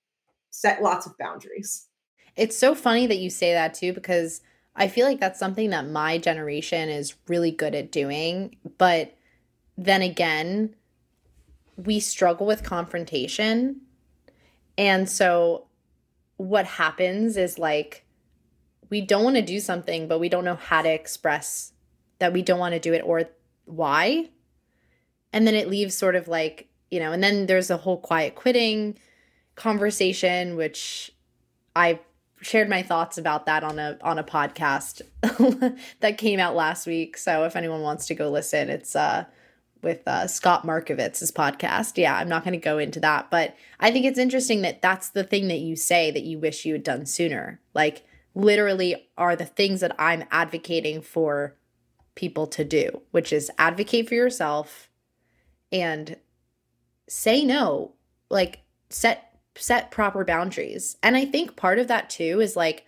Set 0.50 0.82
lots 0.82 1.06
of 1.06 1.16
boundaries. 1.18 1.86
It's 2.34 2.56
so 2.56 2.74
funny 2.74 3.06
that 3.06 3.18
you 3.18 3.30
say 3.30 3.52
that 3.52 3.74
too, 3.74 3.92
because 3.92 4.40
I 4.74 4.88
feel 4.88 5.06
like 5.06 5.20
that's 5.20 5.38
something 5.38 5.70
that 5.70 5.88
my 5.88 6.18
generation 6.18 6.88
is 6.88 7.14
really 7.28 7.50
good 7.50 7.74
at 7.74 7.92
doing. 7.92 8.56
But 8.78 9.14
then 9.76 10.02
again, 10.02 10.74
we 11.76 12.00
struggle 12.00 12.46
with 12.46 12.62
confrontation. 12.62 13.82
And 14.78 15.08
so 15.08 15.66
what 16.36 16.66
happens 16.66 17.36
is 17.36 17.58
like, 17.58 18.04
we 18.88 19.00
don't 19.00 19.24
want 19.24 19.36
to 19.36 19.42
do 19.42 19.60
something, 19.60 20.08
but 20.08 20.20
we 20.20 20.28
don't 20.28 20.44
know 20.44 20.56
how 20.56 20.82
to 20.82 20.88
express 20.88 21.72
that 22.18 22.32
we 22.32 22.42
don't 22.42 22.58
want 22.58 22.74
to 22.74 22.80
do 22.80 22.92
it 22.92 23.02
or 23.04 23.24
why. 23.64 24.30
And 25.32 25.46
then 25.46 25.54
it 25.54 25.68
leaves 25.68 25.94
sort 25.94 26.16
of 26.16 26.28
like, 26.28 26.68
you 26.90 27.00
know, 27.00 27.12
and 27.12 27.22
then 27.22 27.46
there's 27.46 27.70
a 27.70 27.76
whole 27.76 27.98
quiet 27.98 28.34
quitting 28.34 28.96
conversation, 29.54 30.56
which 30.56 31.10
I 31.74 32.00
shared 32.42 32.68
my 32.68 32.82
thoughts 32.82 33.18
about 33.18 33.46
that 33.46 33.64
on 33.64 33.78
a 33.78 33.98
on 34.02 34.18
a 34.18 34.24
podcast 34.24 35.02
that 36.00 36.18
came 36.18 36.38
out 36.38 36.54
last 36.54 36.86
week. 36.86 37.16
So 37.16 37.44
if 37.44 37.56
anyone 37.56 37.82
wants 37.82 38.06
to 38.06 38.14
go 38.14 38.30
listen, 38.30 38.70
it's 38.70 38.94
uh 38.94 39.24
with 39.82 40.02
uh, 40.08 40.26
Scott 40.26 40.64
Markovitz's 40.64 41.30
podcast. 41.30 41.96
Yeah, 41.96 42.16
I'm 42.16 42.28
not 42.28 42.44
going 42.44 42.58
to 42.58 42.58
go 42.58 42.78
into 42.78 42.98
that, 43.00 43.30
but 43.30 43.54
I 43.78 43.90
think 43.90 44.04
it's 44.04 44.18
interesting 44.18 44.62
that 44.62 44.82
that's 44.82 45.10
the 45.10 45.22
thing 45.22 45.48
that 45.48 45.60
you 45.60 45.76
say 45.76 46.10
that 46.10 46.24
you 46.24 46.38
wish 46.38 46.64
you 46.64 46.72
had 46.72 46.82
done 46.82 47.06
sooner. 47.06 47.60
Like 47.74 48.04
literally 48.34 49.08
are 49.16 49.36
the 49.36 49.46
things 49.46 49.80
that 49.80 49.94
I'm 49.98 50.24
advocating 50.30 51.02
for 51.02 51.56
people 52.14 52.46
to 52.48 52.64
do, 52.64 53.02
which 53.10 53.32
is 53.32 53.50
advocate 53.58 54.08
for 54.08 54.14
yourself 54.14 54.90
and 55.72 56.16
say 57.08 57.44
no, 57.44 57.94
like 58.30 58.60
set 58.90 59.38
set 59.56 59.90
proper 59.90 60.24
boundaries. 60.24 60.96
And 61.02 61.16
I 61.16 61.24
think 61.24 61.56
part 61.56 61.78
of 61.78 61.88
that 61.88 62.10
too 62.10 62.40
is 62.40 62.56
like 62.56 62.86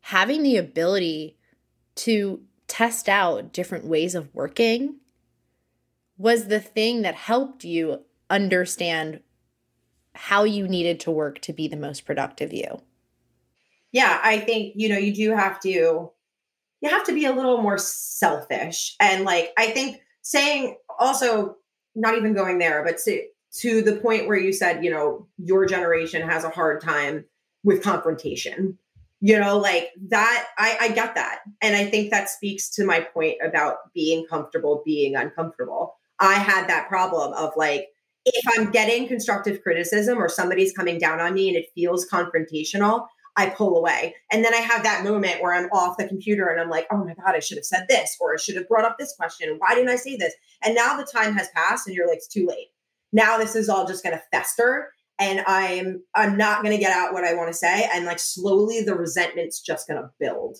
having 0.00 0.42
the 0.42 0.56
ability 0.56 1.36
to 1.96 2.42
test 2.68 3.08
out 3.08 3.52
different 3.52 3.86
ways 3.86 4.14
of 4.14 4.34
working 4.34 4.96
was 6.18 6.48
the 6.48 6.60
thing 6.60 7.02
that 7.02 7.14
helped 7.14 7.64
you 7.64 8.00
understand 8.28 9.20
how 10.14 10.44
you 10.44 10.68
needed 10.68 11.00
to 11.00 11.10
work 11.10 11.40
to 11.40 11.52
be 11.52 11.66
the 11.66 11.76
most 11.76 12.04
productive 12.04 12.52
you 12.52 12.80
yeah, 13.94 14.18
I 14.24 14.40
think, 14.40 14.72
you 14.74 14.88
know, 14.88 14.98
you 14.98 15.14
do 15.14 15.30
have 15.30 15.60
to 15.60 15.68
you 15.68 16.90
have 16.90 17.04
to 17.04 17.14
be 17.14 17.26
a 17.26 17.32
little 17.32 17.62
more 17.62 17.78
selfish. 17.78 18.96
And 18.98 19.24
like 19.24 19.52
I 19.56 19.68
think 19.68 20.00
saying 20.20 20.76
also 20.98 21.58
not 21.94 22.16
even 22.16 22.34
going 22.34 22.58
there, 22.58 22.82
but 22.84 22.98
to 23.04 23.22
to 23.60 23.82
the 23.82 23.96
point 23.96 24.26
where 24.26 24.36
you 24.36 24.52
said, 24.52 24.84
you 24.84 24.90
know, 24.90 25.28
your 25.38 25.64
generation 25.64 26.28
has 26.28 26.42
a 26.44 26.50
hard 26.50 26.80
time 26.80 27.24
with 27.62 27.82
confrontation. 27.82 28.78
You 29.20 29.38
know, 29.38 29.56
like 29.56 29.90
that, 30.08 30.48
I, 30.58 30.76
I 30.80 30.88
get 30.88 31.14
that. 31.14 31.40
And 31.62 31.74
I 31.74 31.86
think 31.86 32.10
that 32.10 32.28
speaks 32.28 32.68
to 32.70 32.84
my 32.84 33.00
point 33.00 33.36
about 33.42 33.76
being 33.94 34.26
comfortable 34.28 34.82
being 34.84 35.16
uncomfortable. 35.16 35.94
I 36.18 36.34
had 36.34 36.68
that 36.68 36.88
problem 36.88 37.32
of 37.32 37.52
like, 37.56 37.86
if 38.26 38.58
I'm 38.58 38.70
getting 38.70 39.06
constructive 39.08 39.62
criticism 39.62 40.18
or 40.18 40.28
somebody's 40.28 40.72
coming 40.72 40.98
down 40.98 41.20
on 41.20 41.32
me 41.32 41.48
and 41.48 41.56
it 41.56 41.70
feels 41.74 42.06
confrontational, 42.06 43.06
I 43.36 43.50
pull 43.50 43.76
away. 43.76 44.14
And 44.30 44.44
then 44.44 44.54
I 44.54 44.58
have 44.58 44.84
that 44.84 45.02
moment 45.02 45.42
where 45.42 45.52
I'm 45.52 45.70
off 45.70 45.96
the 45.96 46.06
computer 46.06 46.46
and 46.48 46.60
I'm 46.60 46.70
like, 46.70 46.86
oh 46.92 47.04
my 47.04 47.14
God, 47.14 47.34
I 47.34 47.40
should 47.40 47.58
have 47.58 47.64
said 47.64 47.86
this, 47.88 48.16
or 48.20 48.34
I 48.34 48.36
should 48.36 48.54
have 48.54 48.68
brought 48.68 48.84
up 48.84 48.96
this 48.98 49.14
question. 49.16 49.56
Why 49.58 49.74
didn't 49.74 49.90
I 49.90 49.96
say 49.96 50.16
this? 50.16 50.34
And 50.62 50.74
now 50.74 50.96
the 50.96 51.04
time 51.04 51.34
has 51.34 51.48
passed 51.54 51.86
and 51.86 51.96
you're 51.96 52.06
like, 52.06 52.18
it's 52.18 52.28
too 52.28 52.46
late. 52.46 52.68
Now 53.12 53.38
this 53.38 53.56
is 53.56 53.68
all 53.68 53.86
just 53.86 54.04
to 54.16 54.22
fester 54.32 54.90
and 55.18 55.42
I'm 55.46 56.02
I'm 56.14 56.36
not 56.36 56.62
to 56.76 56.82
get 56.82 56.96
out 56.96 57.12
what 57.12 57.24
I 57.24 57.34
want 57.34 57.48
to 57.48 57.54
say 57.54 57.88
and 57.92 58.04
like 58.04 58.18
slowly 58.18 58.82
the 58.82 58.94
resentment's 58.94 59.60
just 59.60 59.86
to 60.02 60.10
build. 60.18 60.58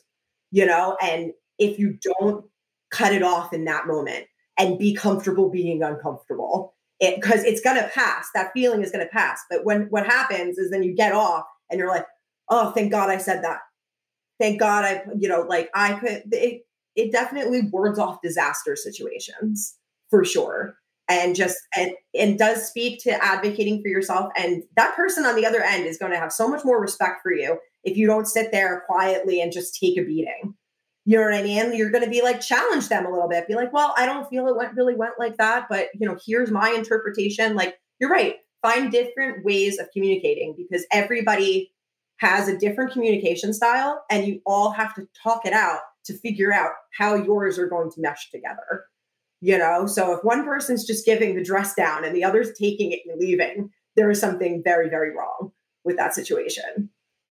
You 0.51 0.67
know, 0.67 0.97
and 1.03 1.33
if 1.59 1.79
you 1.79 1.99
don't 2.21 2.45
cut 2.91 3.13
it 3.13 3.23
off 3.23 3.53
in 3.53 3.65
that 3.65 3.87
moment 3.87 4.27
and 4.57 4.79
be 4.79 4.95
comfortable 4.95 5.51
being 5.51 5.83
uncomfortable, 5.83 6.75
it 7.01 7.17
because 7.17 7.43
it's 7.43 7.61
to 7.83 7.91
pass. 7.93 8.29
That 8.35 8.53
feeling 8.55 8.83
is 8.83 8.93
to 9.05 9.13
pass. 9.13 9.41
But 9.51 9.65
when 9.65 9.83
what 9.91 10.07
happens 10.07 10.59
is 10.59 10.71
then 10.71 10.85
you 10.85 10.95
get 10.95 11.13
off 11.13 11.45
and 11.71 11.79
you're 11.79 11.89
like, 11.89 12.07
oh, 12.49 12.71
thank 12.73 12.91
God 12.91 13.11
I 13.11 13.19
said 13.19 13.43
that. 13.45 13.61
Thank 14.41 14.61
God 14.61 14.85
I, 14.85 15.05
you 15.19 15.29
know, 15.29 15.43
like 15.43 15.71
I 15.75 15.95
could, 15.95 16.25
it, 16.33 16.63
it 16.97 17.13
definitely 17.13 17.63
wards 17.73 17.99
off 17.99 18.23
disaster 18.23 18.77
situations 18.77 19.77
for 20.11 20.25
sure. 20.25 20.77
And 21.09 21.37
just, 21.37 21.59
and, 21.77 21.93
and 22.19 22.39
does 22.39 22.67
speak 22.67 23.03
to 23.03 23.23
advocating 23.23 23.83
for 23.83 23.89
yourself. 23.89 24.31
And 24.37 24.63
that 24.77 24.97
person 24.97 25.27
on 25.27 25.37
the 25.37 25.45
other 25.45 25.61
end 25.61 25.87
is 25.87 25.99
going 25.99 26.13
to 26.13 26.19
have 26.19 26.33
so 26.33 26.49
much 26.49 26.65
more 26.65 26.81
respect 26.81 27.21
for 27.23 27.33
you 27.33 27.59
if 27.85 27.97
you 27.97 28.07
don't 28.07 28.27
sit 28.27 28.51
there 28.53 28.85
quietly 28.87 29.41
and 29.41 29.53
just 29.53 29.79
take 29.79 29.99
a 29.99 30.03
beating. 30.03 30.55
You 31.05 31.19
know 31.19 31.25
what 31.25 31.35
I 31.35 31.43
mean? 31.43 31.77
You're 31.77 31.91
going 31.91 32.05
to 32.05 32.11
be 32.11 32.23
like, 32.23 32.41
challenge 32.41 32.89
them 32.89 33.05
a 33.05 33.11
little 33.11 33.29
bit. 33.29 33.47
Be 33.47 33.55
like, 33.55 33.73
well, 33.73 33.93
I 33.99 34.07
don't 34.07 34.29
feel 34.31 34.49
it 34.49 34.57
went 34.57 34.75
really 34.75 34.95
went 34.95 35.15
like 35.19 35.37
that, 35.37 35.67
but 35.69 35.89
you 35.95 36.09
know, 36.09 36.17
here's 36.27 36.51
my 36.51 36.71
interpretation. 36.71 37.55
Like, 37.55 37.77
you're 38.01 38.11
right. 38.11 38.37
Find 38.63 38.91
different 38.91 39.45
ways 39.45 39.79
of 39.79 39.91
communicating 39.93 40.55
because 40.57 40.87
everybody 40.91 41.74
has 42.19 42.49
a 42.49 42.59
different 42.59 42.93
communication 42.93 43.53
style 43.53 44.05
and 44.11 44.27
you 44.27 44.41
all 44.47 44.71
have 44.71 44.95
to 44.95 45.07
talk 45.21 45.45
it 45.45 45.53
out 45.53 45.81
to 46.05 46.17
figure 46.19 46.53
out 46.53 46.71
how 46.97 47.15
yours 47.15 47.59
are 47.59 47.69
going 47.69 47.91
to 47.91 48.01
mesh 48.01 48.31
together 48.31 48.85
you 49.45 49.59
know? 49.59 49.87
So 49.87 50.15
if 50.15 50.25
one 50.25 50.43
person's 50.43 50.87
just 50.87 51.05
giving 51.05 51.37
the 51.37 51.45
dress 51.45 51.75
down 51.75 52.03
and 52.03 52.17
the 52.17 52.25
other's 52.25 52.53
taking 52.59 52.93
it 52.93 53.01
and 53.07 53.21
leaving 53.21 53.71
there 53.95 54.11
is 54.11 54.19
something 54.19 54.63
very 54.65 54.89
very 54.89 55.15
wrong 55.15 55.53
with 55.85 55.99
that 55.99 56.15
situation. 56.15 56.89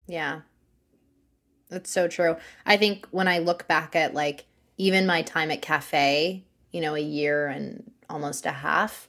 Yeah. 0.08 0.42
That's 1.70 1.92
so 1.92 2.08
true. 2.08 2.36
I 2.66 2.78
think 2.78 3.08
when 3.12 3.28
i 3.28 3.38
look 3.38 3.68
back 3.68 3.96
at 3.96 4.16
like 4.16 4.46
even 4.78 5.06
my 5.06 5.22
time 5.22 5.52
at 5.52 5.62
cafe, 5.62 6.44
you 6.72 6.82
know, 6.82 6.96
a 6.96 7.00
year 7.00 7.48
and 7.48 7.92
almost 8.10 8.48
a 8.48 8.52
half, 8.52 9.08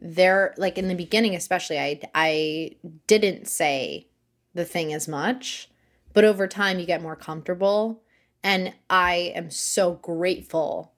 there 0.00 0.54
like 0.56 0.78
in 0.78 0.86
the 0.86 0.94
beginning 0.94 1.34
especially 1.34 1.78
I 1.80 2.00
I 2.14 2.76
didn't 3.08 3.48
say 3.48 4.06
the 4.54 4.64
thing 4.64 4.92
as 4.92 5.08
much, 5.08 5.68
but 6.12 6.24
over 6.24 6.46
time 6.46 6.78
you 6.78 6.86
get 6.86 7.02
more 7.02 7.16
comfortable 7.16 8.02
and 8.42 8.74
I 8.90 9.32
am 9.34 9.50
so 9.50 9.94
grateful 9.94 10.92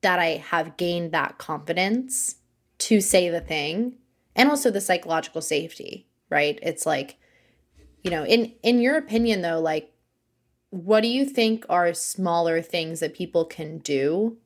that 0.00 0.18
I 0.18 0.42
have 0.50 0.76
gained 0.76 1.12
that 1.12 1.38
confidence 1.38 2.36
to 2.78 3.00
say 3.00 3.28
the 3.28 3.40
thing 3.40 3.94
and 4.34 4.48
also 4.48 4.70
the 4.70 4.80
psychological 4.80 5.42
safety, 5.42 6.06
right? 6.30 6.58
It's 6.62 6.86
like 6.86 7.18
you 8.04 8.10
know, 8.10 8.24
in 8.24 8.54
in 8.62 8.80
your 8.80 8.96
opinion 8.96 9.42
though, 9.42 9.60
like 9.60 9.92
what 10.70 11.00
do 11.00 11.08
you 11.08 11.24
think 11.24 11.64
are 11.68 11.92
smaller 11.94 12.62
things 12.62 13.00
that 13.00 13.14
people 13.14 13.44
can 13.44 13.78
do? 13.78 14.36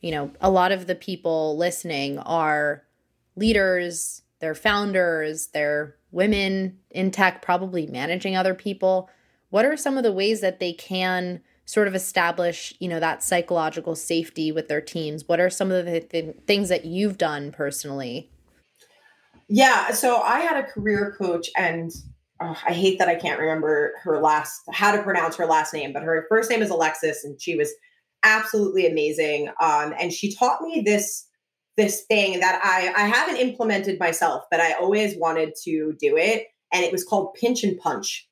You 0.00 0.12
know, 0.12 0.30
a 0.40 0.50
lot 0.50 0.72
of 0.72 0.86
the 0.86 0.94
people 0.94 1.56
listening 1.56 2.18
are 2.18 2.84
leaders, 3.36 4.22
they're 4.40 4.54
founders, 4.54 5.48
they're 5.48 5.96
women 6.10 6.78
in 6.90 7.10
tech, 7.10 7.42
probably 7.42 7.86
managing 7.86 8.36
other 8.36 8.54
people. 8.54 9.08
What 9.50 9.64
are 9.64 9.76
some 9.76 9.96
of 9.96 10.02
the 10.02 10.12
ways 10.12 10.40
that 10.40 10.60
they 10.60 10.72
can 10.72 11.40
sort 11.66 11.86
of 11.86 11.94
establish, 11.94 12.74
you 12.80 12.88
know, 12.88 12.98
that 13.00 13.22
psychological 13.22 13.94
safety 13.94 14.50
with 14.50 14.68
their 14.68 14.80
teams? 14.80 15.28
What 15.28 15.40
are 15.40 15.50
some 15.50 15.70
of 15.70 15.84
the 15.84 16.00
th- 16.00 16.36
things 16.46 16.68
that 16.68 16.84
you've 16.84 17.18
done 17.18 17.52
personally? 17.52 18.30
Yeah, 19.48 19.92
so 19.92 20.20
I 20.22 20.40
had 20.40 20.56
a 20.56 20.66
career 20.66 21.14
coach 21.18 21.48
and 21.56 21.90
oh, 22.40 22.56
I 22.66 22.72
hate 22.72 22.98
that 22.98 23.08
I 23.08 23.16
can't 23.16 23.40
remember 23.40 23.92
her 24.02 24.20
last 24.20 24.62
how 24.72 24.94
to 24.94 25.02
pronounce 25.02 25.36
her 25.36 25.46
last 25.46 25.74
name, 25.74 25.92
but 25.92 26.02
her 26.02 26.26
first 26.28 26.50
name 26.50 26.62
is 26.62 26.70
Alexis, 26.70 27.24
and 27.24 27.40
she 27.40 27.56
was 27.56 27.72
absolutely 28.22 28.86
amazing. 28.86 29.48
Um, 29.60 29.94
and 29.98 30.12
she 30.12 30.34
taught 30.34 30.62
me 30.62 30.82
this 30.84 31.26
this 31.80 32.02
thing 32.02 32.40
that 32.40 32.60
I 32.62 32.92
I 32.94 33.06
haven't 33.06 33.36
implemented 33.36 33.98
myself, 33.98 34.44
but 34.50 34.60
I 34.60 34.72
always 34.74 35.16
wanted 35.16 35.54
to 35.64 35.96
do 35.98 36.16
it, 36.16 36.46
and 36.72 36.84
it 36.84 36.92
was 36.92 37.04
called 37.04 37.34
pinch 37.34 37.64
and 37.64 37.78
punch. 37.78 38.28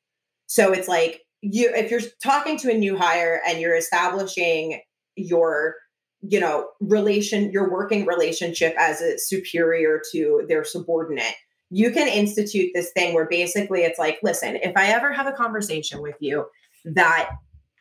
So 0.47 0.73
it's 0.73 0.89
like 0.89 1.23
you 1.41 1.73
if 1.75 1.91
you're 1.91 2.01
talking 2.23 2.59
to 2.59 2.71
a 2.71 2.77
new 2.77 2.97
hire 2.97 3.41
and 3.47 3.61
you're 3.61 3.77
establishing 3.77 4.81
your 5.17 5.77
you 6.21 6.41
know 6.41 6.69
relation 6.81 7.51
your 7.53 7.71
working 7.71 8.05
relationship 8.05 8.75
as 8.79 9.01
a 9.01 9.19
superior 9.19 10.01
to 10.13 10.45
their 10.49 10.65
subordinate 10.65 11.35
you 11.71 11.91
can 11.91 12.09
institute 12.09 12.71
this 12.75 12.91
thing 12.93 13.15
where 13.15 13.27
basically 13.27 13.83
it's 13.83 13.99
like, 13.99 14.19
listen, 14.23 14.57
if 14.57 14.77
I 14.77 14.87
ever 14.89 15.13
have 15.13 15.27
a 15.27 15.33
conversation 15.33 16.01
with 16.01 16.17
you 16.21 16.47
that 16.85 17.31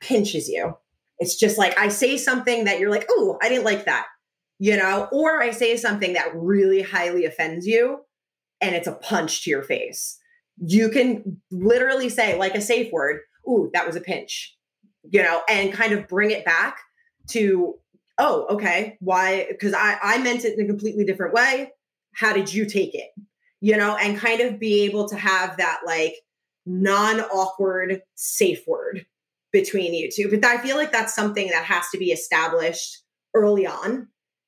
pinches 0.02 0.50
you, 0.50 0.76
it's 1.20 1.36
just 1.36 1.58
like 1.58 1.78
I 1.78 1.88
say 1.88 2.18
something 2.18 2.66
that 2.66 2.80
you're 2.80 2.92
like, 2.92 3.08
oh, 3.10 3.38
I 3.42 3.50
didn't 3.50 3.64
like 3.64 3.86
that, 3.86 4.06
you 4.60 4.78
know, 4.78 5.08
or 5.12 5.42
I 5.42 5.52
say 5.52 5.78
something 5.78 6.14
that 6.14 6.36
really 6.36 6.82
highly 6.82 7.26
offends 7.26 7.66
you 7.66 8.00
and 8.62 8.76
it's 8.76 8.88
a 8.88 8.94
punch 8.94 9.44
to 9.44 9.50
your 9.50 9.64
face. 9.64 10.18
You 10.58 10.90
can 10.90 11.42
literally 11.52 12.10
say, 12.10 12.38
like 12.38 12.56
a 12.56 12.62
safe 12.62 12.92
word, 12.92 13.22
ooh, 13.48 13.70
that 13.74 13.86
was 13.86 13.96
a 13.96 14.02
pinch, 14.02 14.56
you 15.10 15.22
know, 15.22 15.42
and 15.48 15.72
kind 15.72 15.94
of 15.94 16.08
bring 16.08 16.32
it 16.32 16.44
back 16.44 16.80
to, 17.30 17.76
oh, 18.18 18.48
okay, 18.50 18.98
why? 19.00 19.46
Because 19.50 19.74
I, 19.74 19.98
I 20.02 20.18
meant 20.18 20.46
it 20.46 20.58
in 20.58 20.66
a 20.66 20.68
completely 20.68 21.06
different 21.06 21.34
way. 21.34 21.72
How 22.16 22.34
did 22.34 22.52
you 22.52 22.66
take 22.66 22.96
it? 22.96 23.12
you 23.60 23.76
know, 23.76 23.96
and 23.96 24.18
kind 24.18 24.42
of 24.42 24.60
be 24.60 24.84
able 24.84 25.08
to 25.10 25.16
have 25.16 25.58
that 25.58 25.80
like 25.86 26.16
non 26.66 27.22
awkward 27.22 28.02
safe 28.16 28.64
word 28.68 29.06
between 29.52 29.94
you 29.94 30.10
two. 30.12 30.30
But 30.30 30.46
I 30.46 30.58
feel 30.58 30.78
like 30.78 30.92
that's 30.92 31.16
something 31.16 31.48
that 31.50 31.66
has 31.66 31.90
to 31.92 31.98
be 31.98 32.12
established 32.12 33.04
early 33.34 33.66
on 33.66 34.08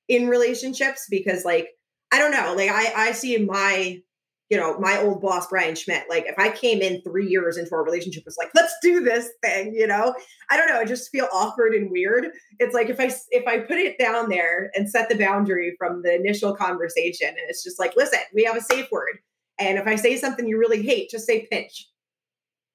in 0.09 0.27
relationships 0.27 1.07
because, 1.09 1.45
like, 1.45 1.69
I 2.11 2.19
don't 2.19 2.31
know, 2.31 2.53
like, 2.57 2.69
I, 2.69 3.09
I 3.09 3.11
see 3.13 3.37
my 3.37 4.01
you 4.49 4.57
know, 4.57 4.77
my 4.79 4.99
old 4.99 5.21
boss, 5.21 5.47
Brian 5.47 5.75
Schmidt, 5.75 6.05
like 6.09 6.25
if 6.25 6.37
I 6.39 6.49
came 6.49 6.81
in 6.81 7.01
three 7.01 7.27
years 7.27 7.55
into 7.55 7.73
our 7.75 7.83
relationship, 7.83 8.25
was 8.25 8.37
like, 8.37 8.49
let's 8.55 8.73
do 8.81 8.99
this 9.01 9.29
thing, 9.43 9.73
you 9.75 9.85
know, 9.85 10.15
I 10.49 10.57
don't 10.57 10.67
know. 10.67 10.79
I 10.79 10.85
just 10.85 11.11
feel 11.11 11.27
awkward 11.31 11.75
and 11.75 11.91
weird. 11.91 12.29
It's 12.57 12.73
like 12.73 12.89
if 12.89 12.99
I, 12.99 13.11
if 13.29 13.47
I 13.47 13.59
put 13.59 13.77
it 13.77 13.99
down 13.99 14.29
there 14.29 14.71
and 14.73 14.89
set 14.89 15.07
the 15.07 15.17
boundary 15.17 15.75
from 15.77 16.01
the 16.01 16.15
initial 16.15 16.55
conversation 16.55 17.27
and 17.27 17.37
it's 17.47 17.63
just 17.63 17.79
like, 17.79 17.95
listen, 17.95 18.19
we 18.33 18.43
have 18.43 18.57
a 18.57 18.61
safe 18.61 18.87
word. 18.91 19.19
And 19.59 19.77
if 19.77 19.85
I 19.85 19.95
say 19.95 20.17
something 20.17 20.47
you 20.47 20.57
really 20.57 20.81
hate, 20.81 21.11
just 21.11 21.27
say 21.27 21.47
pinch, 21.51 21.87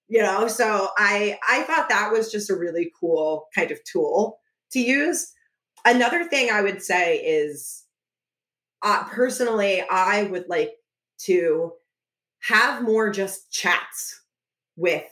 you 0.07 0.23
know? 0.23 0.47
So 0.47 0.91
I, 0.97 1.39
I 1.49 1.63
thought 1.63 1.89
that 1.89 2.13
was 2.13 2.31
just 2.31 2.51
a 2.51 2.57
really 2.57 2.93
cool 3.01 3.47
kind 3.53 3.73
of 3.73 3.83
tool 3.83 4.39
to 4.71 4.79
use. 4.79 5.33
Another 5.85 6.25
thing 6.25 6.51
I 6.51 6.63
would 6.63 6.83
say 6.83 7.19
is, 7.19 7.85
uh, 8.83 9.05
personally, 9.05 9.83
I 9.91 10.25
would 10.25 10.49
like 10.49 10.73
to 11.21 11.73
have 12.43 12.83
more 12.83 13.11
just 13.11 13.51
chats 13.51 14.21
with 14.77 15.05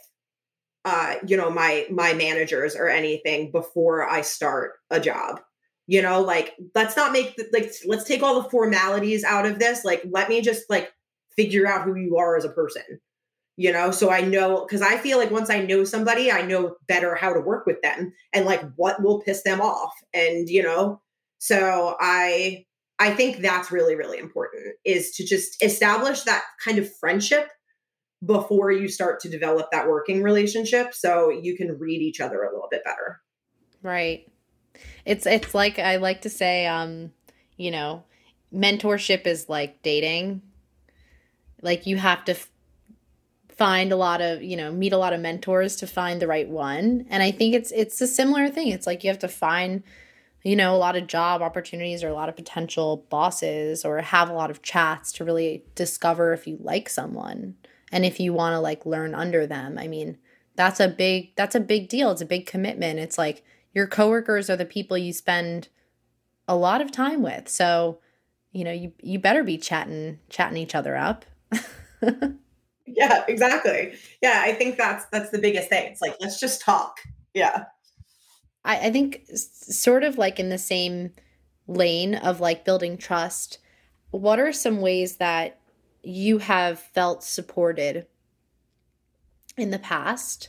uh 0.85 1.15
you 1.27 1.37
know 1.37 1.49
my 1.49 1.87
my 1.91 2.13
managers 2.13 2.75
or 2.75 2.89
anything 2.89 3.53
before 3.53 4.09
i 4.09 4.21
start 4.21 4.73
a 4.91 4.99
job. 4.99 5.41
You 5.87 6.03
know 6.03 6.21
like 6.21 6.55
let's 6.75 6.97
not 6.97 7.13
make 7.13 7.37
the, 7.37 7.49
like 7.53 7.73
let's 7.87 8.05
take 8.05 8.23
all 8.23 8.43
the 8.43 8.51
formalities 8.51 9.25
out 9.25 9.47
of 9.47 9.59
this. 9.59 9.85
Like 9.85 10.03
let 10.11 10.29
me 10.29 10.41
just 10.41 10.69
like 10.69 10.93
figure 11.37 11.67
out 11.67 11.85
who 11.85 11.95
you 11.95 12.17
are 12.17 12.37
as 12.37 12.45
a 12.45 12.51
person 12.51 12.83
you 13.57 13.73
know 13.73 13.91
so 13.91 14.11
i 14.11 14.21
know 14.21 14.65
because 14.65 14.83
i 14.83 14.97
feel 14.97 15.19
like 15.19 15.31
once 15.31 15.51
i 15.51 15.61
know 15.61 15.85
somebody 15.85 16.31
i 16.33 16.43
know 16.43 16.75
better 16.89 17.15
how 17.15 17.33
to 17.33 17.41
work 17.41 17.67
with 17.67 17.81
them 17.83 18.13
and 18.33 18.47
like 18.47 18.63
what 18.77 19.03
will 19.03 19.21
piss 19.21 19.43
them 19.43 19.61
off 19.61 19.93
and 20.15 20.49
you 20.49 20.63
know 20.63 21.01
so 21.39 21.97
i 22.01 22.65
I 23.03 23.11
think 23.11 23.39
that's 23.39 23.73
really, 23.73 23.97
really 23.97 24.19
important 24.19 24.77
is 24.85 25.11
to 25.17 25.27
just 25.27 25.61
establish 25.61 26.23
that 26.23 26.45
kind 26.65 26.79
of 26.79 26.89
friendship 26.99 27.51
before 28.25 28.71
you 28.71 28.87
start 28.87 29.19
to 29.21 29.29
develop 29.29 29.73
that 29.73 29.89
working 29.89 30.23
relationship 30.23 30.95
so 30.95 31.29
you 31.29 31.57
can 31.57 31.77
read 31.81 32.01
each 32.01 32.21
other 32.21 32.43
a 32.43 32.53
little 32.53 32.69
bit 32.71 32.85
better. 32.85 33.21
Right. 33.83 34.31
It's 35.05 35.27
it's 35.27 35.53
like 35.53 35.81
I 35.81 35.97
like 35.97 36.23
to 36.23 36.31
say 36.31 36.67
um 36.69 37.11
you 37.57 37.73
know, 37.73 38.05
mentorship 38.55 39.27
is 39.27 39.49
like 39.49 39.83
dating. 39.83 40.43
Like 41.61 41.87
you 41.87 41.97
have 41.97 42.25
to 42.27 42.37
find 43.57 43.93
a 43.93 43.97
lot 43.97 44.21
of, 44.21 44.43
you 44.43 44.57
know, 44.57 44.73
meet 44.73 44.93
a 44.93 44.99
lot 44.99 45.13
of 45.13 45.21
mentors 45.21 45.77
to 45.77 45.87
find 45.87 46.21
the 46.21 46.27
right 46.27 46.49
one. 46.49 47.07
And 47.11 47.23
I 47.23 47.31
think 47.31 47.55
it's 47.55 47.71
it's 47.73 48.01
a 48.01 48.07
similar 48.07 48.49
thing. 48.49 48.69
It's 48.69 48.87
like 48.87 49.05
you 49.05 49.11
have 49.11 49.19
to 49.21 49.29
find 49.29 49.83
you 50.43 50.57
know, 50.57 50.75
a 50.75 50.79
lot 50.79 50.97
of 50.97 51.07
job 51.07 51.41
opportunities 51.41 52.03
or 52.03 52.09
a 52.09 52.15
lot 52.15 52.29
of 52.29 52.37
potential 52.37 53.07
bosses 53.11 53.85
or 53.85 54.01
have 54.01 54.29
a 54.29 54.33
lot 54.33 54.51
of 54.51 54.63
chats 54.63 55.13
to 55.13 55.25
really 55.25 55.65
discover 55.75 56.33
if 56.33 56.47
you 56.47 56.59
like 56.61 56.89
someone 56.89 57.55
and 57.93 58.05
if 58.05 58.19
you 58.19 58.33
want 58.33 58.55
to 58.55 58.59
like 58.59 58.85
learn 58.85 59.15
under 59.15 59.47
them. 59.47 59.79
I 59.79 59.87
mean, 59.87 60.19
that's 60.57 60.81
a 60.81 60.89
big 60.89 61.35
that's 61.37 61.55
a 61.55 61.61
big 61.61 61.89
deal. 61.89 62.11
It's 62.11 62.21
a 62.21 62.27
big 62.27 62.47
commitment. 62.47 62.99
It's 62.99 63.19
like 63.19 63.45
your 63.73 63.87
coworkers 63.87 64.51
are 64.51 64.57
the 64.57 64.65
people 64.65 64.99
you 64.99 65.13
spend 65.13 65.69
a 66.49 66.57
lot 66.57 66.81
of 66.81 66.91
time 66.91 67.23
with. 67.23 67.49
So, 67.49 68.01
you 68.51 68.65
know, 68.65 68.73
you 68.73 68.93
you 69.01 69.19
better 69.19 69.45
be 69.45 69.59
chatting 69.59 70.19
chatting 70.29 70.59
each 70.59 70.75
other 70.75 70.97
up. 70.97 71.25
yeah, 72.87 73.25
exactly. 73.29 73.95
Yeah, 74.23 74.43
I 74.45 74.53
think 74.53 74.77
that's 74.77 75.07
that's 75.07 75.31
the 75.31 75.39
biggest 75.39 75.69
thing. 75.69 75.91
It's 75.91 76.01
like 76.01 76.17
let's 76.21 76.41
just 76.41 76.61
talk. 76.61 77.01
Yeah. 77.35 77.65
I, 78.65 78.89
I 78.89 78.91
think 78.91 79.23
sort 79.33 80.05
of 80.05 80.19
like 80.19 80.39
in 80.39 80.49
the 80.49 80.59
same 80.59 81.13
lane 81.67 82.15
of 82.15 82.41
like 82.41 82.65
building 82.65 82.97
trust, 82.97 83.59
what 84.11 84.39
are 84.39 84.53
some 84.53 84.81
ways 84.81 85.17
that 85.17 85.61
you 86.03 86.39
have 86.39 86.79
felt 86.79 87.23
supported 87.23 88.07
in 89.57 89.71
the 89.71 89.79
past? 89.79 90.49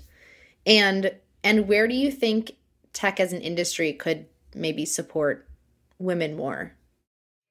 And 0.65 1.13
and 1.43 1.67
where 1.67 1.87
do 1.87 1.95
you 1.95 2.11
think 2.11 2.53
tech 2.93 3.19
as 3.19 3.33
an 3.33 3.41
industry 3.41 3.93
could 3.93 4.25
maybe 4.55 4.85
support 4.85 5.47
women 5.99 6.35
more? 6.35 6.73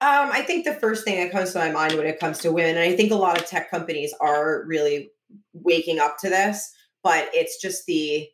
Um, 0.03 0.31
I 0.33 0.43
think 0.43 0.65
the 0.65 0.75
first 0.75 1.05
thing 1.05 1.21
that 1.21 1.31
comes 1.31 1.53
to 1.53 1.61
my 1.61 1.71
mind 1.71 1.95
when 1.95 2.09
it 2.09 2.19
comes 2.19 2.39
to 2.41 2.51
women, 2.51 2.77
and 2.77 2.81
I 2.81 2.97
think 2.97 3.13
a 3.13 3.17
lot 3.17 3.41
of 3.41 3.47
tech 3.47 3.71
companies 3.71 4.13
are 4.21 4.65
really 4.67 5.13
waking 5.53 6.01
up 6.01 6.17
to 6.23 6.29
this, 6.29 6.73
but 7.05 7.29
it's 7.33 7.61
just 7.63 7.87
the 7.87 8.29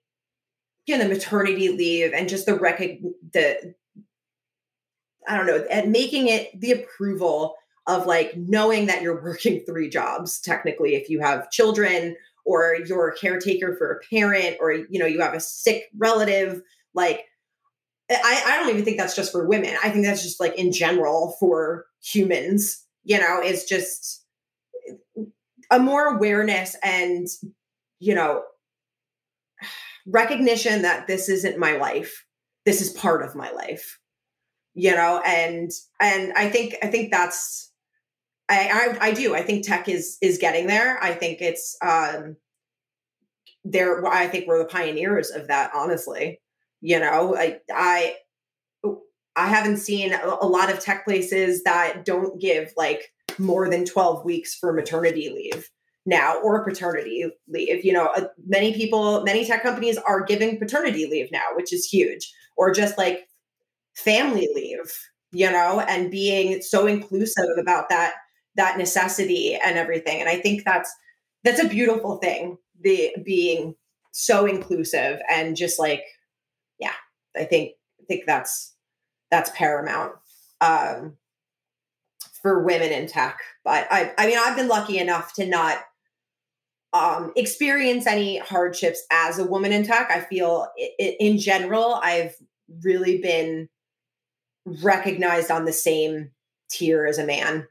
you 0.86 0.96
know, 0.96 1.04
the 1.04 1.10
maternity 1.10 1.68
leave 1.68 2.14
and 2.14 2.26
just 2.26 2.46
the 2.46 2.54
record 2.54 2.96
the 3.34 3.74
I 5.28 5.36
don't 5.36 5.46
know, 5.46 5.62
and 5.70 5.92
making 5.92 6.28
it 6.28 6.58
the 6.58 6.72
approval 6.72 7.54
of 7.86 8.06
like 8.06 8.34
knowing 8.34 8.86
that 8.86 9.02
you're 9.02 9.22
working 9.22 9.60
three 9.66 9.90
jobs 9.90 10.40
technically 10.40 10.94
if 10.94 11.10
you 11.10 11.20
have 11.20 11.50
children 11.50 12.16
or 12.46 12.78
you're 12.86 13.08
a 13.08 13.16
caretaker 13.18 13.76
for 13.76 13.92
a 13.92 14.00
parent 14.08 14.56
or 14.58 14.72
you 14.72 14.98
know 14.98 15.04
you 15.04 15.20
have 15.20 15.34
a 15.34 15.40
sick 15.40 15.84
relative 15.98 16.62
like 16.94 17.26
I, 18.10 18.42
I 18.46 18.56
don't 18.56 18.70
even 18.70 18.84
think 18.84 18.98
that's 18.98 19.16
just 19.16 19.32
for 19.32 19.46
women. 19.46 19.76
I 19.82 19.90
think 19.90 20.04
that's 20.04 20.22
just 20.22 20.40
like 20.40 20.54
in 20.56 20.72
general 20.72 21.36
for 21.38 21.86
humans 22.02 22.84
you 23.04 23.18
know 23.18 23.40
it's 23.42 23.64
just 23.64 24.24
a 25.70 25.78
more 25.78 26.14
awareness 26.14 26.76
and 26.82 27.26
you 27.98 28.14
know 28.14 28.42
recognition 30.06 30.82
that 30.82 31.06
this 31.06 31.28
isn't 31.28 31.58
my 31.58 31.76
life. 31.76 32.24
This 32.64 32.80
is 32.80 32.90
part 32.90 33.22
of 33.22 33.34
my 33.34 33.50
life 33.50 33.98
you 34.74 34.94
know 34.94 35.20
and 35.26 35.70
and 36.00 36.32
i 36.34 36.48
think 36.48 36.76
i 36.82 36.86
think 36.86 37.10
that's 37.10 37.72
I, 38.50 38.96
I 39.00 39.06
i 39.08 39.12
do. 39.12 39.34
I 39.34 39.42
think 39.42 39.66
tech 39.66 39.88
is 39.88 40.18
is 40.22 40.38
getting 40.38 40.66
there. 40.66 41.02
I 41.02 41.12
think 41.12 41.40
it's 41.40 41.76
um 41.82 42.36
there 43.64 44.06
i 44.06 44.26
think 44.26 44.46
we're 44.46 44.58
the 44.58 44.64
pioneers 44.64 45.30
of 45.30 45.48
that 45.48 45.70
honestly 45.74 46.40
you 46.80 46.98
know 46.98 47.36
i 47.36 47.58
i 47.74 48.14
i 49.36 49.46
haven't 49.46 49.78
seen 49.78 50.12
a 50.12 50.46
lot 50.46 50.70
of 50.70 50.80
tech 50.80 51.04
places 51.04 51.62
that 51.64 52.04
don't 52.04 52.40
give 52.40 52.72
like 52.76 53.12
more 53.38 53.68
than 53.70 53.84
12 53.84 54.24
weeks 54.24 54.54
for 54.54 54.72
maternity 54.72 55.30
leave 55.34 55.68
now 56.06 56.38
or 56.42 56.64
paternity 56.64 57.26
leave 57.48 57.84
you 57.84 57.92
know 57.92 58.06
uh, 58.16 58.26
many 58.46 58.72
people 58.72 59.22
many 59.24 59.44
tech 59.44 59.62
companies 59.62 59.98
are 59.98 60.24
giving 60.24 60.58
paternity 60.58 61.06
leave 61.06 61.30
now 61.30 61.44
which 61.54 61.72
is 61.72 61.84
huge 61.84 62.32
or 62.56 62.72
just 62.72 62.96
like 62.96 63.28
family 63.94 64.48
leave 64.54 64.92
you 65.32 65.50
know 65.50 65.80
and 65.80 66.10
being 66.10 66.62
so 66.62 66.86
inclusive 66.86 67.44
about 67.58 67.88
that 67.88 68.14
that 68.56 68.78
necessity 68.78 69.58
and 69.64 69.76
everything 69.76 70.20
and 70.20 70.28
i 70.28 70.36
think 70.36 70.64
that's 70.64 70.92
that's 71.44 71.62
a 71.62 71.68
beautiful 71.68 72.16
thing 72.18 72.56
the 72.80 73.14
being 73.24 73.74
so 74.12 74.46
inclusive 74.46 75.20
and 75.30 75.56
just 75.56 75.78
like 75.78 76.02
yeah 76.78 76.92
i 77.36 77.44
think 77.44 77.72
i 78.00 78.04
think 78.04 78.24
that's 78.26 78.74
that's 79.30 79.50
paramount 79.54 80.12
um 80.60 81.16
for 82.42 82.62
women 82.64 82.92
in 82.92 83.06
tech 83.06 83.38
but 83.64 83.86
i 83.90 84.12
i 84.18 84.26
mean 84.26 84.38
i've 84.38 84.56
been 84.56 84.68
lucky 84.68 84.98
enough 84.98 85.32
to 85.34 85.46
not 85.46 85.78
um, 86.92 87.32
experience 87.36 88.06
any 88.06 88.38
hardships 88.38 89.04
as 89.10 89.38
a 89.38 89.44
woman 89.44 89.72
in 89.72 89.84
tech. 89.84 90.10
I 90.10 90.20
feel 90.20 90.68
it, 90.76 91.16
in 91.20 91.38
general, 91.38 92.00
I've 92.02 92.34
really 92.82 93.20
been 93.20 93.68
recognized 94.82 95.50
on 95.50 95.64
the 95.64 95.72
same 95.72 96.30
tier 96.70 97.06
as 97.06 97.18
a 97.18 97.26
man. 97.26 97.66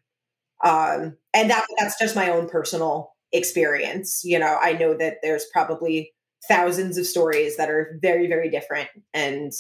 Um, 0.64 1.18
and 1.34 1.50
that 1.50 1.66
that's 1.78 2.00
just 2.00 2.16
my 2.16 2.30
own 2.30 2.50
personal 2.50 3.14
experience. 3.32 4.22
You 4.24 4.40
know, 4.40 4.58
I 4.62 4.74
know 4.74 4.96
that 4.98 5.18
there's 5.22 5.46
probably 5.52 6.14
thousands 6.48 6.98
of 6.98 7.06
stories 7.06 7.58
that 7.58 7.70
are 7.70 7.98
very, 8.02 8.28
very 8.28 8.50
different. 8.50 8.90
And, 9.14 9.52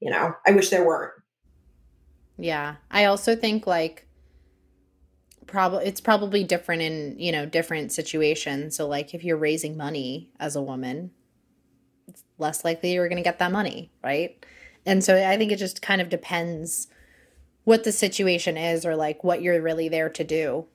you 0.00 0.10
know, 0.10 0.34
I 0.46 0.52
wish 0.52 0.70
there 0.70 0.86
weren't. 0.86 1.12
Yeah. 2.38 2.76
I 2.90 3.06
also 3.06 3.34
think 3.34 3.66
like 3.66 4.06
probably 5.46 5.84
it's 5.86 6.00
probably 6.00 6.44
different 6.44 6.82
in 6.82 7.14
you 7.18 7.32
know 7.32 7.46
different 7.46 7.92
situations 7.92 8.76
so 8.76 8.86
like 8.86 9.14
if 9.14 9.24
you're 9.24 9.36
raising 9.36 9.76
money 9.76 10.30
as 10.40 10.56
a 10.56 10.62
woman 10.62 11.10
it's 12.08 12.24
less 12.38 12.64
likely 12.64 12.92
you're 12.92 13.08
going 13.08 13.16
to 13.16 13.22
get 13.22 13.38
that 13.38 13.52
money 13.52 13.90
right 14.02 14.44
and 14.84 15.04
so 15.04 15.16
i 15.16 15.36
think 15.36 15.52
it 15.52 15.56
just 15.56 15.80
kind 15.80 16.00
of 16.00 16.08
depends 16.08 16.88
what 17.64 17.84
the 17.84 17.92
situation 17.92 18.56
is 18.56 18.84
or 18.84 18.96
like 18.96 19.22
what 19.22 19.42
you're 19.42 19.60
really 19.62 19.88
there 19.88 20.08
to 20.08 20.24
do 20.24 20.66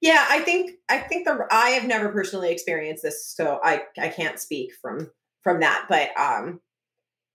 yeah 0.00 0.26
i 0.28 0.40
think 0.40 0.72
i 0.88 0.98
think 0.98 1.26
the 1.26 1.46
i 1.50 1.70
have 1.70 1.86
never 1.86 2.10
personally 2.10 2.50
experienced 2.50 3.02
this 3.02 3.26
so 3.26 3.60
i 3.62 3.82
i 3.98 4.08
can't 4.08 4.38
speak 4.38 4.72
from 4.80 5.10
from 5.42 5.60
that 5.60 5.86
but 5.88 6.10
um 6.18 6.60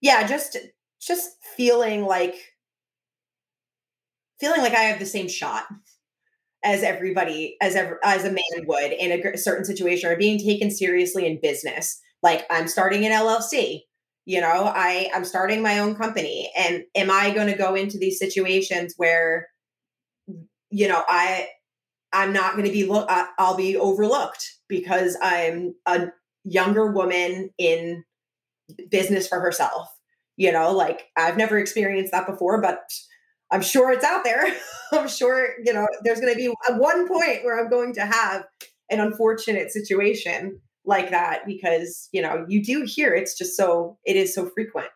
yeah 0.01 0.26
just 0.26 0.57
just 1.01 1.38
feeling 1.55 2.05
like 2.05 2.36
feeling 4.39 4.62
like 4.62 4.74
i 4.74 4.84
have 4.84 4.99
the 4.99 5.05
same 5.05 5.28
shot 5.28 5.66
as 6.64 6.84
everybody 6.84 7.55
as 7.62 7.76
ever 7.76 7.99
as 8.03 8.26
a 8.26 8.32
man 8.32 8.66
would 8.68 8.91
in 8.91 9.12
a 9.12 9.38
certain 9.38 9.66
situation 9.66 10.10
or 10.10 10.18
being 10.18 10.38
taken 10.38 10.70
seriously 10.70 11.26
in 11.26 11.39
business. 11.41 12.01
Like 12.22 12.45
i'm 12.49 12.68
starting 12.68 13.05
an 13.05 13.14
llc 13.14 13.82
you 14.26 14.41
know 14.41 14.72
i 14.76 15.10
i'm 15.16 15.24
starting 15.24 15.62
my 15.62 15.80
own 15.80 15.95
company 15.95 16.51
and 16.57 16.84
am 16.95 17.10
i 17.10 17.32
going 17.32 17.47
to 17.47 17.57
go 17.57 17.76
into 17.76 17.97
these 17.97 18.20
situations 18.20 18.93
where 18.97 19.47
you 20.70 20.88
know 20.88 21.01
i 21.07 21.47
i'm 22.14 22.34
not 22.34 22.53
going 22.53 22.66
to 22.66 22.72
be 22.72 22.86
look 22.86 23.10
uh, 23.10 23.26
i'll 23.38 23.57
be 23.57 23.78
overlooked 23.78 24.57
because 24.68 25.18
i'm 25.22 25.74
a 25.86 26.07
younger 26.43 26.91
woman 26.91 27.49
in 27.57 28.03
business 28.89 29.28
for 29.28 29.39
herself 29.39 29.88
you 30.38 30.51
know 30.51 30.72
like 30.72 31.07
i've 31.18 31.38
never 31.38 31.57
experienced 31.57 32.12
that 32.12 32.28
before 32.28 32.62
but 32.62 32.82
I'm 33.51 33.62
sure 33.62 33.91
it's 33.91 34.05
out 34.05 34.24
there. 34.24 34.43
I'm 34.91 35.07
sure, 35.07 35.53
you 35.64 35.74
know, 35.74 35.88
there's 36.03 36.20
going 36.20 36.34
to 36.34 36.38
be 36.38 36.53
one 36.78 37.07
point 37.07 37.43
where 37.43 37.60
I'm 37.60 37.70
going 37.70 37.93
to 37.95 38.05
have 38.05 38.43
an 38.89 38.99
unfortunate 38.99 39.72
situation 39.72 40.60
like 40.86 41.10
that 41.12 41.45
because, 41.45 42.10
you 42.12 42.22
know, 42.22 42.45
you 42.47 42.64
do 42.64 42.84
hear 42.84 43.14
it's 43.14 43.38
just 43.38 43.55
so, 43.55 43.97
it 44.05 44.16
is 44.16 44.34
so 44.34 44.49
frequent, 44.49 44.89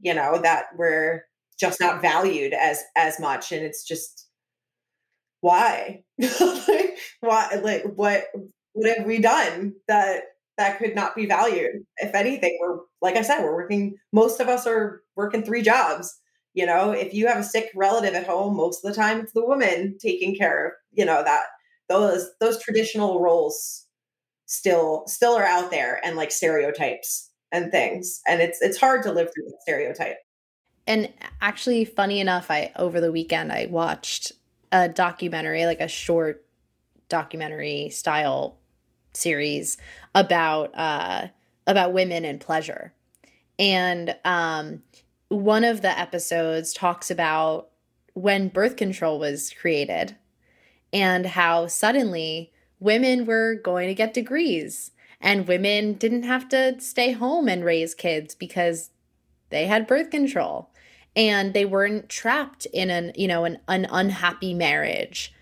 you 0.00 0.14
know, 0.14 0.40
that 0.42 0.66
we're 0.76 1.24
just 1.58 1.80
not 1.80 2.00
valued 2.00 2.52
as, 2.52 2.82
as 2.96 3.20
much. 3.20 3.52
And 3.52 3.64
it's 3.64 3.84
just, 3.84 4.26
why? 5.40 6.04
why? 7.20 7.60
Like, 7.62 7.84
what, 7.94 8.24
what 8.72 8.96
have 8.98 9.06
we 9.06 9.18
done 9.18 9.74
that, 9.88 10.22
that 10.58 10.78
could 10.78 10.94
not 10.94 11.16
be 11.16 11.26
valued? 11.26 11.84
If 11.98 12.14
anything, 12.14 12.58
we're, 12.60 12.78
like 13.00 13.16
I 13.16 13.22
said, 13.22 13.42
we're 13.42 13.54
working, 13.54 13.96
most 14.12 14.40
of 14.40 14.48
us 14.48 14.66
are 14.66 15.02
working 15.16 15.42
three 15.42 15.62
jobs 15.62 16.20
you 16.54 16.66
know 16.66 16.90
if 16.90 17.14
you 17.14 17.26
have 17.26 17.38
a 17.38 17.44
sick 17.44 17.70
relative 17.74 18.14
at 18.14 18.26
home 18.26 18.56
most 18.56 18.84
of 18.84 18.90
the 18.90 18.96
time 19.00 19.20
it's 19.20 19.32
the 19.32 19.44
woman 19.44 19.96
taking 20.00 20.34
care 20.34 20.66
of 20.66 20.72
you 20.92 21.04
know 21.04 21.22
that 21.22 21.44
those 21.88 22.30
those 22.40 22.62
traditional 22.62 23.20
roles 23.20 23.86
still 24.46 25.04
still 25.06 25.34
are 25.34 25.44
out 25.44 25.70
there 25.70 26.00
and 26.04 26.16
like 26.16 26.30
stereotypes 26.30 27.30
and 27.52 27.70
things 27.70 28.20
and 28.26 28.40
it's 28.40 28.60
it's 28.60 28.78
hard 28.78 29.02
to 29.02 29.12
live 29.12 29.28
through 29.32 29.44
the 29.44 29.56
stereotype 29.62 30.16
and 30.86 31.12
actually 31.40 31.84
funny 31.84 32.20
enough 32.20 32.50
i 32.50 32.72
over 32.76 33.00
the 33.00 33.12
weekend 33.12 33.52
i 33.52 33.66
watched 33.70 34.32
a 34.72 34.88
documentary 34.88 35.66
like 35.66 35.80
a 35.80 35.88
short 35.88 36.44
documentary 37.08 37.90
style 37.90 38.56
series 39.12 39.76
about 40.14 40.76
uh 40.76 41.26
about 41.66 41.92
women 41.92 42.24
and 42.24 42.40
pleasure. 42.40 42.92
And 43.58 44.16
um 44.24 44.82
one 45.28 45.64
of 45.64 45.82
the 45.82 45.98
episodes 45.98 46.72
talks 46.72 47.10
about 47.10 47.68
when 48.14 48.48
birth 48.48 48.76
control 48.76 49.18
was 49.18 49.52
created 49.60 50.16
and 50.92 51.24
how 51.24 51.66
suddenly 51.66 52.52
women 52.80 53.24
were 53.26 53.54
going 53.54 53.88
to 53.88 53.94
get 53.94 54.12
degrees 54.14 54.90
and 55.20 55.46
women 55.46 55.94
didn't 55.94 56.24
have 56.24 56.48
to 56.48 56.80
stay 56.80 57.12
home 57.12 57.48
and 57.48 57.64
raise 57.64 57.94
kids 57.94 58.34
because 58.34 58.90
they 59.50 59.66
had 59.66 59.86
birth 59.86 60.10
control 60.10 60.69
and 61.16 61.54
they 61.54 61.64
weren't 61.64 62.08
trapped 62.08 62.66
in 62.66 62.90
an 62.90 63.12
you 63.16 63.28
know 63.28 63.44
an, 63.44 63.58
an 63.68 63.86
unhappy 63.90 64.54
marriage 64.54 65.32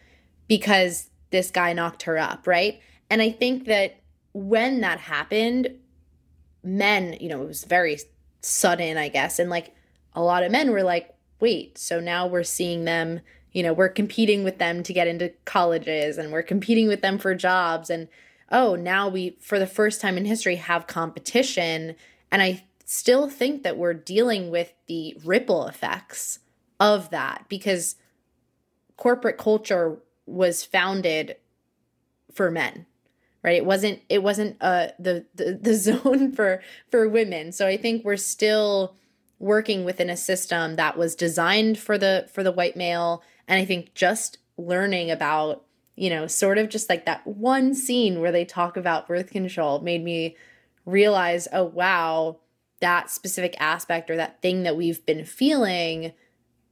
because 0.47 1.11
this 1.31 1.51
guy 1.51 1.73
knocked 1.73 2.05
her 2.05 2.19
up 2.19 2.47
right 2.47 2.81
and 3.11 3.21
i 3.21 3.31
think 3.31 3.67
that 3.67 4.01
when 4.33 4.81
that 4.81 4.99
happened 4.99 5.69
men 6.63 7.17
you 7.21 7.29
know 7.29 7.43
it 7.43 7.49
was 7.49 7.65
very 7.65 7.99
sudden 8.41 8.97
i 8.97 9.09
guess 9.09 9.39
and 9.39 9.51
like 9.51 9.75
a 10.19 10.23
lot 10.23 10.43
of 10.43 10.51
men 10.51 10.73
were 10.73 10.83
like, 10.83 11.15
wait, 11.41 11.79
so 11.79 12.01
now 12.01 12.27
we're 12.27 12.43
seeing 12.43 12.85
them, 12.85 13.21
you 13.53 13.63
know, 13.63 13.73
we're 13.73 13.89
competing 13.89 14.43
with 14.43 14.59
them 14.59 14.83
to 14.83 14.93
get 14.93 15.07
into 15.07 15.33
colleges 15.45 16.19
and 16.19 16.33
we're 16.33 16.43
competing 16.43 16.89
with 16.89 17.03
them 17.03 17.19
for 17.19 17.37
jobs. 17.37 17.89
And 17.89 18.09
oh, 18.51 18.75
now 18.75 19.09
we, 19.09 19.37
for 19.41 19.61
the 19.61 19.67
first 19.67 20.01
time 20.01 20.17
in 20.17 20.25
history, 20.25 20.57
have 20.57 20.89
competition. 20.89 21.95
And 22.33 22.43
I 22.43 22.65
still 22.91 23.29
think 23.29 23.65
that 23.65 23.77
we're 23.77 23.93
dealing 23.93 24.51
with 24.51 24.73
the 24.87 25.15
ripple 25.23 25.67
effects 25.67 26.39
of 26.81 27.11
that 27.11 27.45
because 27.49 27.97
corporate 28.97 29.37
culture 29.37 29.99
was 30.25 30.65
founded 30.65 31.37
for 32.33 32.51
men 32.51 32.87
right? 33.43 33.59
It 33.59 33.65
wasn't 33.65 34.01
it 34.09 34.23
wasn't 34.23 34.57
uh 34.61 34.89
the, 34.99 35.25
the 35.35 35.59
the 35.61 35.75
zone 35.87 36.33
for 36.33 36.61
for 36.91 37.09
women. 37.09 37.53
So 37.53 37.67
i 37.67 37.77
think 37.77 38.05
we're 38.05 38.17
still 38.17 38.95
working 39.39 39.85
within 39.85 40.11
a 40.11 40.17
system 40.17 40.75
that 40.77 40.99
was 40.99 41.15
designed 41.15 41.79
for 41.79 41.97
the 41.97 42.29
for 42.33 42.43
the 42.43 42.53
white 42.53 42.77
male. 42.77 43.23
And 43.47 43.61
i 43.61 43.65
think 43.65 43.95
just 43.95 44.39
learning 44.57 45.11
about 45.11 45.65
you 45.95 46.11
know 46.11 46.27
sort 46.27 46.59
of 46.59 46.69
just 46.69 46.89
like 46.89 47.07
that 47.07 47.27
one 47.27 47.75
scene 47.75 48.21
where 48.21 48.33
they 48.33 48.45
talk 48.45 48.77
about 48.77 49.07
birth 49.07 49.31
control 49.31 49.81
made 49.81 50.03
me 50.03 50.37
realize 50.85 51.47
oh 51.53 51.65
wow 51.65 52.39
that 52.81 53.11
specific 53.11 53.57
aspect 53.61 54.11
or 54.11 54.17
that 54.17 54.41
thing 54.43 54.63
that 54.63 54.77
we've 54.77 55.05
been 55.07 55.25
feeling 55.25 56.13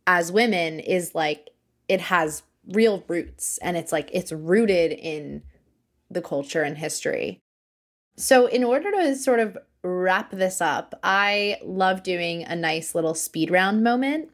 as 0.07 0.31
women 0.31 0.79
is 0.79 1.15
like 1.15 1.51
it 1.89 2.01
has 2.01 2.43
real 2.69 3.05
roots 3.09 3.59
and 3.59 3.77
it's 3.77 3.93
like 3.93 4.11
it's 4.13 4.33
rooted 4.33 4.93
in 4.93 5.43
the 6.11 6.23
culture 6.23 6.63
and 6.63 6.79
history 6.79 7.41
so 8.17 8.47
in 8.47 8.65
order 8.65 8.91
to 8.91 9.15
sort 9.15 9.41
of 9.41 9.59
wrap 9.83 10.31
this 10.31 10.61
up, 10.61 10.99
I 11.03 11.59
love 11.63 12.03
doing 12.03 12.45
a 12.45 12.57
nice 12.57 12.95
little 12.95 13.15
speed 13.15 13.51
round 13.51 13.85
moment. 13.85 14.31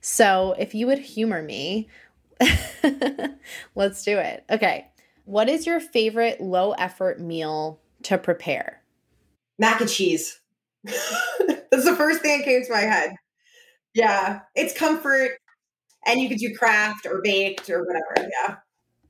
So 0.00 0.54
if 0.58 0.74
you 0.74 0.86
would 0.86 0.98
humor 0.98 1.42
me, 1.42 1.88
let's 3.74 4.02
do 4.04 4.18
it. 4.18 4.44
Okay. 4.50 4.88
What 5.24 5.48
is 5.48 5.66
your 5.66 5.80
favorite 5.80 6.40
low 6.40 6.72
effort 6.72 7.20
meal 7.20 7.80
to 8.04 8.16
prepare? 8.16 8.82
Mac 9.58 9.80
and 9.80 9.90
cheese. 9.90 10.40
That's 11.70 11.84
the 11.84 11.96
first 11.96 12.20
thing 12.20 12.38
that 12.38 12.44
came 12.44 12.64
to 12.64 12.72
my 12.72 12.80
head. 12.80 13.12
Yeah, 13.94 14.40
it's 14.54 14.76
comfort, 14.76 15.38
and 16.06 16.20
you 16.20 16.28
could 16.28 16.38
do 16.38 16.54
Kraft 16.56 17.06
or 17.06 17.20
baked 17.22 17.68
or 17.70 17.84
whatever. 17.84 18.14
Yeah. 18.18 18.56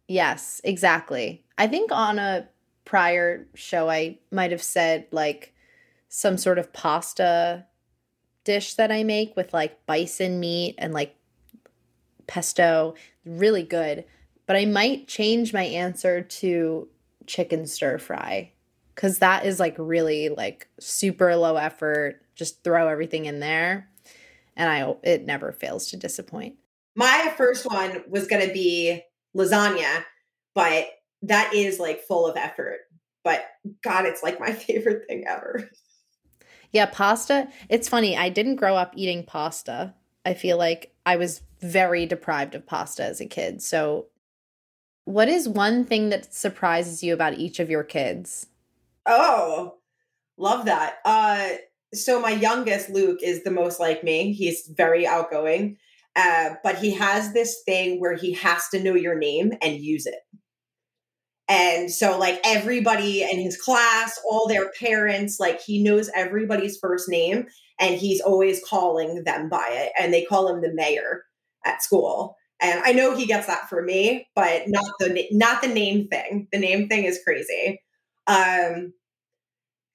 Yes, 0.08 0.60
exactly. 0.64 1.44
I 1.58 1.66
think 1.66 1.92
on 1.92 2.18
a 2.18 2.48
prior 2.84 3.46
show, 3.54 3.90
I 3.90 4.18
might 4.30 4.50
have 4.50 4.62
said 4.62 5.06
like 5.12 5.54
some 6.08 6.38
sort 6.38 6.58
of 6.58 6.72
pasta 6.72 7.66
dish 8.44 8.74
that 8.74 8.90
I 8.90 9.04
make 9.04 9.36
with 9.36 9.52
like 9.52 9.84
bison 9.86 10.40
meat 10.40 10.76
and 10.78 10.94
like 10.94 11.14
pesto. 12.26 12.94
Really 13.26 13.62
good. 13.62 14.04
But 14.46 14.56
I 14.56 14.64
might 14.64 15.06
change 15.06 15.52
my 15.52 15.64
answer 15.64 16.22
to 16.22 16.88
chicken 17.26 17.66
stir 17.66 17.98
fry 17.98 18.52
because 18.98 19.20
that 19.20 19.46
is 19.46 19.60
like 19.60 19.76
really 19.78 20.28
like 20.28 20.66
super 20.80 21.36
low 21.36 21.54
effort. 21.54 22.20
Just 22.34 22.64
throw 22.64 22.88
everything 22.88 23.26
in 23.26 23.38
there, 23.38 23.88
and 24.56 24.68
I 24.68 24.96
it 25.04 25.24
never 25.24 25.52
fails 25.52 25.90
to 25.90 25.96
disappoint. 25.96 26.56
My 26.96 27.32
first 27.36 27.64
one 27.64 28.02
was 28.08 28.26
going 28.26 28.44
to 28.44 28.52
be 28.52 29.04
lasagna, 29.36 30.04
but 30.52 30.88
that 31.22 31.54
is 31.54 31.78
like 31.78 32.02
full 32.02 32.26
of 32.26 32.36
effort. 32.36 32.80
But 33.22 33.46
God, 33.84 34.04
it's 34.04 34.22
like 34.22 34.40
my 34.40 34.50
favorite 34.52 35.06
thing 35.06 35.24
ever. 35.28 35.70
Yeah, 36.72 36.86
pasta. 36.86 37.48
It's 37.68 37.88
funny. 37.88 38.16
I 38.16 38.30
didn't 38.30 38.56
grow 38.56 38.74
up 38.74 38.94
eating 38.96 39.22
pasta. 39.24 39.94
I 40.26 40.34
feel 40.34 40.58
like 40.58 40.92
I 41.06 41.16
was 41.16 41.42
very 41.60 42.04
deprived 42.04 42.56
of 42.56 42.66
pasta 42.66 43.04
as 43.04 43.20
a 43.20 43.26
kid. 43.26 43.62
So, 43.62 44.06
what 45.04 45.28
is 45.28 45.48
one 45.48 45.84
thing 45.84 46.08
that 46.08 46.34
surprises 46.34 47.02
you 47.04 47.14
about 47.14 47.38
each 47.38 47.60
of 47.60 47.70
your 47.70 47.84
kids? 47.84 48.48
Oh, 49.08 49.76
love 50.38 50.66
that. 50.66 50.96
Uh, 51.04 51.50
so 51.94 52.20
my 52.20 52.30
youngest 52.30 52.90
Luke 52.90 53.20
is 53.22 53.44
the 53.44 53.50
most 53.50 53.80
like 53.80 54.04
me. 54.04 54.32
He's 54.32 54.70
very 54.76 55.06
outgoing, 55.06 55.78
uh, 56.16 56.50
but 56.62 56.78
he 56.78 56.92
has 56.92 57.32
this 57.32 57.62
thing 57.66 58.00
where 58.00 58.14
he 58.16 58.34
has 58.34 58.68
to 58.70 58.82
know 58.82 58.94
your 58.94 59.18
name 59.18 59.52
and 59.62 59.78
use 59.80 60.06
it. 60.06 60.20
And 61.48 61.90
so, 61.90 62.18
like, 62.18 62.40
everybody 62.44 63.22
in 63.22 63.38
his 63.40 63.56
class, 63.60 64.20
all 64.28 64.46
their 64.46 64.70
parents, 64.78 65.40
like, 65.40 65.62
he 65.62 65.82
knows 65.82 66.10
everybody's 66.14 66.78
first 66.78 67.08
name 67.08 67.46
and 67.80 67.94
he's 67.94 68.20
always 68.20 68.62
calling 68.68 69.24
them 69.24 69.48
by 69.48 69.66
it. 69.70 69.92
And 69.98 70.12
they 70.12 70.24
call 70.24 70.48
him 70.48 70.60
the 70.60 70.74
mayor 70.74 71.24
at 71.64 71.82
school. 71.82 72.36
And 72.60 72.80
I 72.84 72.92
know 72.92 73.16
he 73.16 73.24
gets 73.24 73.46
that 73.46 73.68
for 73.68 73.82
me, 73.82 74.28
but 74.34 74.64
not 74.66 74.92
the 74.98 75.26
not 75.30 75.62
the 75.62 75.68
name 75.68 76.08
thing. 76.08 76.48
The 76.52 76.58
name 76.58 76.88
thing 76.88 77.04
is 77.04 77.20
crazy. 77.24 77.80
Um, 78.26 78.92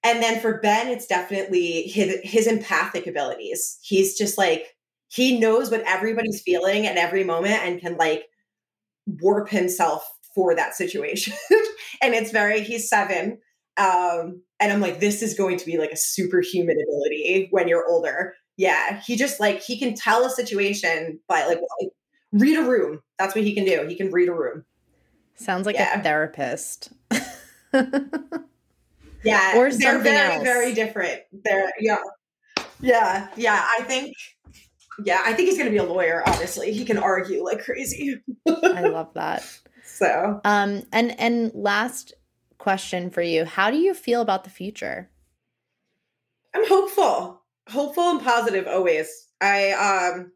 and 0.04 0.22
then 0.22 0.40
for 0.40 0.60
Ben, 0.60 0.88
it's 0.88 1.08
definitely 1.08 1.84
his 1.84 2.18
his 2.24 2.48
empathic 2.48 3.08
abilities. 3.08 3.78
He's 3.82 4.18
just 4.18 4.38
like 4.38 4.76
he 5.14 5.40
knows 5.40 5.70
what 5.70 5.84
everybody's 5.86 6.42
feeling 6.42 6.88
at 6.88 6.98
every 6.98 7.24
moment 7.24 7.62
and 7.64 7.80
can 7.80 7.96
like 7.98 8.26
warp 9.06 9.48
himself 9.50 10.04
for 10.34 10.56
that 10.56 10.76
situation. 10.76 11.34
and 12.02 12.16
it's 12.16 12.32
very, 12.32 12.62
he's 12.62 12.90
seven. 12.90 13.38
Um, 13.78 14.42
and 14.60 14.72
I'm 14.72 14.82
like, 14.82 15.00
this 15.00 15.22
is 15.22 15.36
going 15.36 15.58
to 15.58 15.66
be 15.66 15.78
like 15.78 15.92
a 15.92 15.98
superhuman 15.98 16.78
ability 16.82 17.48
when 17.52 17.68
you're 17.68 17.88
older. 17.88 18.34
Yeah. 18.58 19.02
He 19.02 19.16
just 19.16 19.40
like, 19.40 19.62
he 19.62 19.78
can 19.78 19.94
tell 19.94 20.26
a 20.26 20.30
situation 20.32 21.20
by 21.28 21.46
like, 21.46 21.60
like 21.60 21.92
read 22.32 22.58
a 22.58 22.64
room. 22.64 23.00
That's 23.20 23.36
what 23.36 23.44
he 23.44 23.54
can 23.54 23.66
do. 23.66 23.86
He 23.88 23.96
can 23.96 24.12
read 24.12 24.30
a 24.30 24.34
room. 24.34 24.66
Sounds 25.36 25.66
like 25.66 25.76
yeah. 25.76 26.00
a 26.00 26.04
therapist. 26.04 26.92
yeah. 29.24 29.58
Or 29.58 29.72
they're 29.72 30.00
very, 30.00 30.36
else. 30.36 30.44
very 30.44 30.74
different. 30.74 31.22
They're, 31.32 31.72
yeah. 31.80 32.00
Yeah. 32.82 33.28
Yeah. 33.36 33.66
I 33.80 33.84
think, 33.84 34.14
yeah, 35.04 35.22
I 35.26 35.34
think 35.34 35.50
he's 35.50 35.58
going 35.58 35.66
to 35.66 35.72
be 35.72 35.78
a 35.78 35.84
lawyer, 35.84 36.24
Obviously, 36.28 36.72
He 36.72 36.86
can 36.86 36.98
argue 36.98 37.44
like 37.44 37.64
crazy. 37.64 38.22
I 38.48 38.82
love 38.88 39.14
that. 39.16 39.44
So, 39.84 40.42
um, 40.44 40.84
and 40.92 41.20
and 41.20 41.52
last 41.54 42.14
question 42.58 43.10
for 43.10 43.22
you: 43.22 43.46
How 43.46 43.70
do 43.70 43.78
you 43.78 43.94
feel 43.94 44.22
about 44.22 44.44
the 44.44 44.50
future? 44.50 45.10
I'm 46.56 46.68
hopeful, 46.68 47.42
hopeful 47.70 48.10
and 48.10 48.22
positive 48.22 48.68
always. 48.68 49.28
I 49.42 49.72
um, 49.72 50.32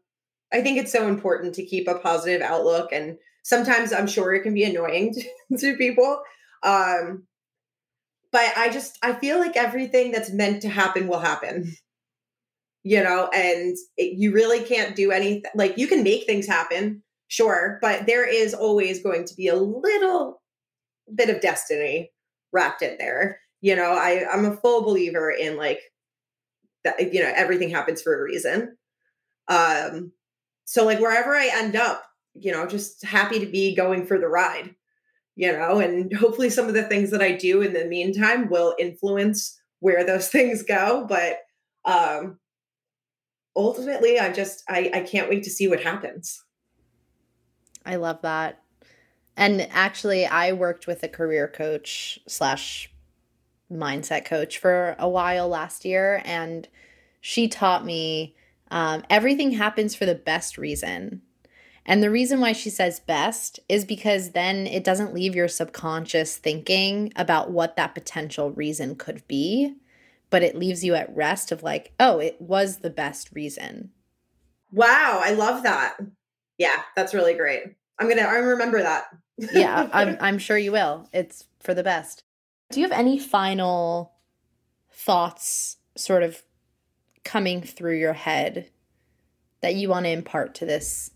I 0.52 0.62
think 0.62 0.78
it's 0.78 0.92
so 0.92 1.08
important 1.08 1.54
to 1.56 1.64
keep 1.64 1.88
a 1.88 1.98
positive 1.98 2.42
outlook, 2.42 2.92
and 2.92 3.18
sometimes 3.42 3.92
I'm 3.92 4.06
sure 4.06 4.34
it 4.34 4.42
can 4.42 4.54
be 4.54 4.64
annoying 4.64 5.14
to, 5.50 5.58
to 5.58 5.76
people. 5.76 6.22
Um, 6.62 7.24
but 8.32 8.50
I 8.56 8.68
just 8.68 8.98
I 9.02 9.12
feel 9.14 9.38
like 9.38 9.56
everything 9.56 10.12
that's 10.12 10.30
meant 10.32 10.62
to 10.62 10.68
happen 10.68 11.08
will 11.08 11.20
happen 11.20 11.72
you 12.84 13.02
know 13.02 13.28
and 13.34 13.76
it, 13.96 14.18
you 14.18 14.32
really 14.32 14.62
can't 14.62 14.94
do 14.94 15.10
anything 15.10 15.50
like 15.54 15.78
you 15.78 15.86
can 15.86 16.02
make 16.02 16.24
things 16.24 16.46
happen 16.46 17.02
Sure, 17.28 17.78
but 17.82 18.06
there 18.06 18.26
is 18.26 18.54
always 18.54 19.02
going 19.02 19.26
to 19.26 19.34
be 19.34 19.48
a 19.48 19.54
little 19.54 20.40
bit 21.14 21.28
of 21.28 21.42
destiny 21.42 22.10
wrapped 22.52 22.80
in 22.80 22.96
there. 22.98 23.40
You 23.60 23.76
know, 23.76 23.92
I 23.92 24.24
I'm 24.32 24.46
a 24.46 24.56
full 24.56 24.82
believer 24.82 25.30
in 25.30 25.58
like 25.58 25.80
that 26.84 27.12
you 27.12 27.22
know, 27.22 27.30
everything 27.36 27.68
happens 27.68 28.00
for 28.00 28.18
a 28.18 28.22
reason. 28.22 28.76
Um 29.48 30.12
so 30.64 30.86
like 30.86 31.00
wherever 31.00 31.34
I 31.34 31.50
end 31.52 31.76
up, 31.76 32.02
you 32.34 32.50
know, 32.50 32.66
just 32.66 33.04
happy 33.04 33.40
to 33.40 33.46
be 33.46 33.74
going 33.74 34.06
for 34.06 34.18
the 34.18 34.28
ride. 34.28 34.74
You 35.38 35.52
know, 35.52 35.78
and 35.78 36.12
hopefully 36.12 36.50
some 36.50 36.66
of 36.66 36.74
the 36.74 36.82
things 36.82 37.12
that 37.12 37.22
I 37.22 37.30
do 37.30 37.62
in 37.62 37.72
the 37.72 37.84
meantime 37.84 38.50
will 38.50 38.74
influence 38.76 39.56
where 39.78 40.04
those 40.04 40.28
things 40.36 40.64
go, 40.64 41.06
but 41.08 41.38
um 41.84 42.40
ultimately 43.54 44.18
I 44.18 44.32
just 44.32 44.64
I 44.68 44.90
I 44.92 45.00
can't 45.02 45.30
wait 45.30 45.44
to 45.44 45.50
see 45.50 45.68
what 45.68 45.80
happens. 45.80 46.42
I 47.86 47.96
love 47.96 48.20
that. 48.22 48.62
And 49.36 49.68
actually, 49.70 50.26
I 50.26 50.52
worked 50.52 50.88
with 50.88 51.04
a 51.04 51.08
career 51.08 51.46
coach 51.46 52.18
slash 52.26 52.90
mindset 53.72 54.24
coach 54.24 54.58
for 54.58 54.96
a 54.98 55.08
while 55.08 55.48
last 55.48 55.84
year, 55.84 56.20
and 56.24 56.66
she 57.20 57.46
taught 57.46 57.84
me 57.84 58.34
um, 58.70 59.04
everything 59.08 59.52
happens 59.52 59.94
for 59.94 60.06
the 60.06 60.14
best 60.16 60.58
reason. 60.58 61.22
And 61.88 62.02
the 62.02 62.10
reason 62.10 62.40
why 62.40 62.52
she 62.52 62.68
says 62.68 63.00
best 63.00 63.60
is 63.66 63.86
because 63.86 64.32
then 64.32 64.66
it 64.66 64.84
doesn't 64.84 65.14
leave 65.14 65.34
your 65.34 65.48
subconscious 65.48 66.36
thinking 66.36 67.14
about 67.16 67.50
what 67.50 67.76
that 67.76 67.94
potential 67.94 68.50
reason 68.50 68.94
could 68.94 69.26
be, 69.26 69.74
but 70.28 70.42
it 70.42 70.54
leaves 70.54 70.84
you 70.84 70.94
at 70.94 71.16
rest 71.16 71.50
of 71.50 71.62
like, 71.62 71.94
oh, 71.98 72.18
it 72.18 72.38
was 72.42 72.78
the 72.78 72.90
best 72.90 73.30
reason. 73.32 73.90
Wow, 74.70 75.22
I 75.24 75.32
love 75.32 75.62
that. 75.62 75.96
Yeah, 76.58 76.82
that's 76.94 77.14
really 77.14 77.32
great. 77.32 77.62
I'm 77.98 78.06
gonna 78.06 78.20
I 78.20 78.34
remember 78.34 78.82
that. 78.82 79.06
yeah, 79.38 79.88
I'm 79.90 80.18
I'm 80.20 80.38
sure 80.38 80.58
you 80.58 80.72
will. 80.72 81.08
It's 81.14 81.46
for 81.58 81.72
the 81.72 81.82
best. 81.82 82.22
Do 82.70 82.80
you 82.80 82.86
have 82.86 82.96
any 82.96 83.18
final 83.18 84.12
thoughts 84.92 85.78
sort 85.96 86.22
of 86.22 86.42
coming 87.24 87.62
through 87.62 87.96
your 87.96 88.12
head 88.12 88.68
that 89.62 89.74
you 89.74 89.88
want 89.88 90.04
to 90.04 90.10
impart 90.10 90.54
to 90.56 90.66
this 90.66 91.12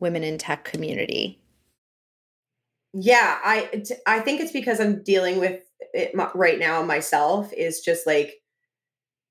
women 0.00 0.24
in 0.24 0.38
tech 0.38 0.64
community? 0.64 1.40
Yeah, 2.92 3.38
I 3.44 3.84
I 4.06 4.20
think 4.20 4.40
it's 4.40 4.52
because 4.52 4.80
I'm 4.80 5.02
dealing 5.02 5.38
with 5.38 5.62
it 5.92 6.12
right 6.34 6.58
now 6.58 6.82
myself 6.82 7.52
is 7.52 7.80
just 7.80 8.06
like 8.06 8.34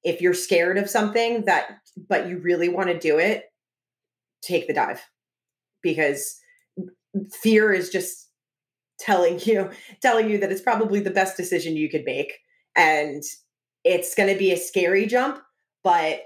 if 0.04 0.22
you're 0.22 0.34
scared 0.34 0.78
of 0.78 0.90
something 0.90 1.46
that 1.46 1.80
but 2.08 2.28
you 2.28 2.38
really 2.38 2.70
want 2.70 2.88
to 2.88 2.98
do 2.98 3.18
it, 3.20 3.46
take 4.42 4.68
the 4.68 4.74
dive. 4.74 5.02
Because 5.82 6.40
fear 7.42 7.74
is 7.74 7.90
just 7.90 8.30
telling 9.00 9.40
you 9.44 9.70
telling 10.02 10.30
you 10.30 10.38
that 10.38 10.52
it's 10.52 10.62
probably 10.62 11.00
the 11.00 11.12
best 11.12 11.38
decision 11.38 11.76
you 11.76 11.90
could 11.90 12.04
make 12.06 12.34
and 12.76 13.24
it's 13.84 14.14
going 14.14 14.32
to 14.32 14.38
be 14.38 14.52
a 14.52 14.58
scary 14.58 15.06
jump 15.06 15.42
but 15.84 16.22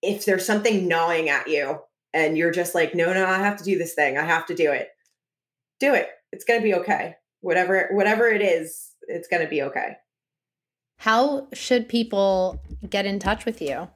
if 0.00 0.24
there's 0.24 0.46
something 0.46 0.88
gnawing 0.88 1.28
at 1.28 1.48
you 1.48 1.78
and 2.14 2.36
you're 2.36 2.50
just 2.50 2.74
like 2.74 2.94
no 2.94 3.12
no 3.12 3.26
i 3.26 3.38
have 3.38 3.56
to 3.56 3.64
do 3.64 3.78
this 3.78 3.94
thing. 3.94 4.18
I 4.18 4.24
have 4.24 4.46
to 4.46 4.54
do 4.54 4.70
it. 4.70 4.88
Do 5.80 5.94
it. 5.94 6.08
It's 6.32 6.44
going 6.44 6.60
to 6.60 6.64
be 6.64 6.74
okay. 6.74 7.16
Whatever 7.40 7.88
whatever 7.92 8.28
it 8.28 8.42
is 8.42 8.90
it's 9.08 9.28
going 9.28 9.42
to 9.42 9.48
be 9.48 9.62
okay. 9.62 9.96
How 10.98 11.48
should 11.52 11.88
people 11.88 12.60
get 12.88 13.06
in 13.06 13.18
touch 13.18 13.44
with 13.44 13.60
you? 13.60 13.88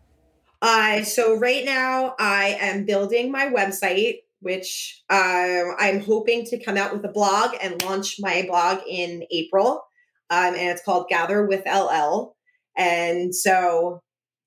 Uh, 0.62 1.02
so 1.02 1.38
right 1.38 1.64
now 1.64 2.14
i 2.18 2.56
am 2.60 2.86
building 2.86 3.30
my 3.30 3.46
website 3.46 4.20
which 4.40 5.02
uh, 5.10 5.62
I'm 5.78 6.00
hoping 6.00 6.44
to 6.46 6.62
come 6.62 6.76
out 6.76 6.92
with 6.92 7.04
a 7.04 7.12
blog 7.12 7.56
and 7.60 7.82
launch 7.82 8.16
my 8.20 8.44
blog 8.46 8.78
in 8.88 9.24
April. 9.30 9.82
Um, 10.30 10.54
and 10.54 10.68
it's 10.68 10.84
called 10.84 11.08
Gather 11.08 11.46
with 11.46 11.64
LL. 11.66 12.36
And 12.76 13.34
so 13.34 14.02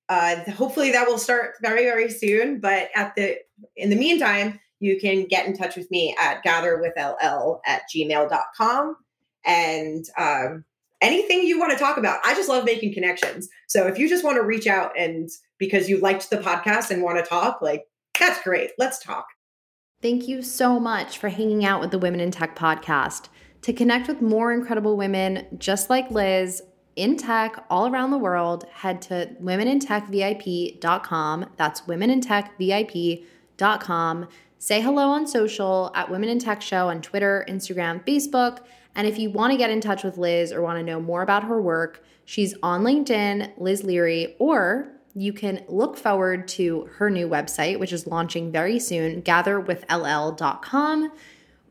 uh, 0.09 0.43
hopefully 0.51 0.91
that 0.91 1.07
will 1.07 1.17
start 1.17 1.55
very, 1.61 1.83
very 1.83 2.09
soon. 2.09 2.59
But 2.59 2.89
at 2.95 3.15
the 3.15 3.37
in 3.75 3.89
the 3.89 3.95
meantime, 3.95 4.59
you 4.79 4.99
can 4.99 5.25
get 5.25 5.45
in 5.45 5.55
touch 5.55 5.75
with 5.75 5.89
me 5.91 6.15
at 6.19 6.43
gatherwithll 6.43 7.61
at 7.65 7.83
gmail.com. 7.93 8.95
And 9.45 10.05
um, 10.17 10.65
anything 11.01 11.43
you 11.43 11.59
want 11.59 11.71
to 11.71 11.77
talk 11.77 11.97
about. 11.97 12.19
I 12.25 12.33
just 12.33 12.49
love 12.49 12.65
making 12.65 12.93
connections. 12.93 13.49
So 13.67 13.87
if 13.87 13.97
you 13.97 14.09
just 14.09 14.23
want 14.23 14.37
to 14.37 14.43
reach 14.43 14.67
out 14.67 14.91
and 14.97 15.29
because 15.57 15.89
you 15.89 15.99
liked 15.99 16.29
the 16.29 16.37
podcast 16.37 16.91
and 16.91 17.03
want 17.03 17.23
to 17.23 17.29
talk, 17.29 17.61
like 17.61 17.85
that's 18.19 18.41
great. 18.43 18.71
Let's 18.77 18.99
talk. 18.99 19.25
Thank 20.01 20.27
you 20.27 20.41
so 20.41 20.79
much 20.79 21.17
for 21.17 21.29
hanging 21.29 21.65
out 21.65 21.81
with 21.81 21.91
the 21.91 21.99
Women 21.99 22.19
in 22.19 22.31
Tech 22.31 22.55
podcast. 22.55 23.27
To 23.63 23.73
connect 23.73 24.07
with 24.07 24.21
more 24.21 24.53
incredible 24.53 24.95
women 24.95 25.45
just 25.57 25.89
like 25.89 26.09
Liz 26.09 26.61
in 26.95 27.17
tech 27.17 27.65
all 27.69 27.87
around 27.87 28.11
the 28.11 28.17
world, 28.17 28.65
head 28.71 29.01
to 29.03 29.35
womenintechvip.com. 29.41 31.45
That's 31.57 31.81
womenintechvip.com. 31.81 34.27
Say 34.61 34.81
hello 34.81 35.07
on 35.07 35.25
social 35.25 35.89
at 35.95 36.11
Women 36.11 36.27
in 36.27 36.37
Tech 36.37 36.61
Show 36.61 36.89
on 36.89 37.01
Twitter, 37.01 37.45
Instagram, 37.47 38.05
Facebook. 38.05 38.59
And 38.93 39.07
if 39.07 39.17
you 39.17 39.29
want 39.29 39.51
to 39.51 39.57
get 39.57 39.69
in 39.69 39.79
touch 39.79 40.03
with 40.03 40.17
Liz 40.17 40.51
or 40.51 40.61
want 40.61 40.77
to 40.77 40.83
know 40.83 40.99
more 40.99 41.21
about 41.21 41.45
her 41.45 41.61
work, 41.61 42.03
she's 42.25 42.53
on 42.61 42.83
LinkedIn, 42.83 43.53
Liz 43.57 43.85
Leary, 43.85 44.35
or 44.37 44.89
you 45.15 45.31
can 45.31 45.63
look 45.69 45.95
forward 45.95 46.45
to 46.49 46.89
her 46.97 47.09
new 47.09 47.29
website, 47.29 47.79
which 47.79 47.93
is 47.93 48.05
launching 48.05 48.51
very 48.51 48.79
soon, 48.79 49.21
gatherwithll.com. 49.21 51.11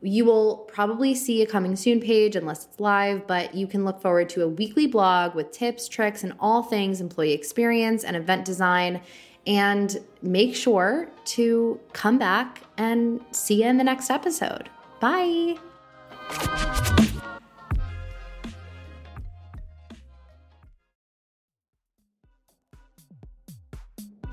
You 0.01 0.25
will 0.25 0.57
probably 0.71 1.13
see 1.13 1.41
a 1.41 1.45
coming 1.45 1.75
soon 1.75 1.99
page 1.99 2.35
unless 2.35 2.65
it's 2.65 2.79
live, 2.79 3.27
but 3.27 3.53
you 3.53 3.67
can 3.67 3.83
look 3.83 4.01
forward 4.01 4.29
to 4.29 4.43
a 4.43 4.47
weekly 4.47 4.87
blog 4.87 5.35
with 5.35 5.51
tips, 5.51 5.87
tricks, 5.87 6.23
and 6.23 6.33
all 6.39 6.63
things 6.63 7.01
employee 7.01 7.33
experience 7.33 8.03
and 8.03 8.15
event 8.15 8.45
design. 8.45 9.01
And 9.47 9.97
make 10.21 10.55
sure 10.55 11.09
to 11.25 11.79
come 11.93 12.17
back 12.17 12.61
and 12.77 13.21
see 13.31 13.63
you 13.63 13.69
in 13.69 13.77
the 13.77 13.83
next 13.83 14.09
episode. 14.09 14.69
Bye. 14.99 15.57